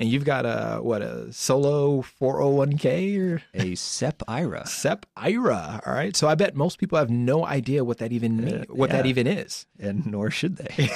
and 0.00 0.08
you've 0.08 0.24
got 0.24 0.46
a, 0.46 0.80
what, 0.82 1.02
a 1.02 1.30
solo 1.30 2.00
401k 2.00 3.20
or 3.20 3.42
A 3.52 3.74
SEP 3.74 4.22
IRA. 4.26 4.66
SEP 4.66 5.04
IRA. 5.14 5.82
All 5.84 5.92
right. 5.92 6.16
So 6.16 6.26
I 6.26 6.34
bet 6.34 6.56
most 6.56 6.78
people 6.78 6.96
have 6.98 7.10
no 7.10 7.44
idea 7.44 7.84
what 7.84 7.98
that 7.98 8.10
even 8.10 8.38
means, 8.38 8.62
uh, 8.62 8.64
what 8.70 8.88
that 8.90 9.04
even 9.04 9.26
is. 9.26 9.66
And 9.78 10.06
nor 10.06 10.30
should 10.30 10.56
they. 10.56 10.88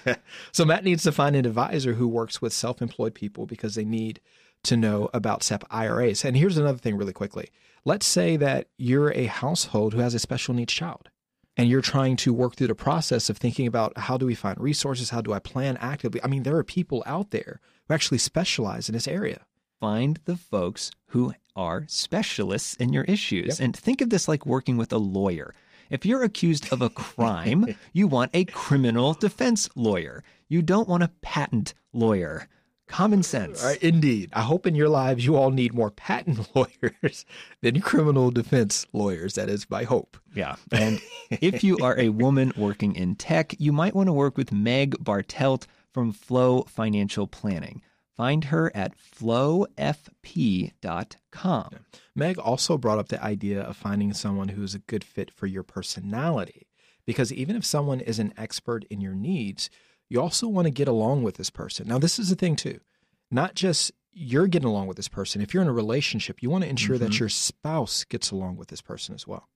so 0.52 0.64
Matt 0.64 0.82
needs 0.82 1.02
to 1.02 1.12
find 1.12 1.36
an 1.36 1.44
advisor 1.44 1.92
who 1.92 2.08
works 2.08 2.40
with 2.40 2.54
self-employed 2.54 3.14
people 3.14 3.44
because 3.44 3.74
they 3.74 3.84
need 3.84 4.18
to 4.62 4.78
know 4.78 5.10
about 5.12 5.42
SEP 5.42 5.62
IRAs. 5.70 6.24
And 6.24 6.34
here's 6.34 6.56
another 6.56 6.78
thing 6.78 6.96
really 6.96 7.12
quickly. 7.12 7.50
Let's 7.84 8.06
say 8.06 8.38
that 8.38 8.68
you're 8.78 9.12
a 9.12 9.26
household 9.26 9.92
who 9.92 10.00
has 10.00 10.14
a 10.14 10.18
special 10.18 10.54
needs 10.54 10.72
child 10.72 11.10
and 11.58 11.68
you're 11.68 11.82
trying 11.82 12.16
to 12.16 12.32
work 12.32 12.56
through 12.56 12.68
the 12.68 12.74
process 12.74 13.28
of 13.28 13.36
thinking 13.36 13.66
about 13.66 13.98
how 13.98 14.16
do 14.16 14.24
we 14.24 14.34
find 14.34 14.58
resources? 14.58 15.10
How 15.10 15.20
do 15.20 15.34
I 15.34 15.38
plan 15.38 15.76
actively? 15.78 16.22
I 16.24 16.28
mean, 16.28 16.44
there 16.44 16.56
are 16.56 16.64
people 16.64 17.02
out 17.04 17.30
there 17.30 17.60
who 17.92 17.94
actually 17.94 18.18
specialize 18.18 18.88
in 18.88 18.94
this 18.94 19.06
area. 19.06 19.44
Find 19.78 20.18
the 20.24 20.36
folks 20.36 20.90
who 21.08 21.34
are 21.54 21.84
specialists 21.88 22.74
in 22.76 22.92
your 22.92 23.04
issues. 23.04 23.60
And 23.60 23.76
think 23.76 24.00
of 24.00 24.08
this 24.08 24.28
like 24.28 24.46
working 24.46 24.78
with 24.78 24.92
a 24.92 24.98
lawyer. 24.98 25.54
If 25.90 26.06
you're 26.06 26.22
accused 26.22 26.72
of 26.72 26.80
a 26.80 26.88
crime, 27.04 27.76
you 27.92 28.06
want 28.06 28.30
a 28.32 28.46
criminal 28.46 29.12
defense 29.12 29.68
lawyer. 29.76 30.24
You 30.48 30.62
don't 30.62 30.88
want 30.88 31.02
a 31.02 31.10
patent 31.20 31.74
lawyer. 31.92 32.48
Common 32.88 33.22
sense. 33.22 33.62
Right, 33.62 33.82
indeed. 33.82 34.30
I 34.32 34.40
hope 34.42 34.66
in 34.66 34.74
your 34.74 34.88
lives 34.88 35.26
you 35.26 35.36
all 35.36 35.50
need 35.50 35.74
more 35.74 35.90
patent 35.90 36.48
lawyers 36.54 37.26
than 37.60 37.80
criminal 37.82 38.30
defense 38.30 38.86
lawyers. 38.94 39.34
That 39.34 39.50
is 39.50 39.68
my 39.68 39.84
hope. 39.84 40.16
Yeah. 40.34 40.56
And 40.70 41.00
if 41.30 41.62
you 41.62 41.76
are 41.78 41.98
a 41.98 42.08
woman 42.08 42.52
working 42.56 42.94
in 42.96 43.16
tech, 43.16 43.54
you 43.58 43.72
might 43.72 43.94
want 43.94 44.08
to 44.08 44.12
work 44.14 44.38
with 44.38 44.50
Meg 44.50 44.92
Bartelt 45.02 45.66
from 45.92 46.12
Flow 46.12 46.62
Financial 46.62 47.26
Planning. 47.26 47.82
Find 48.16 48.44
her 48.44 48.70
at 48.74 48.96
flowfp.com. 48.96 49.68
Meg 52.14 52.38
also 52.38 52.76
brought 52.78 52.98
up 52.98 53.08
the 53.08 53.24
idea 53.24 53.62
of 53.62 53.76
finding 53.76 54.12
someone 54.12 54.48
who 54.48 54.62
is 54.62 54.74
a 54.74 54.80
good 54.80 55.02
fit 55.02 55.30
for 55.30 55.46
your 55.46 55.62
personality. 55.62 56.66
Because 57.06 57.32
even 57.32 57.56
if 57.56 57.64
someone 57.64 58.00
is 58.00 58.18
an 58.18 58.34
expert 58.36 58.84
in 58.84 59.00
your 59.00 59.14
needs, 59.14 59.70
you 60.08 60.20
also 60.20 60.46
want 60.46 60.66
to 60.66 60.70
get 60.70 60.88
along 60.88 61.22
with 61.22 61.36
this 61.36 61.50
person. 61.50 61.88
Now, 61.88 61.98
this 61.98 62.18
is 62.18 62.28
the 62.28 62.36
thing, 62.36 62.54
too. 62.54 62.80
Not 63.30 63.54
just 63.54 63.92
you're 64.12 64.46
getting 64.46 64.68
along 64.68 64.86
with 64.88 64.98
this 64.98 65.08
person. 65.08 65.40
If 65.40 65.54
you're 65.54 65.62
in 65.62 65.68
a 65.68 65.72
relationship, 65.72 66.42
you 66.42 66.50
want 66.50 66.64
to 66.64 66.70
ensure 66.70 66.98
that 66.98 67.12
mm-hmm. 67.12 67.22
your 67.22 67.28
spouse 67.30 68.04
gets 68.04 68.30
along 68.30 68.56
with 68.56 68.68
this 68.68 68.82
person 68.82 69.14
as 69.14 69.26
well. 69.26 69.48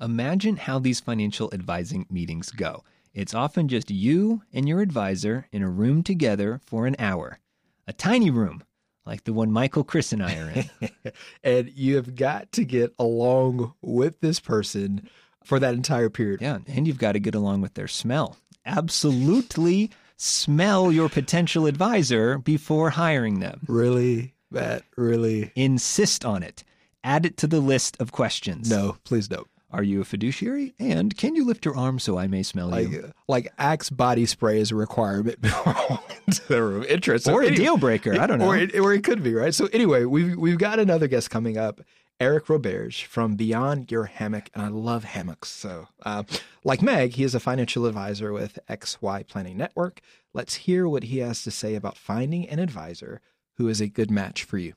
Imagine 0.00 0.56
how 0.56 0.78
these 0.78 1.00
financial 1.00 1.50
advising 1.54 2.06
meetings 2.10 2.50
go. 2.50 2.84
It's 3.14 3.32
often 3.32 3.68
just 3.68 3.92
you 3.92 4.42
and 4.52 4.68
your 4.68 4.80
advisor 4.80 5.46
in 5.52 5.62
a 5.62 5.70
room 5.70 6.02
together 6.02 6.60
for 6.66 6.88
an 6.88 6.96
hour. 6.98 7.38
A 7.86 7.92
tiny 7.92 8.28
room, 8.28 8.64
like 9.06 9.22
the 9.22 9.32
one 9.32 9.52
Michael, 9.52 9.84
Chris, 9.84 10.12
and 10.12 10.20
I 10.20 10.36
are 10.36 10.50
in. 10.50 10.90
and 11.44 11.70
you 11.76 11.94
have 11.94 12.16
got 12.16 12.50
to 12.52 12.64
get 12.64 12.92
along 12.98 13.72
with 13.80 14.18
this 14.20 14.40
person 14.40 15.08
for 15.44 15.60
that 15.60 15.74
entire 15.74 16.10
period. 16.10 16.40
Yeah, 16.40 16.58
and 16.66 16.88
you've 16.88 16.98
got 16.98 17.12
to 17.12 17.20
get 17.20 17.36
along 17.36 17.60
with 17.60 17.74
their 17.74 17.86
smell. 17.86 18.36
Absolutely 18.66 19.92
smell 20.16 20.90
your 20.90 21.08
potential 21.08 21.66
advisor 21.66 22.38
before 22.38 22.90
hiring 22.90 23.38
them. 23.38 23.60
Really, 23.68 24.34
Matt, 24.50 24.82
really. 24.96 25.52
Insist 25.54 26.24
on 26.24 26.42
it. 26.42 26.64
Add 27.04 27.26
it 27.26 27.36
to 27.36 27.46
the 27.46 27.60
list 27.60 27.96
of 28.00 28.10
questions. 28.10 28.68
No, 28.68 28.96
please 29.04 29.28
don't. 29.28 29.46
Are 29.74 29.82
you 29.82 30.00
a 30.00 30.04
fiduciary? 30.04 30.72
And 30.78 31.16
can 31.16 31.34
you 31.34 31.44
lift 31.44 31.64
your 31.64 31.76
arm 31.76 31.98
so 31.98 32.16
I 32.16 32.28
may 32.28 32.44
smell 32.44 32.68
Like, 32.68 32.88
you? 32.90 33.12
like 33.26 33.52
Axe 33.58 33.90
body 33.90 34.24
spray 34.24 34.60
is 34.60 34.70
a 34.70 34.76
requirement 34.76 35.40
before 35.42 35.74
I 35.76 35.86
walk 35.90 36.12
into 36.26 36.46
the 36.48 36.62
room. 36.62 36.84
Interesting. 36.84 37.34
Or 37.34 37.42
a 37.42 37.50
deal 37.54 37.76
breaker. 37.76 38.18
I 38.18 38.26
don't 38.28 38.38
know. 38.38 38.46
Or 38.46 38.56
it, 38.56 38.74
or 38.76 38.92
it 38.94 39.02
could 39.02 39.22
be, 39.24 39.34
right? 39.34 39.52
So 39.52 39.68
anyway, 39.72 40.04
we've 40.04 40.36
we've 40.36 40.58
got 40.58 40.78
another 40.78 41.08
guest 41.08 41.28
coming 41.30 41.58
up, 41.58 41.80
Eric 42.20 42.46
Roberge 42.46 43.04
from 43.04 43.34
Beyond 43.34 43.90
Your 43.90 44.04
Hammock, 44.04 44.48
and 44.54 44.62
I 44.62 44.68
love 44.68 45.02
hammocks. 45.02 45.48
So, 45.48 45.88
uh, 46.06 46.22
like 46.62 46.80
Meg, 46.80 47.14
he 47.14 47.24
is 47.24 47.34
a 47.34 47.40
financial 47.40 47.84
advisor 47.86 48.32
with 48.32 48.60
XY 48.70 49.26
Planning 49.26 49.56
Network. 49.56 50.00
Let's 50.32 50.54
hear 50.54 50.86
what 50.88 51.02
he 51.04 51.18
has 51.18 51.42
to 51.42 51.50
say 51.50 51.74
about 51.74 51.96
finding 51.98 52.48
an 52.48 52.60
advisor 52.60 53.20
who 53.56 53.68
is 53.68 53.80
a 53.80 53.88
good 53.88 54.10
match 54.12 54.44
for 54.44 54.58
you. 54.58 54.74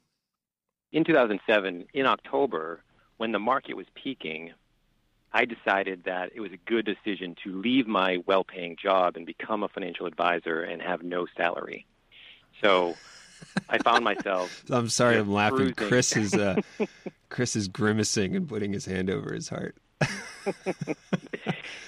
in 0.92 1.04
2007, 1.04 1.86
in 1.94 2.06
October, 2.08 2.82
when 3.18 3.32
the 3.32 3.40
market 3.40 3.76
was 3.76 3.86
peaking, 3.96 4.52
I 5.34 5.46
decided 5.46 6.04
that 6.06 6.32
it 6.34 6.40
was 6.40 6.52
a 6.52 6.58
good 6.58 6.86
decision 6.86 7.36
to 7.44 7.54
leave 7.54 7.88
my 7.88 8.18
well 8.26 8.44
paying 8.44 8.76
job 8.82 9.18
and 9.18 9.26
become 9.26 9.64
a 9.64 9.68
financial 9.68 10.06
advisor 10.06 10.62
and 10.62 10.82
have 10.82 11.04
no 11.04 11.28
salary. 11.36 11.86
So 12.62 12.96
I 13.70 13.78
found 13.80 14.04
myself. 14.04 14.64
I'm 14.72 14.90
sorry, 14.90 15.18
I'm 15.18 15.32
laughing. 15.32 15.74
cruising. 15.74 15.90
Chris 15.90 16.16
is 16.18 16.34
uh, 16.34 16.62
Chris 17.30 17.56
is 17.56 17.68
grimacing 17.68 18.36
and 18.36 18.48
putting 18.48 18.74
his 18.74 18.86
hand 18.86 19.10
over 19.10 19.34
his 19.34 19.50
heart. 19.50 19.76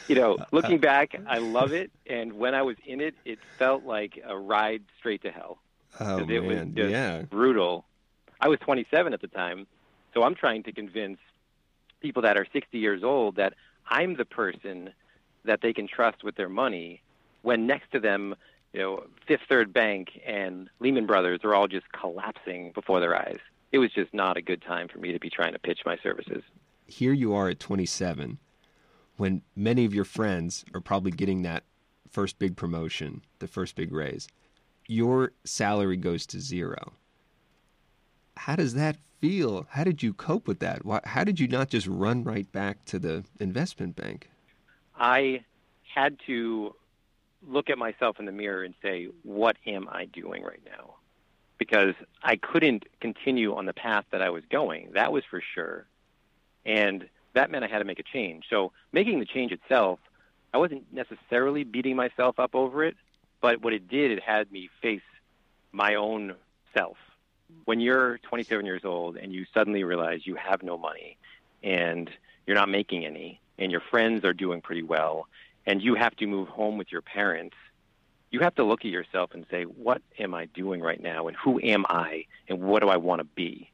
you 0.07 0.15
know, 0.15 0.37
looking 0.51 0.79
back, 0.79 1.15
I 1.27 1.37
love 1.37 1.71
it. 1.71 1.91
And 2.07 2.33
when 2.33 2.55
I 2.55 2.61
was 2.63 2.75
in 2.85 3.01
it, 3.01 3.15
it 3.25 3.39
felt 3.57 3.83
like 3.83 4.19
a 4.25 4.35
ride 4.37 4.83
straight 4.97 5.21
to 5.23 5.31
hell. 5.31 5.59
Oh 5.99 6.19
it 6.19 6.39
was 6.41 6.55
man, 6.57 6.75
just 6.75 6.89
yeah. 6.89 7.21
brutal. 7.23 7.85
I 8.41 8.47
was 8.47 8.59
27 8.59 9.13
at 9.13 9.21
the 9.21 9.27
time, 9.27 9.67
so 10.13 10.23
I'm 10.23 10.35
trying 10.35 10.63
to 10.63 10.71
convince 10.71 11.17
people 11.99 12.21
that 12.23 12.37
are 12.37 12.45
60 12.51 12.77
years 12.77 13.03
old 13.03 13.35
that 13.35 13.53
I'm 13.89 14.15
the 14.15 14.25
person 14.25 14.91
that 15.45 15.61
they 15.61 15.73
can 15.73 15.87
trust 15.87 16.23
with 16.23 16.35
their 16.35 16.49
money. 16.49 17.01
When 17.41 17.67
next 17.67 17.91
to 17.91 17.99
them, 17.99 18.35
you 18.73 18.81
know, 18.81 19.03
Fifth 19.27 19.41
Third 19.49 19.73
Bank 19.73 20.19
and 20.25 20.69
Lehman 20.79 21.05
Brothers 21.05 21.39
are 21.43 21.55
all 21.55 21.67
just 21.67 21.91
collapsing 21.91 22.71
before 22.73 22.99
their 22.99 23.15
eyes. 23.15 23.39
It 23.71 23.79
was 23.79 23.91
just 23.91 24.13
not 24.13 24.37
a 24.37 24.41
good 24.41 24.61
time 24.61 24.87
for 24.87 24.99
me 24.99 25.11
to 25.11 25.19
be 25.19 25.29
trying 25.29 25.53
to 25.53 25.59
pitch 25.59 25.81
my 25.85 25.97
services. 26.03 26.43
Here 26.85 27.13
you 27.13 27.33
are 27.33 27.49
at 27.49 27.59
27, 27.59 28.39
when 29.17 29.41
many 29.55 29.85
of 29.85 29.93
your 29.93 30.05
friends 30.05 30.65
are 30.73 30.81
probably 30.81 31.11
getting 31.11 31.43
that 31.43 31.63
first 32.09 32.39
big 32.39 32.55
promotion, 32.55 33.21
the 33.39 33.47
first 33.47 33.75
big 33.75 33.91
raise. 33.91 34.27
Your 34.87 35.33
salary 35.45 35.97
goes 35.97 36.25
to 36.27 36.39
zero. 36.39 36.93
How 38.39 38.55
does 38.55 38.73
that 38.73 38.95
feel? 39.19 39.67
How 39.69 39.83
did 39.83 40.01
you 40.01 40.13
cope 40.13 40.47
with 40.47 40.59
that? 40.59 40.85
Why, 40.85 41.01
how 41.03 41.25
did 41.25 41.41
you 41.41 41.47
not 41.47 41.69
just 41.69 41.87
run 41.87 42.23
right 42.23 42.49
back 42.53 42.85
to 42.85 42.97
the 42.97 43.25
investment 43.37 43.97
bank? 43.97 44.29
I 44.97 45.43
had 45.93 46.17
to 46.27 46.73
look 47.45 47.69
at 47.69 47.77
myself 47.77 48.17
in 48.17 48.25
the 48.25 48.31
mirror 48.31 48.63
and 48.63 48.73
say, 48.81 49.09
what 49.23 49.57
am 49.67 49.89
I 49.91 50.05
doing 50.05 50.41
right 50.43 50.61
now? 50.65 50.95
Because 51.57 51.95
I 52.23 52.37
couldn't 52.37 52.85
continue 53.01 53.55
on 53.55 53.65
the 53.65 53.73
path 53.73 54.05
that 54.11 54.21
I 54.21 54.29
was 54.29 54.43
going. 54.49 54.91
That 54.93 55.11
was 55.11 55.25
for 55.29 55.41
sure. 55.53 55.85
And 56.65 57.09
that 57.33 57.51
meant 57.51 57.65
I 57.65 57.67
had 57.67 57.79
to 57.79 57.85
make 57.85 57.99
a 57.99 58.03
change. 58.03 58.45
So 58.49 58.71
making 58.93 59.19
the 59.19 59.25
change 59.25 59.51
itself, 59.51 59.99
I 60.53 60.59
wasn't 60.59 60.85
necessarily 60.93 61.65
beating 61.65 61.97
myself 61.97 62.39
up 62.39 62.55
over 62.55 62.85
it, 62.85 62.95
but 63.41 63.61
what 63.61 63.73
it 63.73 63.89
did, 63.89 64.11
it 64.11 64.23
had 64.23 64.49
me 64.49 64.69
face 64.81 65.01
my 65.73 65.95
own 65.95 66.35
self. 66.73 66.95
When 67.65 67.79
you're 67.79 68.17
27 68.19 68.65
years 68.65 68.83
old 68.83 69.17
and 69.17 69.33
you 69.33 69.45
suddenly 69.53 69.83
realize 69.83 70.25
you 70.25 70.35
have 70.35 70.63
no 70.63 70.77
money 70.77 71.17
and 71.63 72.09
you're 72.45 72.55
not 72.55 72.69
making 72.69 73.05
any, 73.05 73.39
and 73.57 73.71
your 73.71 73.81
friends 73.81 74.23
are 74.25 74.33
doing 74.33 74.61
pretty 74.61 74.81
well, 74.81 75.27
and 75.65 75.81
you 75.81 75.95
have 75.95 76.15
to 76.15 76.25
move 76.25 76.47
home 76.47 76.77
with 76.77 76.91
your 76.91 77.01
parents, 77.01 77.55
you 78.31 78.39
have 78.39 78.55
to 78.55 78.63
look 78.63 78.81
at 78.81 78.91
yourself 78.91 79.31
and 79.33 79.45
say, 79.51 79.63
what 79.63 80.01
am 80.17 80.33
I 80.33 80.45
doing 80.45 80.81
right 80.81 81.01
now, 81.01 81.27
and 81.27 81.37
who 81.37 81.59
am 81.61 81.85
I, 81.89 82.25
and 82.47 82.61
what 82.61 82.81
do 82.81 82.89
I 82.89 82.97
want 82.97 83.19
to 83.19 83.25
be? 83.25 83.69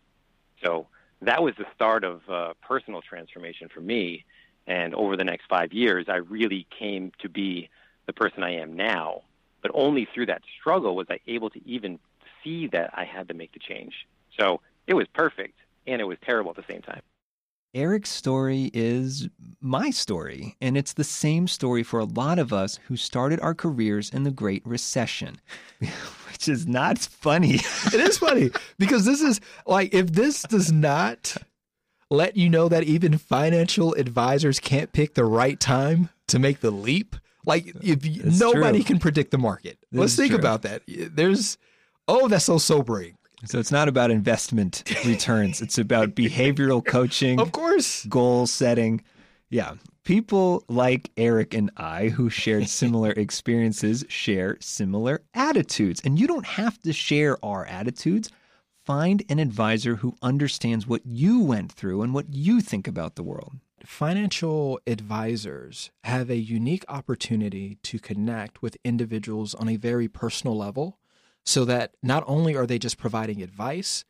So 0.64 0.88
that 1.22 1.44
was 1.44 1.54
the 1.58 1.66
start 1.76 2.04
of 2.04 2.22
uh, 2.30 2.54
personal 2.62 3.02
transformation 3.02 3.70
for 3.74 3.82
me. 3.82 4.26
And 4.68 4.96
over 4.96 5.16
the 5.16 5.24
next 5.24 5.46
five 5.48 5.74
years, 5.74 6.08
I 6.10 6.16
really 6.16 6.66
came 6.78 7.12
to 7.20 7.30
be 7.30 7.70
the 8.08 8.14
person 8.14 8.44
I 8.44 8.56
am 8.56 8.76
now. 8.76 9.22
But 9.62 9.72
only 9.74 10.08
through 10.14 10.28
that 10.28 10.42
struggle 10.60 10.96
was 10.96 11.08
I 11.10 11.20
able 11.28 11.50
to 11.52 11.60
even 11.68 12.00
see 12.46 12.68
that 12.68 12.92
I 12.94 13.04
had 13.04 13.28
to 13.28 13.34
make 13.34 13.52
the 13.52 13.60
change. 13.60 13.94
So 14.40 14.62
it 14.88 14.94
was 14.94 15.08
perfect 15.14 15.58
and 15.86 16.00
it 16.00 16.06
was 16.06 16.18
terrible 16.26 16.52
at 16.52 16.56
the 16.56 16.64
same 16.72 16.82
time. 16.82 17.02
Eric's 17.74 18.10
story 18.10 18.72
is 18.74 19.28
my 19.60 19.90
story, 19.90 20.56
and 20.62 20.78
it's 20.78 20.94
the 20.94 21.04
same 21.04 21.46
story 21.46 21.84
for 21.84 22.00
a 22.00 22.06
lot 22.06 22.40
of 22.40 22.54
us 22.54 22.80
who 22.88 22.96
started 22.96 23.38
our 23.42 23.54
careers 23.54 24.10
in 24.10 24.24
the 24.24 24.32
Great 24.32 24.66
Recession, 24.66 25.42
which 25.80 26.48
is 26.48 26.66
not 26.66 26.98
funny. 27.00 27.56
it 27.88 27.96
is 27.96 28.18
funny 28.18 28.52
because 28.80 29.04
this 29.04 29.20
is 29.20 29.42
like 29.68 29.94
if 29.94 30.14
this 30.14 30.44
does 30.44 30.72
not 30.72 31.36
let 32.10 32.38
you 32.38 32.50
know 32.50 32.70
that 32.70 32.84
even 32.84 33.18
financial 33.18 33.94
advisors 33.96 34.62
can't 34.62 34.94
pick 34.94 35.16
the 35.16 35.26
right 35.26 35.60
time 35.60 36.08
to 36.28 36.40
make 36.40 36.62
the 36.62 36.72
leap. 36.72 37.18
Like 37.46 37.68
if 37.84 38.06
It's 38.06 38.40
nobody 38.40 38.80
true. 38.80 38.86
can 38.86 39.00
predict 39.00 39.32
the 39.32 39.38
market. 39.38 39.78
This 39.92 40.00
Let's 40.00 40.16
think 40.16 40.30
true. 40.30 40.40
about 40.40 40.62
that. 40.62 40.84
There's 40.88 41.58
oh, 42.08 42.28
that's 42.28 42.46
so 42.46 42.58
sobering. 42.58 43.18
So 43.46 43.60
it's 43.60 43.72
not 43.72 43.88
about 43.88 44.12
investment 44.12 44.84
returns, 45.06 45.62
it's 45.62 45.78
about 45.78 46.16
behavioral 46.16 46.84
coaching, 46.84 47.40
Of 47.40 47.52
course. 47.52 48.06
goal 48.06 48.48
setting. 48.48 49.04
Yeah. 49.50 49.76
People 50.04 50.64
like 50.68 51.10
Eric 51.18 51.54
and 51.54 51.72
I, 51.78 52.10
who 52.10 52.30
shared 52.30 52.68
similar 52.70 53.12
experiences, 53.18 54.06
share 54.08 54.58
similar 54.60 55.22
attitudes. 55.34 56.02
And 56.04 56.20
you 56.20 56.28
don't 56.28 56.46
have 56.46 56.80
to 56.84 56.94
share 56.94 57.44
our 57.44 57.66
attitudes. 57.66 58.30
Find 58.86 59.24
an 59.30 59.40
advisor 59.40 59.96
who 59.98 60.16
understands 60.22 60.86
what 60.88 61.02
you 61.06 61.40
went 61.42 61.72
through 61.72 62.04
and 62.04 62.14
what 62.14 62.34
you 62.34 62.62
think 62.62 62.88
about 62.88 63.16
the 63.16 63.24
world. 63.24 63.54
Financial 63.84 64.80
advisors 64.86 65.90
have 66.04 66.30
a 66.30 66.36
unique 66.38 66.86
opportunity 66.88 67.78
to 67.84 67.98
connect 67.98 68.62
with 68.62 68.78
individuals 68.84 69.56
on 69.56 69.68
a 69.70 69.76
very 69.78 70.08
personal 70.08 70.56
level 70.56 71.00
so 71.46 71.66
that 71.66 71.94
not 72.02 72.24
only 72.28 72.56
are 72.56 72.66
they 72.66 72.80
just 72.80 72.98
providing 72.98 73.42
advice, 73.42 74.04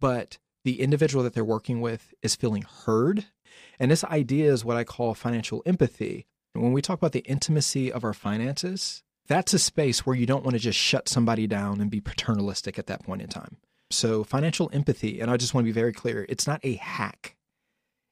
but 0.00 0.38
the 0.64 0.80
individual 0.80 1.24
that 1.24 1.34
they're 1.34 1.44
working 1.44 1.80
with 1.80 2.12
is 2.22 2.36
feeling 2.36 2.62
heard. 2.62 3.26
And 3.78 3.90
this 3.90 4.04
idea 4.04 4.52
is 4.52 4.64
what 4.64 4.76
I 4.76 4.84
call 4.84 5.14
financial 5.14 5.62
empathy. 5.66 6.26
When 6.52 6.72
we 6.72 6.82
talk 6.82 6.98
about 6.98 7.12
the 7.12 7.20
intimacy 7.20 7.90
of 7.90 8.04
our 8.04 8.12
finances, 8.12 9.02
that's 9.26 9.54
a 9.54 9.58
space 9.58 10.04
where 10.04 10.16
you 10.16 10.26
don't 10.26 10.44
want 10.44 10.54
to 10.54 10.60
just 10.60 10.78
shut 10.78 11.08
somebody 11.08 11.46
down 11.46 11.80
and 11.80 11.90
be 11.90 12.00
paternalistic 12.00 12.78
at 12.78 12.86
that 12.86 13.02
point 13.02 13.22
in 13.22 13.28
time. 13.28 13.56
So, 13.90 14.24
financial 14.24 14.70
empathy, 14.72 15.20
and 15.20 15.30
I 15.30 15.36
just 15.36 15.54
want 15.54 15.64
to 15.64 15.68
be 15.68 15.80
very 15.80 15.92
clear 15.92 16.26
it's 16.28 16.46
not 16.46 16.60
a 16.62 16.74
hack. 16.74 17.36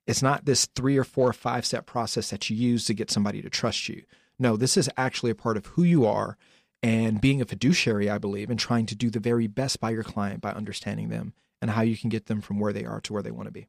It's 0.07 0.23
not 0.23 0.45
this 0.45 0.67
three 0.67 0.97
or 0.97 1.05
four 1.05 1.29
or 1.29 1.33
five 1.33 1.65
step 1.65 1.87
process 1.87 2.31
that 2.31 2.49
you 2.51 2.57
use 2.57 2.85
to 2.87 2.95
get 2.95 3.11
somebody 3.11 3.43
to 3.43 3.51
trust 3.51 3.89
you. 3.89 4.03
No, 4.39 4.57
this 4.57 4.77
is 4.77 4.91
actually 4.97 5.31
a 5.31 5.37
part 5.37 5.57
of 5.57 5.67
who 5.67 5.83
you 5.83 6.07
are 6.07 6.37
and 6.83 7.21
being 7.21 7.41
a 7.41 7.47
fiduciary, 7.47 8.09
I 8.09 8.19
believe, 8.19 8.51
and 8.51 8.59
trying 8.59 8.87
to 8.87 8.95
do 8.95 9.11
the 9.11 9.21
very 9.21 9.47
best 9.47 9.81
by 9.81 9.91
your 9.91 10.03
client 10.03 10.41
by 10.41 10.53
understanding 10.53 11.09
them 11.09 11.35
and 11.61 11.71
how 11.71 11.83
you 11.83 11.97
can 11.97 12.09
get 12.09 12.27
them 12.27 12.41
from 12.41 12.59
where 12.59 12.73
they 12.73 12.85
are 12.85 13.01
to 13.03 13.13
where 13.13 13.23
they 13.23 13.31
want 13.31 13.47
to 13.47 13.53
be. 13.53 13.69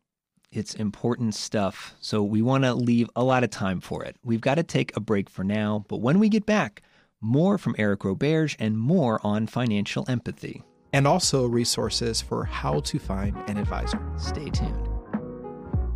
It's 0.51 0.73
important 0.73 1.33
stuff, 1.33 1.95
so 2.01 2.23
we 2.23 2.41
want 2.41 2.65
to 2.65 2.73
leave 2.73 3.09
a 3.15 3.23
lot 3.23 3.43
of 3.43 3.49
time 3.49 3.79
for 3.79 4.03
it. 4.03 4.17
We've 4.23 4.41
got 4.41 4.55
to 4.55 4.63
take 4.63 4.95
a 4.95 4.99
break 4.99 5.29
for 5.29 5.43
now, 5.43 5.85
but 5.87 5.97
when 5.97 6.19
we 6.19 6.27
get 6.27 6.45
back, 6.45 6.81
more 7.21 7.57
from 7.57 7.75
Eric 7.77 8.01
Roberge 8.01 8.55
and 8.59 8.77
more 8.77 9.25
on 9.25 9.47
financial 9.47 10.05
empathy. 10.09 10.63
And 10.91 11.07
also 11.07 11.45
resources 11.45 12.19
for 12.19 12.43
how 12.43 12.81
to 12.81 12.99
find 12.99 13.37
an 13.47 13.57
advisor. 13.57 14.01
Stay 14.17 14.49
tuned. 14.49 14.90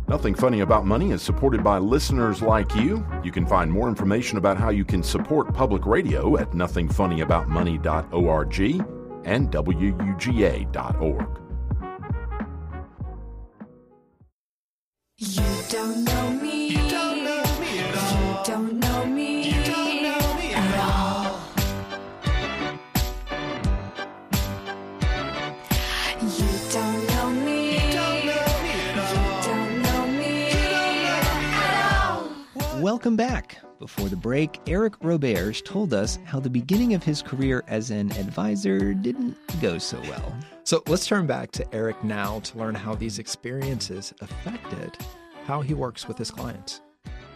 Nothing 0.08 0.36
Funny 0.36 0.60
About 0.60 0.86
Money 0.86 1.10
is 1.10 1.20
supported 1.20 1.64
by 1.64 1.78
listeners 1.78 2.40
like 2.40 2.72
you. 2.76 3.04
You 3.24 3.32
can 3.32 3.44
find 3.44 3.68
more 3.70 3.88
information 3.88 4.38
about 4.38 4.56
how 4.56 4.70
you 4.70 4.84
can 4.84 5.02
support 5.02 5.52
public 5.52 5.84
radio 5.84 6.38
at 6.38 6.52
nothingfunnyaboutmoney.org 6.52 8.60
and 9.24 9.50
wuga.org. 9.50 11.45
Welcome 32.96 33.16
back. 33.16 33.58
Before 33.78 34.08
the 34.08 34.16
break, 34.16 34.58
Eric 34.66 34.98
Roberge 35.00 35.62
told 35.66 35.92
us 35.92 36.18
how 36.24 36.40
the 36.40 36.48
beginning 36.48 36.94
of 36.94 37.04
his 37.04 37.20
career 37.20 37.62
as 37.68 37.90
an 37.90 38.10
advisor 38.12 38.94
didn't 38.94 39.36
go 39.60 39.76
so 39.76 40.00
well. 40.08 40.34
So 40.64 40.82
let's 40.86 41.06
turn 41.06 41.26
back 41.26 41.50
to 41.52 41.74
Eric 41.74 42.02
now 42.02 42.40
to 42.40 42.56
learn 42.56 42.74
how 42.74 42.94
these 42.94 43.18
experiences 43.18 44.14
affected 44.22 44.96
how 45.44 45.60
he 45.60 45.74
works 45.74 46.08
with 46.08 46.16
his 46.16 46.30
clients. 46.30 46.80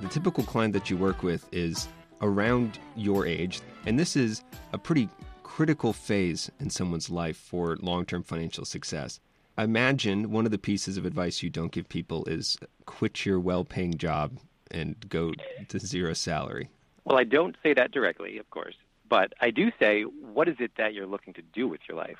The 0.01 0.09
typical 0.09 0.45
client 0.45 0.73
that 0.73 0.89
you 0.89 0.97
work 0.97 1.23
with 1.23 1.47
is 1.53 1.89
around 2.23 2.79
your 2.97 3.27
age, 3.27 3.61
and 3.85 3.99
this 3.99 4.17
is 4.17 4.43
a 4.73 4.79
pretty 4.79 5.11
critical 5.43 5.93
phase 5.93 6.51
in 6.59 6.71
someone's 6.71 7.11
life 7.11 7.37
for 7.37 7.77
long 7.83 8.07
term 8.07 8.23
financial 8.23 8.65
success. 8.65 9.21
I 9.59 9.65
imagine 9.65 10.31
one 10.31 10.47
of 10.47 10.53
the 10.53 10.59
pieces 10.59 10.97
of 10.97 11.05
advice 11.05 11.43
you 11.43 11.51
don't 11.51 11.71
give 11.71 11.87
people 11.87 12.25
is 12.25 12.57
quit 12.87 13.27
your 13.27 13.39
well 13.39 13.63
paying 13.63 13.99
job 13.99 14.39
and 14.71 14.97
go 15.09 15.33
to 15.69 15.79
zero 15.79 16.13
salary. 16.13 16.71
Well, 17.05 17.19
I 17.19 17.25
don't 17.25 17.57
say 17.63 17.75
that 17.75 17.93
directly, 17.93 18.39
of 18.39 18.49
course, 18.51 18.75
but 19.09 19.33
I 19.41 19.51
do 19.51 19.73
say, 19.79 20.03
what 20.03 20.49
is 20.49 20.57
it 20.61 20.73
that 20.77 20.95
you're 20.95 21.07
looking 21.07 21.33
to 21.35 21.43
do 21.43 21.67
with 21.67 21.81
your 21.89 21.97
life? 21.97 22.19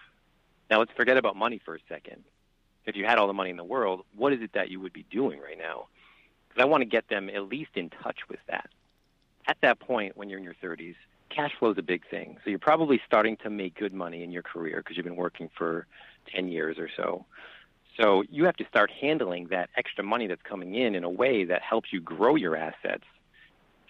Now, 0.71 0.79
let's 0.79 0.93
forget 0.97 1.17
about 1.17 1.37
money 1.37 1.61
for 1.65 1.75
a 1.75 1.81
second. 1.89 2.25
If 2.87 2.97
you 2.97 3.05
had 3.05 3.19
all 3.19 3.27
the 3.27 3.33
money 3.33 3.51
in 3.51 3.57
the 3.57 3.65
world, 3.65 4.05
what 4.17 4.33
is 4.33 4.41
it 4.41 4.53
that 4.55 4.71
you 4.71 4.81
would 4.81 4.93
be 4.93 5.05
doing 5.11 5.41
right 5.41 5.59
now? 5.59 5.87
Because 6.49 6.63
I 6.63 6.65
want 6.67 6.81
to 6.81 6.87
get 6.87 7.09
them 7.09 7.29
at 7.29 7.49
least 7.49 7.71
in 7.75 7.91
touch 7.91 8.21
with 8.29 8.41
that. 8.49 8.71
At 9.47 9.59
that 9.63 9.81
point, 9.81 10.17
when 10.17 10.29
you're 10.29 10.39
in 10.39 10.45
your 10.45 10.55
30s, 10.63 10.95
cash 11.29 11.53
flow 11.59 11.71
is 11.71 11.79
a 11.79 11.83
big 11.83 12.09
thing. 12.09 12.39
So 12.43 12.51
you're 12.51 12.59
probably 12.59 13.01
starting 13.07 13.37
to 13.39 13.51
make 13.51 13.75
good 13.75 13.93
money 13.93 14.23
in 14.23 14.31
your 14.31 14.43
career 14.43 14.79
because 14.79 14.97
you've 14.97 15.05
been 15.05 15.17
working 15.17 15.51
for 15.57 15.87
10 16.35 16.49
years 16.49 16.79
or 16.79 16.89
so. 16.97 17.25
So 18.01 18.25
you 18.31 18.45
have 18.47 18.57
to 18.57 18.67
start 18.67 18.91
handling 18.91 19.49
that 19.49 19.69
extra 19.77 20.03
money 20.03 20.27
that's 20.27 20.43
coming 20.43 20.75
in 20.75 20.95
in 20.95 21.05
a 21.05 21.11
way 21.11 21.45
that 21.45 21.61
helps 21.61 21.93
you 21.93 22.01
grow 22.01 22.35
your 22.35 22.57
assets, 22.57 23.05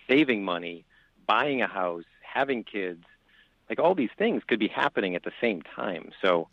saving 0.09 0.45
money, 0.45 0.85
buying 1.27 1.63
a 1.63 1.69
house, 1.69 2.05
having 2.23 2.65
kids. 2.65 3.05
Like 3.69 3.79
all 3.79 3.95
these 3.95 4.11
things 4.19 4.43
could 4.49 4.59
be 4.59 4.67
happening 4.67 5.15
at 5.15 5.23
the 5.23 5.31
same 5.41 5.63
time. 5.63 6.11
So 6.21 6.49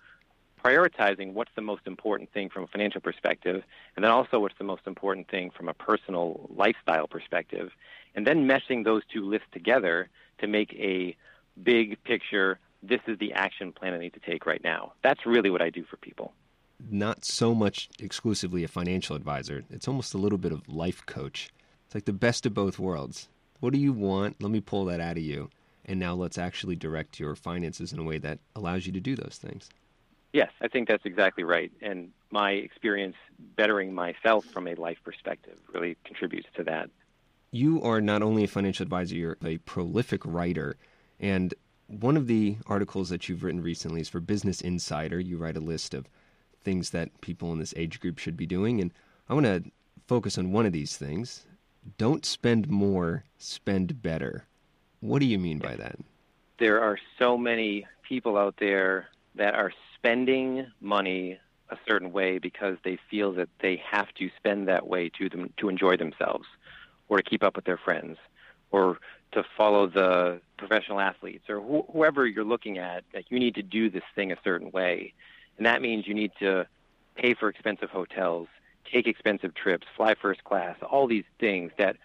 prioritizing 0.64 1.34
what's 1.34 1.52
the 1.56 1.64
most 1.64 1.82
important 1.88 2.32
thing 2.32 2.50
from 2.50 2.64
a 2.64 2.68
financial 2.68 3.02
perspective, 3.02 3.64
and 3.96 4.06
then 4.06 4.12
also 4.12 4.40
what's 4.40 4.58
the 4.60 4.64
most 4.64 4.84
important 4.86 5.28
thing 5.28 5.50
from 5.50 5.68
a 5.68 5.74
personal 5.74 6.48
lifestyle 6.56 7.08
perspective, 7.08 7.72
and 8.14 8.28
then 8.28 8.48
meshing 8.48 8.84
those 8.84 9.02
two 9.12 9.26
lists 9.26 9.48
together 9.52 10.10
to 10.40 10.48
make 10.48 10.74
a 10.74 11.16
big 11.64 12.04
picture. 12.04 12.60
This 12.84 13.02
is 13.08 13.18
the 13.18 13.34
action 13.34 13.72
plan 13.72 13.96
I 13.96 13.98
need 13.98 14.14
to 14.14 14.20
take 14.20 14.46
right 14.46 14.64
now. 14.64 14.94
That's 15.02 15.26
really 15.26 15.50
what 15.50 15.64
I 15.64 15.72
do 15.72 15.84
for 15.86 15.98
people. 15.98 16.34
Not 16.80 17.26
so 17.26 17.56
much 17.56 17.90
exclusively 18.00 18.64
a 18.64 18.68
financial 18.68 19.16
advisor, 19.16 19.64
it's 19.70 19.88
almost 19.88 20.14
a 20.14 20.18
little 20.18 20.38
bit 20.38 20.52
of 20.52 20.68
life 20.68 21.06
coach. 21.06 21.50
It's 21.86 21.96
like 21.96 22.06
the 22.06 22.14
best 22.14 22.46
of 22.46 22.54
both 22.54 22.80
worlds. 22.80 23.30
What 23.60 23.74
do 23.74 23.80
you 23.80 23.94
want? 23.94 24.42
Let 24.42 24.52
me 24.52 24.60
pull 24.60 24.86
that 24.86 25.02
out 25.02 25.18
of 25.18 25.24
you. 25.24 25.50
And 25.86 26.00
now 26.00 26.14
let's 26.14 26.38
actually 26.38 26.76
direct 26.76 27.20
your 27.20 27.36
finances 27.36 27.94
in 27.94 28.00
a 28.00 28.04
way 28.04 28.18
that 28.20 28.40
allows 28.56 28.86
you 28.86 28.92
to 28.94 29.00
do 29.00 29.16
those 29.16 29.40
things. 29.42 29.70
Yes, 30.34 30.52
I 30.62 30.68
think 30.68 30.88
that's 30.88 31.06
exactly 31.06 31.44
right. 31.44 31.72
And 31.82 32.12
my 32.30 32.52
experience 32.52 33.16
bettering 33.56 33.94
myself 33.94 34.46
from 34.46 34.68
a 34.68 34.76
life 34.76 34.98
perspective 35.04 35.58
really 35.74 35.98
contributes 36.04 36.50
to 36.58 36.64
that. 36.66 36.90
You 37.52 37.82
are 37.82 38.02
not 38.02 38.22
only 38.22 38.44
a 38.44 38.48
financial 38.48 38.84
advisor, 38.84 39.16
you're 39.16 39.38
a 39.44 39.58
prolific 39.60 40.22
writer. 40.26 40.76
And 41.20 41.54
one 41.88 42.18
of 42.18 42.28
the 42.28 42.58
articles 42.68 43.10
that 43.10 43.30
you've 43.30 43.44
written 43.44 43.64
recently 43.64 44.02
is 44.02 44.10
for 44.10 44.20
Business 44.20 44.60
Insider. 44.60 45.20
You 45.20 45.38
write 45.38 45.56
a 45.56 45.62
list 45.62 45.94
of 45.94 46.10
things 46.68 46.90
that 46.90 47.22
people 47.22 47.54
in 47.54 47.60
this 47.60 47.74
age 47.78 48.02
group 48.02 48.20
should 48.20 48.36
be 48.36 48.46
doing. 48.46 48.82
And 48.82 48.92
I 49.30 49.34
want 49.34 49.46
to 49.46 49.64
focus 50.06 50.38
on 50.38 50.52
one 50.52 50.66
of 50.66 50.74
these 50.74 50.98
things. 50.98 51.46
Don't 51.98 52.26
spend 52.26 52.68
more, 52.68 53.24
spend 53.38 54.02
better. 54.02 54.44
What 55.00 55.20
do 55.20 55.28
you 55.28 55.40
mean 55.40 55.60
by 55.60 55.78
that? 55.78 55.96
There 56.60 56.84
are 56.84 57.00
so 57.18 57.38
many 57.38 57.88
people 58.02 58.38
out 58.38 58.56
there 58.60 59.08
that 59.36 59.56
are 59.56 59.72
spending 59.96 60.68
money 60.82 61.40
a 61.70 61.78
certain 61.88 62.12
way 62.12 62.38
because 62.38 62.76
they 62.84 63.00
feel 63.10 63.32
that 63.36 63.48
they 63.62 63.82
have 63.90 64.14
to 64.16 64.30
spend 64.36 64.68
that 64.68 64.88
way 64.88 65.10
to 65.18 65.30
them 65.30 65.54
to 65.58 65.70
enjoy 65.70 65.96
themselves 65.96 66.48
or 67.08 67.16
to 67.22 67.24
keep 67.24 67.44
up 67.44 67.56
with 67.56 67.64
their 67.64 67.78
friends 67.78 68.18
or 68.72 68.98
to 69.32 69.44
follow 69.56 69.88
the 69.88 70.42
professional 70.58 71.00
athletes 71.00 71.50
or 71.50 71.62
wh- 71.62 71.90
whoever 71.94 72.28
you're 72.28 72.44
looking 72.44 72.78
at 72.78 73.06
that 73.14 73.26
you 73.30 73.40
need 73.40 73.56
to 73.56 73.64
do 73.64 73.90
this 73.90 74.04
thing 74.16 74.34
a 74.34 74.38
certain 74.44 74.72
way 74.72 75.14
and 75.58 75.66
that 75.66 75.82
means 75.82 76.08
you 76.08 76.14
need 76.14 76.32
to 76.40 76.66
pay 77.16 77.34
for 77.34 77.50
expensive 77.50 77.90
hotels 77.90 78.48
take 78.92 79.08
expensive 79.08 79.54
trips 79.54 79.88
fly 79.96 80.16
first 80.16 80.44
class 80.44 80.76
all 80.90 81.08
these 81.08 81.26
things 81.40 81.72
that 81.78 81.98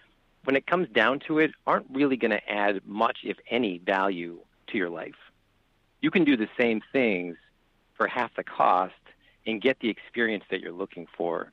when 0.44 0.56
it 0.56 0.66
comes 0.66 0.88
down 0.88 1.20
to 1.20 1.38
it 1.38 1.52
aren't 1.66 1.86
really 1.92 2.16
going 2.16 2.30
to 2.30 2.50
add 2.50 2.80
much 2.84 3.18
if 3.24 3.36
any 3.50 3.78
value 3.78 4.38
to 4.66 4.76
your 4.76 4.90
life 4.90 5.14
you 6.02 6.10
can 6.10 6.24
do 6.24 6.36
the 6.36 6.48
same 6.58 6.82
things 6.92 7.36
for 7.96 8.06
half 8.06 8.34
the 8.34 8.44
cost 8.44 8.92
and 9.46 9.62
get 9.62 9.78
the 9.80 9.88
experience 9.88 10.44
that 10.50 10.60
you're 10.60 10.72
looking 10.72 11.06
for. 11.16 11.50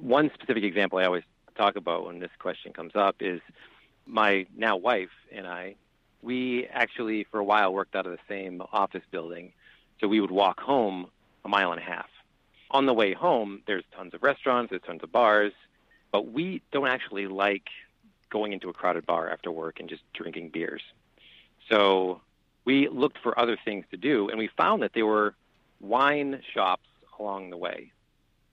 One 0.00 0.30
specific 0.32 0.64
example 0.64 0.98
I 0.98 1.04
always 1.04 1.24
talk 1.56 1.76
about 1.76 2.06
when 2.06 2.20
this 2.20 2.30
question 2.38 2.72
comes 2.72 2.92
up 2.94 3.16
is 3.20 3.40
my 4.06 4.46
now 4.56 4.76
wife 4.76 5.10
and 5.32 5.46
I, 5.46 5.74
we 6.22 6.66
actually 6.66 7.24
for 7.24 7.40
a 7.40 7.44
while 7.44 7.72
worked 7.72 7.96
out 7.96 8.06
of 8.06 8.12
the 8.12 8.18
same 8.28 8.62
office 8.72 9.02
building. 9.10 9.52
So 10.00 10.08
we 10.08 10.20
would 10.20 10.30
walk 10.30 10.60
home 10.60 11.08
a 11.44 11.48
mile 11.48 11.72
and 11.72 11.80
a 11.80 11.84
half. 11.84 12.08
On 12.70 12.86
the 12.86 12.94
way 12.94 13.12
home, 13.14 13.62
there's 13.66 13.84
tons 13.96 14.14
of 14.14 14.22
restaurants, 14.22 14.70
there's 14.70 14.82
tons 14.82 15.02
of 15.02 15.10
bars, 15.10 15.52
but 16.12 16.32
we 16.32 16.62
don't 16.72 16.88
actually 16.88 17.26
like 17.26 17.68
going 18.30 18.52
into 18.52 18.68
a 18.68 18.72
crowded 18.72 19.06
bar 19.06 19.28
after 19.28 19.50
work 19.50 19.80
and 19.80 19.88
just 19.88 20.02
drinking 20.12 20.50
beers. 20.50 20.82
So 21.68 22.20
we 22.64 22.88
looked 22.88 23.18
for 23.18 23.38
other 23.38 23.56
things 23.64 23.84
to 23.90 23.96
do, 23.96 24.28
and 24.28 24.38
we 24.38 24.48
found 24.56 24.82
that 24.82 24.92
there 24.94 25.06
were 25.06 25.34
wine 25.80 26.42
shops 26.54 26.86
along 27.18 27.50
the 27.50 27.56
way. 27.56 27.90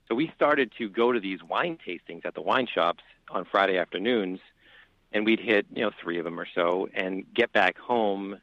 So 0.07 0.15
we 0.15 0.31
started 0.35 0.71
to 0.77 0.89
go 0.89 1.11
to 1.11 1.19
these 1.19 1.43
wine 1.43 1.77
tastings 1.85 2.25
at 2.25 2.33
the 2.33 2.41
wine 2.41 2.67
shops 2.67 3.03
on 3.29 3.45
Friday 3.45 3.77
afternoons, 3.77 4.39
and 5.11 5.25
we'd 5.25 5.39
hit 5.39 5.65
you 5.73 5.83
know 5.83 5.91
three 6.01 6.17
of 6.17 6.23
them 6.23 6.39
or 6.39 6.47
so, 6.55 6.89
and 6.93 7.25
get 7.33 7.51
back 7.51 7.77
home, 7.77 8.39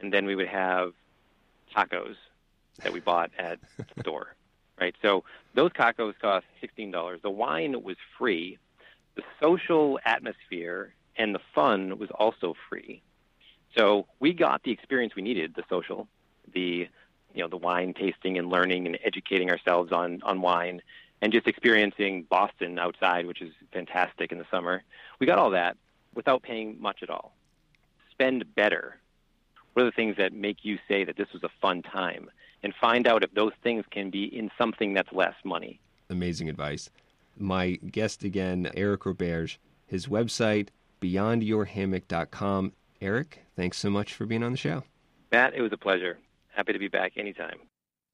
and 0.00 0.12
then 0.12 0.26
we 0.26 0.34
would 0.34 0.48
have 0.48 0.92
tacos 1.76 2.16
that 2.82 2.92
we 2.92 3.00
bought 3.00 3.30
at 3.38 3.58
the 3.76 3.84
store, 4.00 4.34
right? 4.80 4.94
So 5.02 5.24
those 5.54 5.72
tacos 5.72 6.18
cost 6.18 6.46
sixteen 6.60 6.90
dollars. 6.90 7.20
The 7.22 7.30
wine 7.30 7.82
was 7.82 7.96
free. 8.18 8.58
The 9.14 9.22
social 9.40 9.98
atmosphere 10.04 10.94
and 11.16 11.34
the 11.34 11.40
fun 11.54 11.98
was 11.98 12.10
also 12.10 12.54
free. 12.68 13.02
So 13.76 14.06
we 14.20 14.32
got 14.32 14.62
the 14.62 14.70
experience 14.70 15.14
we 15.14 15.22
needed, 15.22 15.54
the 15.54 15.64
social, 15.68 16.08
the 16.52 16.88
you 17.34 17.42
know 17.42 17.48
the 17.48 17.56
wine 17.56 17.94
tasting 17.94 18.38
and 18.38 18.50
learning 18.50 18.86
and 18.86 18.98
educating 19.04 19.50
ourselves 19.50 19.92
on 19.92 20.22
on 20.22 20.40
wine 20.40 20.82
and 21.22 21.32
just 21.32 21.46
experiencing 21.46 22.26
Boston 22.28 22.78
outside, 22.78 23.26
which 23.26 23.40
is 23.40 23.52
fantastic 23.72 24.32
in 24.32 24.38
the 24.38 24.46
summer. 24.50 24.82
We 25.20 25.26
got 25.26 25.38
all 25.38 25.50
that 25.50 25.76
without 26.14 26.42
paying 26.42 26.76
much 26.80 27.02
at 27.02 27.10
all. 27.10 27.32
Spend 28.10 28.54
better. 28.54 28.98
What 29.72 29.82
are 29.82 29.86
the 29.86 29.92
things 29.92 30.16
that 30.18 30.32
make 30.32 30.64
you 30.64 30.78
say 30.88 31.04
that 31.04 31.16
this 31.16 31.32
was 31.32 31.44
a 31.44 31.48
fun 31.60 31.82
time? 31.82 32.28
And 32.62 32.74
find 32.80 33.06
out 33.06 33.22
if 33.24 33.32
those 33.34 33.52
things 33.62 33.84
can 33.90 34.10
be 34.10 34.24
in 34.24 34.50
something 34.56 34.94
that's 34.94 35.12
less 35.12 35.34
money. 35.44 35.80
Amazing 36.10 36.48
advice. 36.48 36.90
My 37.36 37.72
guest 37.90 38.22
again, 38.22 38.70
Eric 38.74 39.02
Roberge, 39.02 39.56
his 39.86 40.06
website, 40.06 40.68
beyondyourhammock.com. 41.00 42.72
Eric, 43.00 43.44
thanks 43.56 43.78
so 43.78 43.90
much 43.90 44.14
for 44.14 44.26
being 44.26 44.44
on 44.44 44.52
the 44.52 44.58
show. 44.58 44.84
Matt, 45.32 45.54
it 45.54 45.62
was 45.62 45.72
a 45.72 45.76
pleasure. 45.76 46.18
Happy 46.54 46.72
to 46.72 46.78
be 46.78 46.88
back 46.88 47.12
anytime. 47.16 47.58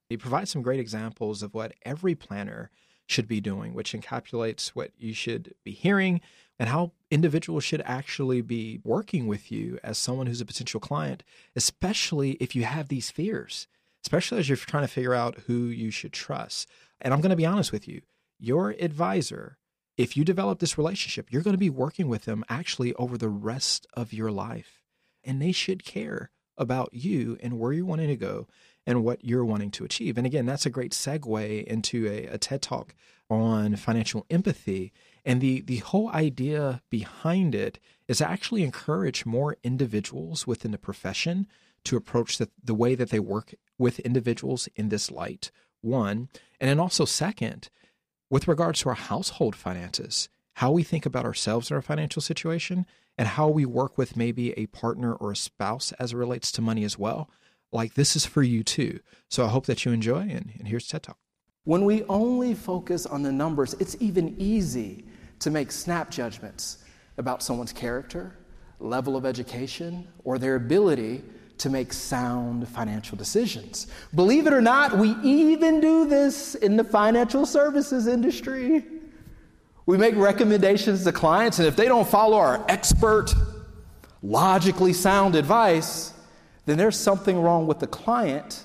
He 0.09 0.17
provides 0.17 0.51
some 0.51 0.63
great 0.63 0.81
examples 0.81 1.43
of 1.43 1.53
what 1.53 1.75
every 1.85 2.15
planner 2.15 2.71
should 3.07 3.29
be 3.29 3.41
doing, 3.41 3.75
which 3.75 3.93
encapsulates 3.93 4.69
what 4.69 4.93
you 4.99 5.13
should 5.13 5.55
be 5.65 5.73
hearing 5.73 6.21
and 6.59 6.69
how 6.69 6.93
individuals 7.11 7.65
should 7.65 7.83
actually 7.85 8.41
be 8.41 8.81
working 8.85 9.27
with 9.27 9.51
you 9.53 9.79
as 9.83 9.99
someone 9.99 10.27
who's 10.27 10.41
a 10.41 10.47
potential 10.47 10.81
client, 10.81 11.23
especially 11.57 12.33
if 12.33 12.57
you 12.57 12.65
have 12.65 12.89
these 12.89 13.11
fears, 13.11 13.67
especially 14.05 14.39
as 14.39 14.49
you're 14.49 14.57
trying 14.57 14.85
to 14.85 14.89
figure 14.89 15.15
out 15.15 15.39
who 15.47 15.67
you 15.67 15.91
should 15.91 16.13
trust. 16.13 16.69
And 17.01 17.13
I'm 17.13 17.21
going 17.21 17.31
to 17.31 17.37
be 17.37 17.47
honest 17.47 17.73
with 17.73 17.89
you 17.89 18.03
your 18.39 18.71
advisor, 18.79 19.59
if 19.97 20.17
you 20.17 20.25
develop 20.25 20.61
this 20.61 20.79
relationship, 20.79 21.27
you're 21.31 21.43
going 21.43 21.55
to 21.55 21.59
be 21.59 21.71
working 21.71 22.09
with 22.09 22.25
them 22.25 22.45
actually 22.49 22.95
over 22.95 23.19
the 23.19 23.29
rest 23.29 23.87
of 23.95 24.13
your 24.13 24.31
life. 24.31 24.85
And 25.25 25.43
they 25.43 25.53
should 25.53 25.85
care 25.85 26.31
about 26.57 26.91
you 26.93 27.37
and 27.43 27.59
where 27.59 27.73
you're 27.73 27.85
wanting 27.85 28.09
to 28.09 28.17
go 28.17 28.47
and 28.87 29.05
what 29.05 29.25
you're 29.25 29.45
wanting 29.45 29.71
to 29.73 29.85
achieve. 29.85 30.17
And 30.17 30.27
again, 30.27 30.47
that's 30.47 30.67
a 30.67 30.71
great 30.71 30.93
segue 30.93 31.65
into 31.65 32.07
a, 32.07 32.27
a 32.27 32.39
TED 32.39 32.63
talk 32.63 32.95
on 33.29 33.77
financial 33.77 34.25
empathy. 34.31 34.93
And 35.25 35.41
the, 35.41 35.61
the 35.61 35.79
whole 35.79 36.09
idea 36.11 36.81
behind 36.89 37.55
it 37.55 37.79
is 38.07 38.19
to 38.19 38.29
actually 38.29 38.63
encourage 38.63 39.27
more 39.27 39.57
individuals 39.63 40.47
within 40.47 40.71
the 40.71 40.79
profession 40.79 41.47
to 41.85 41.97
approach 41.97 42.39
the, 42.39 42.49
the 42.63 42.75
way 42.75 42.95
that 42.95 43.11
they 43.11 43.21
work 43.21 43.55
with 43.79 44.01
individuals 44.01 44.68
in 44.76 44.89
this 44.89 45.11
light, 45.11 45.51
one. 45.81 46.29
And 46.61 46.68
then 46.68 46.81
also, 46.81 47.05
second, 47.05 47.70
with 48.31 48.49
regards 48.49 48.81
to 48.81 48.91
our 48.91 48.95
household 48.95 49.57
finances, 49.57 50.29
how 50.55 50.72
we 50.72 50.83
think 50.83 51.07
about 51.07 51.24
ourselves 51.24 51.70
and 51.70 51.76
our 51.76 51.83
financial 51.83 52.20
situation, 52.20 52.85
and 53.16 53.29
how 53.29 53.49
we 53.49 53.64
work 53.64 53.97
with 53.97 54.16
maybe 54.16 54.53
a 54.53 54.66
partner 54.66 55.14
or 55.14 55.33
a 55.33 55.37
spouse 55.37 55.93
as 55.93 56.12
it 56.12 56.16
relates 56.16 56.53
to 56.53 56.62
money 56.62 56.85
as 56.85 56.99
well. 56.99 57.31
Like 57.72 57.95
this 57.95 58.16
is 58.16 58.24
for 58.24 58.43
you 58.43 58.62
too. 58.62 59.01
So 59.29 59.45
I 59.45 59.49
hope 59.49 59.66
that 59.66 59.85
you 59.85 59.93
enjoy, 59.93 60.20
and, 60.20 60.53
and 60.59 60.68
here's 60.68 60.87
TED 60.87 61.03
Talk. 61.03 61.18
When 61.64 61.85
we 61.85 62.03
only 62.05 62.55
focus 62.55 63.05
on 63.05 63.22
the 63.22 63.33
numbers, 63.33 63.74
it's 63.74 63.97
even 64.01 64.35
easy 64.39 65.05
to 65.41 65.51
make 65.51 65.70
snap 65.70 66.11
judgments 66.11 66.79
about 67.18 67.43
someone's 67.43 67.72
character, 67.72 68.37
level 68.81 69.16
of 69.16 69.26
education, 69.26 70.09
or 70.24 70.39
their 70.39 70.55
ability 70.55 71.22
to 71.59 71.71
make 71.71 71.93
sound 71.93 72.69
financial 72.69 73.17
decisions. 73.17 73.89
Believe 74.15 74.47
it 74.47 74.53
or 74.53 74.61
not, 74.61 74.97
we 74.97 75.17
even 75.23 75.81
do 75.81 76.09
this 76.09 76.55
in 76.55 76.77
the 76.77 76.85
financial 76.85 77.45
services 77.45 78.07
industry. 78.07 78.85
We 79.87 79.97
make 79.97 80.15
recommendations 80.17 81.05
to 81.05 81.13
clients, 81.13 81.59
and 81.59 81.67
if 81.67 81.75
they 81.75 81.87
don't 81.87 82.09
follow 82.09 82.37
our 82.37 82.65
expert, 82.69 83.35
logically 84.23 84.93
sound 84.93 85.35
advice, 85.35 86.13
then 86.67 86.77
there's 86.77 86.99
something 86.99 87.41
wrong 87.41 87.67
with 87.67 87.81
the 87.81 87.87
client 87.87 88.65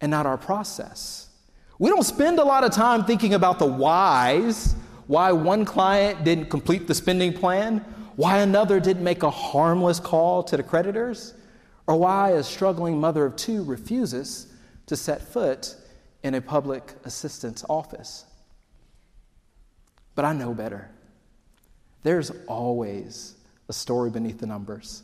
and 0.00 0.10
not 0.10 0.26
our 0.26 0.38
process. 0.38 1.28
We 1.78 1.90
don't 1.90 2.04
spend 2.04 2.38
a 2.38 2.44
lot 2.44 2.62
of 2.64 2.72
time 2.72 3.04
thinking 3.04 3.34
about 3.34 3.58
the 3.58 3.66
whys, 3.66 4.74
why 5.06 5.32
one 5.32 5.64
client 5.64 6.24
didn't 6.24 6.50
complete 6.50 6.86
the 6.86 6.94
spending 6.94 7.32
plan, 7.32 7.78
why 8.16 8.38
another 8.38 8.80
didn't 8.80 9.02
make 9.02 9.22
a 9.22 9.30
harmless 9.30 9.98
call 9.98 10.42
to 10.44 10.56
the 10.56 10.62
creditors 10.62 11.34
or 11.90 11.96
why 11.96 12.30
a 12.30 12.42
struggling 12.44 13.00
mother 13.00 13.24
of 13.24 13.34
two 13.34 13.64
refuses 13.64 14.46
to 14.86 14.94
set 14.94 15.20
foot 15.20 15.74
in 16.22 16.36
a 16.36 16.40
public 16.40 16.94
assistance 17.02 17.64
office. 17.68 18.24
But 20.14 20.24
I 20.24 20.32
know 20.32 20.54
better. 20.54 20.88
There's 22.04 22.30
always 22.46 23.34
a 23.68 23.72
story 23.72 24.08
beneath 24.08 24.38
the 24.38 24.46
numbers. 24.46 25.02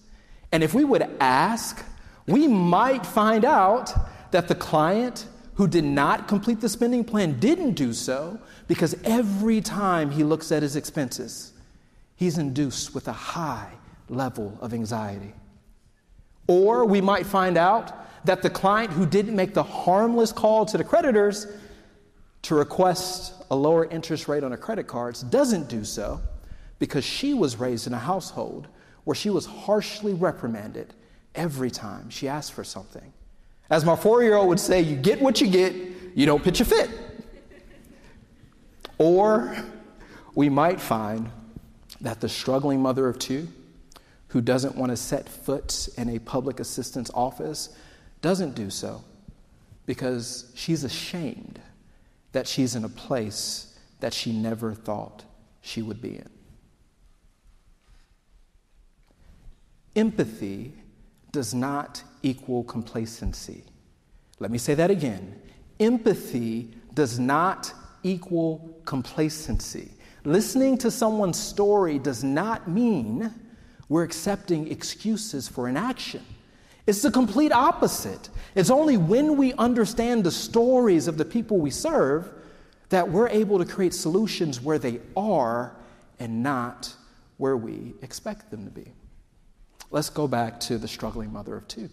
And 0.53 0.63
if 0.63 0.75
we 0.75 0.85
would 0.85 1.03
ask, 1.19 1.85
we 2.29 2.47
might 2.47 3.05
find 3.05 3.45
out 3.45 3.93
that 4.31 4.47
the 4.47 4.55
client 4.55 5.27
who 5.55 5.67
did 5.67 5.85
not 5.85 6.29
complete 6.29 6.61
the 6.61 6.69
spending 6.69 7.03
plan 7.03 7.41
didn't 7.41 7.73
do 7.73 7.93
so 7.93 8.39
because 8.69 8.95
every 9.03 9.61
time 9.61 10.13
he 10.13 10.23
looks 10.23 10.53
at 10.53 10.63
his 10.63 10.77
expenses, 10.77 11.53
he's 12.15 12.39
induced 12.39 12.95
with 12.95 13.09
a 13.09 13.13
high 13.13 13.73
level 14.09 14.57
of 14.61 14.73
anxiety. 14.73 15.35
Or 16.47 16.85
we 16.85 17.01
might 17.01 17.27
find 17.27 17.57
out 17.57 17.93
that 18.27 18.43
the 18.43 18.51
client 18.51 18.93
who 18.93 19.07
didn't 19.07 19.37
make 19.37 19.55
the 19.55 19.63
harmless 19.63 20.33
call 20.33 20.67
to 20.67 20.79
the 20.79 20.85
creditors 20.85 21.47
to 22.43 22.55
request 22.55 23.35
a 23.51 23.57
lower 23.57 23.87
interest 23.87 24.29
rate 24.29 24.45
on 24.45 24.51
her 24.51 24.57
credit 24.57 24.87
cards 24.87 25.23
doesn't 25.23 25.69
do 25.69 25.85
so 25.85 26.21
because 26.79 27.05
she 27.05 27.35
was 27.35 27.57
raised 27.57 27.87
in 27.87 27.95
a 27.95 27.99
household 27.99 28.69
where 29.05 29.15
she 29.15 29.31
was 29.31 29.47
harshly 29.47 30.15
reprimanded 30.15 30.93
every 31.35 31.71
time 31.71 32.11
she 32.11 32.29
asked 32.29 32.53
for 32.53 32.65
something. 32.65 33.13
As 33.71 33.85
my 33.85 33.97
four 33.97 34.23
year 34.23 34.35
old 34.35 34.49
would 34.49 34.61
say, 34.61 34.81
you 34.81 34.97
get 34.97 35.21
what 35.21 35.41
you 35.41 35.49
get, 35.49 35.75
you 36.15 36.27
don't 36.27 36.43
pitch 36.43 36.61
a 36.61 36.65
fit. 36.65 36.91
Or 38.99 39.57
we 40.35 40.49
might 40.49 40.81
find 40.81 41.31
that 42.01 42.21
the 42.21 42.29
struggling 42.29 42.81
mother 42.81 43.09
of 43.09 43.19
two 43.19 43.49
who 44.37 44.43
doesn't 44.43 44.77
want 44.77 44.91
to 44.91 44.97
set 44.99 45.27
foot 45.27 45.89
in 45.97 46.11
a 46.11 46.19
public 46.19 46.61
assistance 46.61 47.11
office 47.15 47.71
doesn't 48.21 48.55
do 48.55 48.69
so 48.69 49.03
because 49.87 50.53
she's 50.55 50.85
ashamed 50.85 51.59
that 52.33 52.47
she's 52.47 52.75
in 52.75 52.85
a 52.85 52.89
place 52.91 53.79
that 54.01 54.13
she 54.13 54.35
never 54.35 54.75
thought 54.75 55.25
she 55.63 55.81
would 55.81 56.03
be 56.03 56.17
in. 56.17 56.29
Empathy 59.97 60.75
does 61.33 61.55
not 61.55 62.03
equal 62.23 62.63
complacency. 62.63 63.65
Let 64.39 64.51
me 64.51 64.59
say 64.59 64.75
that 64.75 64.91
again. 64.91 65.41
Empathy 65.81 66.75
does 66.93 67.19
not 67.19 67.73
equal 68.03 68.83
complacency. 68.85 69.93
Listening 70.25 70.77
to 70.77 70.91
someone's 70.91 71.41
story 71.41 71.99
does 71.99 72.23
not 72.23 72.69
mean 72.69 73.33
we're 73.89 74.03
accepting 74.03 74.71
excuses 74.71 75.49
for 75.49 75.69
inaction. 75.69 76.25
It's 76.87 77.03
the 77.03 77.11
complete 77.11 77.53
opposite. 77.53 78.29
It's 78.55 78.71
only 78.71 78.97
when 78.97 79.37
we 79.37 79.53
understand 79.55 80.25
the 80.25 80.31
stories 80.31 81.09
of 81.09 81.19
the 81.19 81.25
people 81.25 81.59
we 81.59 81.71
serve 81.71 82.31
that 82.89 83.11
we're 83.11 83.29
able 83.29 83.59
to 83.59 83.65
create 83.65 83.93
solutions 83.95 84.61
where 84.61 84.79
they 84.79 85.01
are 85.17 85.75
and 86.21 86.43
not 86.43 86.95
where 87.37 87.57
we 87.57 87.95
expect 88.03 88.51
them 88.51 88.65
to 88.65 88.71
be. 88.71 88.93
Let's 89.91 90.11
go 90.11 90.29
back 90.29 90.61
to 90.61 90.79
the 90.79 90.89
struggling 90.89 91.33
mother 91.33 91.57
of 91.57 91.67
two. 91.69 91.91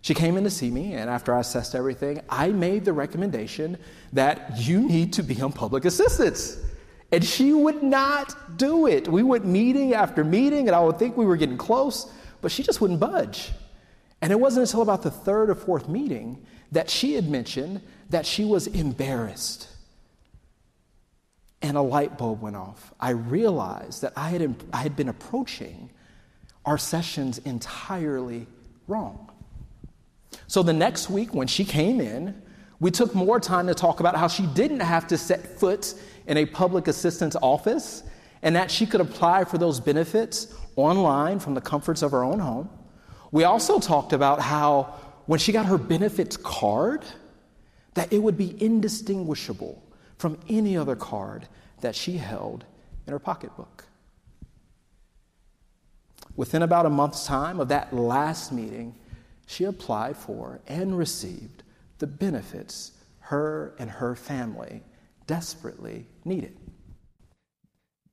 She 0.00 0.12
came 0.12 0.36
in 0.36 0.44
to 0.44 0.50
see 0.50 0.70
me, 0.70 0.92
and 0.92 1.08
after 1.08 1.34
I 1.34 1.40
assessed 1.40 1.74
everything, 1.74 2.20
I 2.28 2.48
made 2.48 2.84
the 2.84 2.92
recommendation 2.92 3.78
that 4.12 4.58
you 4.58 4.80
need 4.80 5.14
to 5.14 5.22
be 5.22 5.40
on 5.40 5.52
public 5.52 5.86
assistance. 5.86 6.58
And 7.14 7.24
she 7.24 7.52
would 7.52 7.80
not 7.80 8.56
do 8.58 8.88
it. 8.88 9.06
We 9.06 9.22
went 9.22 9.46
meeting 9.46 9.94
after 9.94 10.24
meeting, 10.24 10.66
and 10.66 10.74
I 10.74 10.80
would 10.80 10.98
think 10.98 11.16
we 11.16 11.24
were 11.24 11.36
getting 11.36 11.56
close, 11.56 12.10
but 12.40 12.50
she 12.50 12.64
just 12.64 12.80
wouldn't 12.80 12.98
budge. 12.98 13.52
And 14.20 14.32
it 14.32 14.40
wasn't 14.40 14.66
until 14.66 14.82
about 14.82 15.02
the 15.02 15.12
third 15.12 15.48
or 15.48 15.54
fourth 15.54 15.88
meeting 15.88 16.44
that 16.72 16.90
she 16.90 17.14
had 17.14 17.30
mentioned 17.30 17.82
that 18.10 18.26
she 18.26 18.44
was 18.44 18.66
embarrassed. 18.66 19.68
And 21.62 21.76
a 21.76 21.82
light 21.82 22.18
bulb 22.18 22.42
went 22.42 22.56
off. 22.56 22.92
I 22.98 23.10
realized 23.10 24.02
that 24.02 24.12
I 24.16 24.30
had, 24.30 24.56
I 24.72 24.78
had 24.78 24.96
been 24.96 25.08
approaching 25.08 25.90
our 26.64 26.78
sessions 26.78 27.38
entirely 27.38 28.48
wrong. 28.88 29.30
So 30.48 30.64
the 30.64 30.72
next 30.72 31.08
week, 31.08 31.32
when 31.32 31.46
she 31.46 31.64
came 31.64 32.00
in, 32.00 32.42
we 32.80 32.90
took 32.90 33.14
more 33.14 33.40
time 33.40 33.66
to 33.66 33.74
talk 33.74 34.00
about 34.00 34.16
how 34.16 34.28
she 34.28 34.46
didn't 34.46 34.80
have 34.80 35.06
to 35.08 35.18
set 35.18 35.58
foot 35.58 35.94
in 36.26 36.36
a 36.36 36.46
public 36.46 36.88
assistance 36.88 37.36
office 37.40 38.02
and 38.42 38.56
that 38.56 38.70
she 38.70 38.86
could 38.86 39.00
apply 39.00 39.44
for 39.44 39.58
those 39.58 39.80
benefits 39.80 40.54
online 40.76 41.38
from 41.38 41.54
the 41.54 41.60
comforts 41.60 42.02
of 42.02 42.10
her 42.10 42.22
own 42.22 42.38
home. 42.38 42.68
We 43.32 43.44
also 43.44 43.80
talked 43.80 44.12
about 44.12 44.40
how 44.40 44.94
when 45.26 45.40
she 45.40 45.50
got 45.50 45.66
her 45.66 45.78
benefits 45.78 46.36
card, 46.36 47.04
that 47.94 48.12
it 48.12 48.18
would 48.18 48.36
be 48.36 48.62
indistinguishable 48.62 49.82
from 50.18 50.38
any 50.48 50.76
other 50.76 50.94
card 50.94 51.48
that 51.80 51.96
she 51.96 52.16
held 52.16 52.64
in 53.06 53.12
her 53.12 53.18
pocketbook. 53.18 53.84
Within 56.36 56.62
about 56.62 56.86
a 56.86 56.90
month's 56.90 57.26
time 57.26 57.60
of 57.60 57.68
that 57.68 57.92
last 57.92 58.52
meeting, 58.52 58.94
she 59.46 59.64
applied 59.64 60.16
for 60.16 60.60
and 60.66 60.96
received 60.96 61.63
the 61.98 62.06
benefits 62.06 62.92
her 63.20 63.74
and 63.78 63.90
her 63.90 64.14
family 64.14 64.82
desperately 65.26 66.06
needed. 66.24 66.56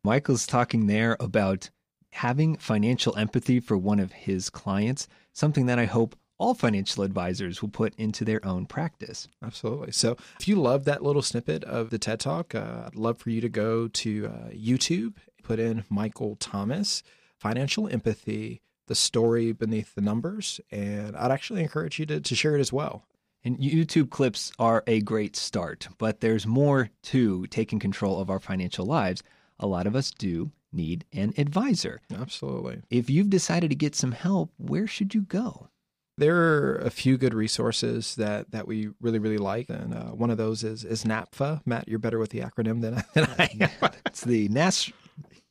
Michael's 0.03 0.47
talking 0.47 0.87
there 0.87 1.17
about 1.19 1.69
having 2.13 2.57
financial 2.57 3.15
empathy 3.17 3.59
for 3.59 3.77
one 3.77 3.99
of 3.99 4.11
his 4.11 4.49
clients, 4.49 5.07
something 5.33 5.65
that 5.67 5.79
I 5.79 5.85
hope 5.85 6.15
all 6.37 6.55
financial 6.55 7.03
advisors 7.03 7.61
will 7.61 7.69
put 7.69 7.93
into 7.95 8.25
their 8.25 8.43
own 8.45 8.65
practice. 8.65 9.27
Absolutely. 9.43 9.91
So, 9.91 10.17
if 10.39 10.47
you 10.47 10.55
love 10.55 10.85
that 10.85 11.03
little 11.03 11.21
snippet 11.21 11.63
of 11.63 11.91
the 11.91 11.99
TED 11.99 12.19
Talk, 12.19 12.55
uh, 12.55 12.85
I'd 12.87 12.95
love 12.95 13.19
for 13.19 13.29
you 13.29 13.41
to 13.41 13.49
go 13.49 13.87
to 13.87 14.25
uh, 14.25 14.49
YouTube, 14.49 15.17
put 15.43 15.59
in 15.59 15.83
Michael 15.87 16.35
Thomas, 16.37 17.03
Financial 17.37 17.87
Empathy, 17.87 18.61
the 18.87 18.95
story 18.95 19.51
beneath 19.51 19.93
the 19.93 20.01
numbers, 20.01 20.59
and 20.71 21.15
I'd 21.15 21.31
actually 21.31 21.61
encourage 21.61 21.99
you 21.99 22.07
to, 22.07 22.19
to 22.19 22.35
share 22.35 22.55
it 22.55 22.59
as 22.59 22.73
well. 22.73 23.05
And 23.43 23.57
YouTube 23.57 24.11
clips 24.11 24.51
are 24.59 24.83
a 24.85 25.01
great 25.01 25.35
start, 25.35 25.87
but 25.97 26.19
there's 26.21 26.45
more 26.45 26.89
to 27.03 27.47
taking 27.47 27.79
control 27.79 28.19
of 28.19 28.29
our 28.29 28.39
financial 28.39 28.85
lives. 28.85 29.23
A 29.59 29.65
lot 29.67 29.87
of 29.87 29.95
us 29.95 30.11
do 30.11 30.51
need 30.71 31.05
an 31.11 31.33
advisor. 31.37 32.01
Absolutely. 32.13 32.81
If 32.89 33.09
you've 33.09 33.29
decided 33.29 33.69
to 33.71 33.75
get 33.75 33.95
some 33.95 34.11
help, 34.11 34.51
where 34.57 34.87
should 34.87 35.15
you 35.15 35.21
go? 35.21 35.69
There 36.17 36.37
are 36.37 36.75
a 36.75 36.91
few 36.91 37.17
good 37.17 37.33
resources 37.33 38.15
that, 38.15 38.51
that 38.51 38.67
we 38.67 38.89
really, 39.01 39.17
really 39.17 39.39
like. 39.39 39.69
And 39.69 39.93
uh, 39.93 40.09
one 40.09 40.29
of 40.29 40.37
those 40.37 40.63
is, 40.63 40.83
is 40.83 41.03
NAPFA. 41.03 41.61
Matt, 41.65 41.87
you're 41.87 41.99
better 41.99 42.19
with 42.19 42.29
the 42.29 42.41
acronym 42.41 42.81
than, 42.81 43.03
than 43.13 43.27
I 43.39 43.49
am. 43.59 43.91
it's 44.05 44.21
the 44.21 44.49
NAS. 44.49 44.91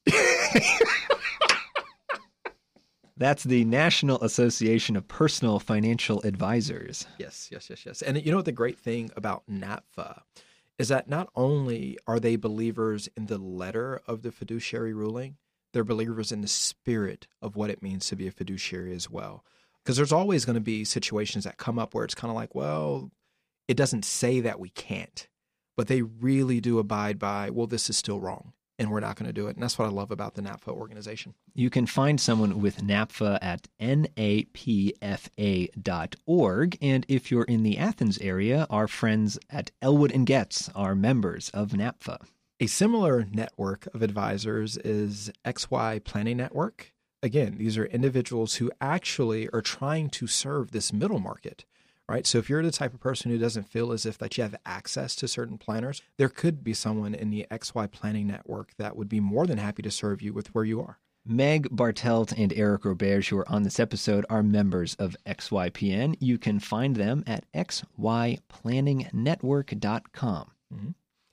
That's 3.20 3.44
the 3.44 3.66
National 3.66 4.18
Association 4.22 4.96
of 4.96 5.06
Personal 5.06 5.58
Financial 5.58 6.22
Advisors. 6.22 7.06
Yes, 7.18 7.50
yes, 7.52 7.68
yes, 7.68 7.84
yes. 7.84 8.00
And 8.00 8.24
you 8.24 8.30
know 8.30 8.38
what 8.38 8.46
the 8.46 8.50
great 8.52 8.78
thing 8.78 9.10
about 9.14 9.42
NAPFA 9.46 10.22
is 10.78 10.88
that 10.88 11.06
not 11.06 11.28
only 11.36 11.98
are 12.06 12.18
they 12.18 12.36
believers 12.36 13.10
in 13.18 13.26
the 13.26 13.36
letter 13.36 14.00
of 14.06 14.22
the 14.22 14.32
fiduciary 14.32 14.94
ruling, 14.94 15.36
they're 15.74 15.84
believers 15.84 16.32
in 16.32 16.40
the 16.40 16.48
spirit 16.48 17.26
of 17.42 17.56
what 17.56 17.68
it 17.68 17.82
means 17.82 18.06
to 18.06 18.16
be 18.16 18.26
a 18.26 18.30
fiduciary 18.30 18.94
as 18.94 19.10
well. 19.10 19.44
Because 19.84 19.98
there's 19.98 20.12
always 20.12 20.46
going 20.46 20.54
to 20.54 20.60
be 20.62 20.82
situations 20.86 21.44
that 21.44 21.58
come 21.58 21.78
up 21.78 21.92
where 21.92 22.06
it's 22.06 22.14
kind 22.14 22.30
of 22.30 22.36
like, 22.36 22.54
well, 22.54 23.10
it 23.68 23.76
doesn't 23.76 24.06
say 24.06 24.40
that 24.40 24.58
we 24.58 24.70
can't, 24.70 25.28
but 25.76 25.88
they 25.88 26.00
really 26.00 26.58
do 26.58 26.78
abide 26.78 27.18
by, 27.18 27.50
well, 27.50 27.66
this 27.66 27.90
is 27.90 27.98
still 27.98 28.18
wrong 28.18 28.54
and 28.80 28.90
we're 28.90 28.98
not 28.98 29.14
going 29.16 29.28
to 29.28 29.32
do 29.32 29.46
it. 29.46 29.54
And 29.54 29.62
that's 29.62 29.78
what 29.78 29.86
I 29.86 29.90
love 29.90 30.10
about 30.10 30.34
the 30.34 30.42
NAPFA 30.42 30.68
organization. 30.68 31.34
You 31.54 31.68
can 31.68 31.84
find 31.84 32.18
someone 32.18 32.62
with 32.62 32.78
NAPFA 32.78 33.38
at 33.42 33.68
napfa.org. 33.78 34.38
And 36.80 37.06
if 37.06 37.30
you're 37.30 37.44
in 37.44 37.62
the 37.62 37.76
Athens 37.76 38.18
area, 38.18 38.66
our 38.70 38.88
friends 38.88 39.38
at 39.50 39.70
Elwood 39.82 40.12
and 40.12 40.26
Getz 40.26 40.70
are 40.74 40.94
members 40.94 41.50
of 41.50 41.68
NAPFA. 41.68 42.24
A 42.58 42.66
similar 42.66 43.26
network 43.30 43.86
of 43.94 44.00
advisors 44.02 44.78
is 44.78 45.30
XY 45.44 46.02
Planning 46.02 46.38
Network. 46.38 46.94
Again, 47.22 47.58
these 47.58 47.76
are 47.76 47.84
individuals 47.84 48.54
who 48.54 48.70
actually 48.80 49.46
are 49.50 49.60
trying 49.60 50.08
to 50.10 50.26
serve 50.26 50.70
this 50.70 50.90
middle 50.90 51.20
market 51.20 51.66
right? 52.10 52.26
So 52.26 52.38
if 52.38 52.50
you're 52.50 52.64
the 52.64 52.72
type 52.72 52.92
of 52.92 52.98
person 52.98 53.30
who 53.30 53.38
doesn't 53.38 53.68
feel 53.68 53.92
as 53.92 54.04
if 54.04 54.18
that 54.18 54.36
you 54.36 54.42
have 54.42 54.56
access 54.66 55.14
to 55.16 55.28
certain 55.28 55.58
planners, 55.58 56.02
there 56.16 56.28
could 56.28 56.64
be 56.64 56.74
someone 56.74 57.14
in 57.14 57.30
the 57.30 57.46
XY 57.52 57.92
Planning 57.92 58.26
Network 58.26 58.72
that 58.78 58.96
would 58.96 59.08
be 59.08 59.20
more 59.20 59.46
than 59.46 59.58
happy 59.58 59.82
to 59.82 59.92
serve 59.92 60.20
you 60.20 60.32
with 60.32 60.52
where 60.52 60.64
you 60.64 60.80
are. 60.80 60.98
Meg 61.24 61.68
Bartelt 61.68 62.34
and 62.36 62.52
Eric 62.54 62.82
Roberge, 62.82 63.28
who 63.28 63.38
are 63.38 63.48
on 63.48 63.62
this 63.62 63.78
episode, 63.78 64.26
are 64.28 64.42
members 64.42 64.96
of 64.96 65.16
XYPN. 65.24 66.16
You 66.18 66.36
can 66.36 66.58
find 66.58 66.96
them 66.96 67.22
at 67.26 67.44
xyplanningnetwork.com. 67.52 70.50
Mm-hmm. 70.74 70.90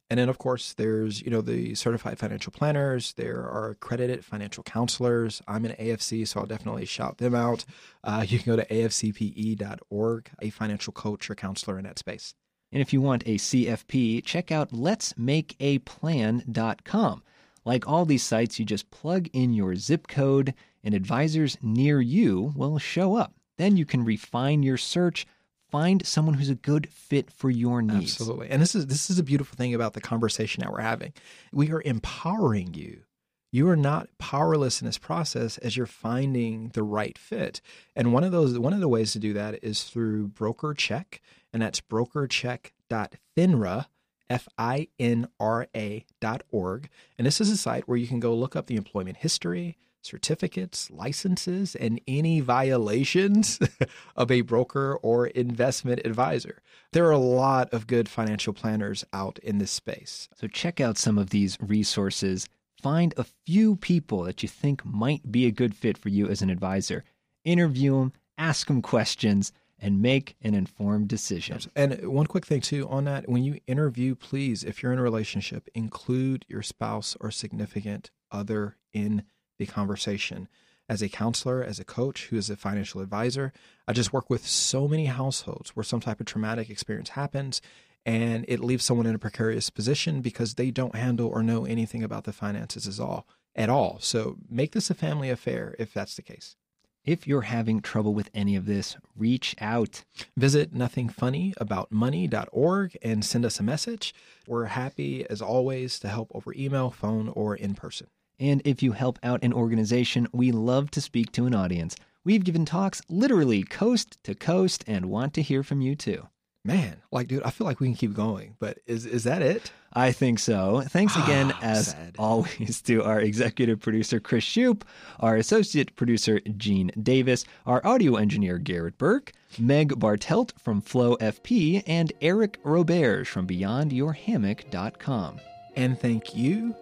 And 0.10 0.18
then, 0.18 0.30
of 0.30 0.38
course, 0.38 0.74
there's 0.74 1.22
you 1.22 1.30
know 1.30 1.42
the 1.42 1.76
certified 1.76 2.18
financial 2.18 2.52
planners. 2.52 3.14
There 3.14 3.42
are 3.42 3.72
accredited 3.72 4.24
financial 4.24 4.64
counselors. 4.64 5.42
I'm 5.48 5.66
an 5.66 5.74
AFC, 5.74 6.26
so 6.28 6.40
I'll 6.40 6.46
definitely 6.46 6.86
shout 6.86 7.18
them 7.18 7.36
out. 7.36 7.66
Uh, 8.04 8.26
you 8.28 8.40
can 8.40 8.56
go 8.56 8.62
to 8.62 8.68
afcpe.org, 8.68 10.30
a 10.42 10.50
financial 10.50 10.94
coach 10.94 11.30
or 11.30 11.36
counselor 11.36 11.78
in 11.78 11.84
that 11.84 12.00
space. 12.00 12.34
And 12.72 12.82
if 12.82 12.94
you 12.94 13.02
want 13.02 13.24
a 13.26 13.36
CFP, 13.36 14.24
check 14.24 14.50
out 14.52 14.72
letsmakeaplan.com. 14.72 17.24
Like 17.66 17.88
all 17.88 18.06
these 18.06 18.24
sites, 18.24 18.60
you 18.60 18.66
just 18.66 18.92
plug 18.92 19.28
in 19.34 19.54
your 19.54 19.76
zip 19.76 20.08
code, 20.08 20.54
and 20.84 20.94
advisors 20.94 21.58
near 21.62 22.00
you 22.00 22.54
will 22.56 22.80
show 22.80 23.16
up. 23.16 23.34
Then 23.58 23.76
you 23.76 23.86
can 23.86 24.06
refine 24.06 24.64
your 24.64 24.78
search 24.78 25.28
find 25.70 26.06
someone 26.06 26.36
who's 26.36 26.50
a 26.50 26.56
good 26.56 26.90
fit 26.92 27.32
for 27.32 27.50
your 27.50 27.82
needs. 27.82 28.14
Absolutely. 28.14 28.50
And 28.50 28.62
this 28.62 28.76
is 28.76 28.88
this 28.88 29.10
is 29.10 29.20
a 29.20 29.24
beautiful 29.24 29.56
thing 29.56 29.74
about 29.74 29.94
the 29.94 30.02
conversation 30.02 30.62
that 30.62 30.72
we're 30.72 30.82
having. 30.82 31.14
We 31.52 31.72
are 31.72 31.82
empowering 31.84 32.74
you. 32.74 33.04
You 33.52 33.70
are 33.70 33.78
not 33.78 34.10
powerless 34.18 34.82
in 34.82 34.88
this 34.88 34.98
process 34.98 35.58
as 35.60 35.78
you're 35.78 35.86
finding 35.86 36.70
the 36.70 36.84
right 36.84 37.18
fit. 37.18 37.62
And 37.96 38.14
one 38.14 38.24
of 38.24 38.32
those 38.32 38.58
one 38.60 38.74
of 38.74 38.82
the 38.82 38.90
ways 38.90 39.14
to 39.14 39.20
do 39.20 39.34
that 39.34 39.64
is 39.64 39.84
through 39.84 40.28
broker 40.28 40.74
check, 40.74 41.22
and 41.54 41.62
that's 41.62 41.82
brokercheck.finra 41.82 43.86
F-I-N-R-A 44.30 46.06
dot 46.20 46.44
org. 46.52 46.90
And 47.18 47.26
this 47.26 47.42
is 47.42 47.50
a 47.50 47.58
site 47.58 47.88
where 47.88 47.98
you 47.98 48.08
can 48.08 48.20
go 48.20 48.36
look 48.36 48.56
up 48.56 48.68
the 48.68 48.76
employment 48.76 49.18
history, 49.18 49.78
certificates, 50.02 50.90
licenses, 50.92 51.76
and 51.76 52.00
any 52.08 52.40
violations 52.40 53.60
of 54.16 54.32
a 54.32 54.42
broker 54.42 54.98
or 55.02 55.28
investment 55.28 56.02
advisor. 56.06 56.62
There 56.94 57.06
are 57.06 57.12
a 57.12 57.18
lot 57.18 57.74
of 57.74 57.88
good 57.88 58.08
financial 58.08 58.54
planners 58.54 59.04
out 59.14 59.40
in 59.40 59.58
this 59.58 59.72
space. 59.72 60.30
So 60.36 60.48
check 60.48 60.80
out 60.80 60.98
some 60.98 61.18
of 61.18 61.30
these 61.30 61.58
resources. 61.60 62.48
Find 62.82 63.14
a 63.18 63.26
few 63.46 63.76
people 63.76 64.24
that 64.24 64.44
you 64.44 64.50
think 64.50 64.86
might 64.86 65.32
be 65.32 65.46
a 65.46 65.52
good 65.52 65.76
fit 65.76 65.98
for 65.98 66.10
you 66.10 66.28
as 66.28 66.42
an 66.42 66.50
advisor. 66.50 67.04
Interview 67.44 68.00
them, 68.00 68.14
ask 68.38 68.68
them 68.68 68.82
questions, 68.82 69.52
and 69.80 70.02
make 70.02 70.36
an 70.42 70.54
informed 70.54 71.08
decision. 71.08 71.60
And 71.76 72.08
one 72.08 72.26
quick 72.26 72.46
thing, 72.46 72.62
too, 72.62 72.88
on 72.90 73.06
that 73.06 73.30
when 73.30 73.44
you 73.44 73.60
interview, 73.68 74.16
please, 74.16 74.64
if 74.64 74.82
you're 74.82 74.94
in 74.94 75.00
a 75.00 75.04
relationship, 75.04 75.68
include 75.76 76.46
your 76.48 76.64
spouse 76.64 77.16
or 77.20 77.30
significant 77.32 78.10
other 78.32 78.78
in 78.94 79.24
the 79.58 79.66
conversation. 79.66 80.48
As 80.90 81.02
a 81.02 81.10
counselor, 81.10 81.62
as 81.62 81.80
a 81.80 81.86
coach 81.86 82.28
who 82.28 82.38
is 82.38 82.50
a 82.50 82.56
financial 82.56 83.02
advisor, 83.02 83.52
I 83.88 83.94
just 83.94 84.14
work 84.14 84.30
with 84.30 84.48
so 84.48 84.88
many 84.88 85.08
households 85.08 85.76
where 85.76 85.84
some 85.84 86.00
type 86.00 86.22
of 86.22 86.26
traumatic 86.26 86.70
experience 86.70 87.10
happens 87.10 87.62
and 88.06 88.46
it 88.48 88.62
leaves 88.62 88.86
someone 88.86 89.06
in 89.06 89.16
a 89.16 89.20
precarious 89.20 89.70
position 89.70 90.22
because 90.22 90.54
they 90.54 90.72
don't 90.72 90.96
handle 90.96 91.28
or 91.28 91.44
know 91.44 91.66
anything 91.66 92.04
about 92.04 92.24
the 92.24 92.32
finances 92.32 92.88
at 92.88 93.06
all. 93.06 93.28
At 93.54 93.70
all. 93.70 93.98
So 94.00 94.38
make 94.50 94.72
this 94.72 94.90
a 94.90 94.94
family 94.94 95.30
affair 95.30 95.76
if 95.78 95.94
that's 95.94 96.16
the 96.16 96.22
case. 96.22 96.56
If 97.04 97.28
you're 97.28 97.42
having 97.42 97.82
trouble 97.82 98.14
with 98.14 98.30
any 98.34 98.56
of 98.56 98.66
this, 98.66 98.96
reach 99.16 99.56
out. 99.60 100.06
Visit 100.38 100.74
nothingfunnyaboutmoney.org 100.74 102.98
and 103.02 103.26
send 103.26 103.46
us 103.46 103.60
a 103.60 103.64
message. 103.64 104.16
We're 104.46 104.66
happy, 104.66 105.26
as 105.30 105.42
always, 105.42 106.00
to 106.00 106.10
help 106.10 106.30
over 106.34 106.54
email, 106.54 106.92
phone, 106.92 107.30
or 107.30 107.56
in 107.56 107.76
person. 107.76 108.08
And 108.40 108.62
if 108.66 108.84
you 108.84 108.92
help 108.92 109.18
out 109.24 109.44
an 109.44 109.54
organization, 109.54 110.28
we 110.32 110.52
love 110.52 110.92
to 110.92 111.02
speak 111.02 111.32
to 111.34 111.46
an 111.46 111.56
audience. 111.56 111.96
We've 112.24 112.44
given 112.44 112.66
talks 112.66 113.02
literally 113.10 113.64
coast 113.64 114.18
to 114.24 114.36
coast 114.36 114.84
and 114.88 115.06
want 115.08 115.34
to 115.36 115.42
hear 115.42 115.64
from 115.64 115.82
you 115.82 115.96
too. 115.96 116.28
Man, 116.66 116.98
like, 117.14 117.30
dude, 117.30 117.44
I 117.44 117.50
feel 117.50 117.66
like 117.66 117.80
we 117.80 117.88
can 117.88 117.96
keep 117.96 118.14
going, 118.14 118.58
but 118.60 118.80
is 118.86 119.06
is 119.06 119.24
that 119.24 119.42
it? 119.42 119.72
I 119.94 120.12
think 120.12 120.38
so. 120.38 120.84
Thanks 120.90 121.16
again, 121.16 121.54
Ah, 121.54 121.60
as 121.62 121.88
sad. 121.92 122.16
always, 122.20 122.82
to 122.82 123.04
our 123.04 123.22
executive 123.22 123.80
producer, 123.80 124.20
Chris 124.20 124.44
Shupe, 124.44 124.84
our 125.22 125.38
associate 125.38 125.96
producer, 125.96 126.42
Gene 126.58 126.92
Davis, 127.02 127.46
our 127.66 127.80
audio 127.88 128.16
engineer, 128.18 128.58
Garrett 128.58 128.98
Burke, 128.98 129.32
Meg 129.58 129.94
Bartelt 129.98 130.52
from 130.60 130.82
Flow 130.82 131.16
FP, 131.22 131.84
and 131.88 132.12
Eric 132.22 132.62
Roberge 132.64 133.28
from 133.28 133.48
BeyondYourHammock.com. 133.48 135.40
And 135.78 135.98
thank 136.00 136.36
you 136.36 136.76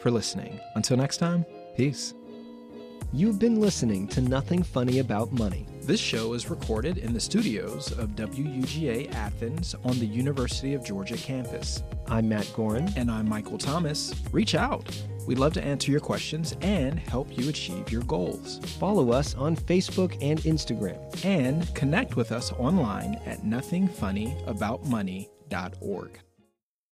for 0.00 0.10
listening. 0.10 0.58
Until 0.74 0.96
next 0.96 1.18
time, 1.18 1.44
peace. 1.76 2.14
You've 3.12 3.40
been 3.40 3.60
listening 3.60 4.06
to 4.08 4.20
Nothing 4.20 4.62
Funny 4.62 4.98
About 5.00 5.32
Money. 5.32 5.66
This 5.82 5.98
show 5.98 6.34
is 6.34 6.48
recorded 6.48 6.98
in 6.98 7.12
the 7.12 7.18
studios 7.18 7.90
of 7.98 8.10
WUGA 8.10 9.12
Athens 9.12 9.74
on 9.82 9.98
the 9.98 10.06
University 10.06 10.74
of 10.74 10.84
Georgia 10.84 11.16
campus. 11.16 11.82
I'm 12.06 12.28
Matt 12.28 12.48
Goren. 12.54 12.88
And 12.96 13.10
I'm 13.10 13.28
Michael 13.28 13.58
Thomas. 13.58 14.14
Reach 14.30 14.54
out. 14.54 14.88
We'd 15.26 15.40
love 15.40 15.54
to 15.54 15.64
answer 15.64 15.90
your 15.90 15.98
questions 15.98 16.54
and 16.60 17.00
help 17.00 17.36
you 17.36 17.48
achieve 17.48 17.90
your 17.90 18.02
goals. 18.02 18.60
Follow 18.78 19.10
us 19.10 19.34
on 19.34 19.56
Facebook 19.56 20.16
and 20.22 20.38
Instagram. 20.42 21.24
And 21.24 21.74
connect 21.74 22.14
with 22.14 22.30
us 22.30 22.52
online 22.52 23.16
at 23.26 23.42
nothingfunnyaboutmoney.org. 23.42 26.29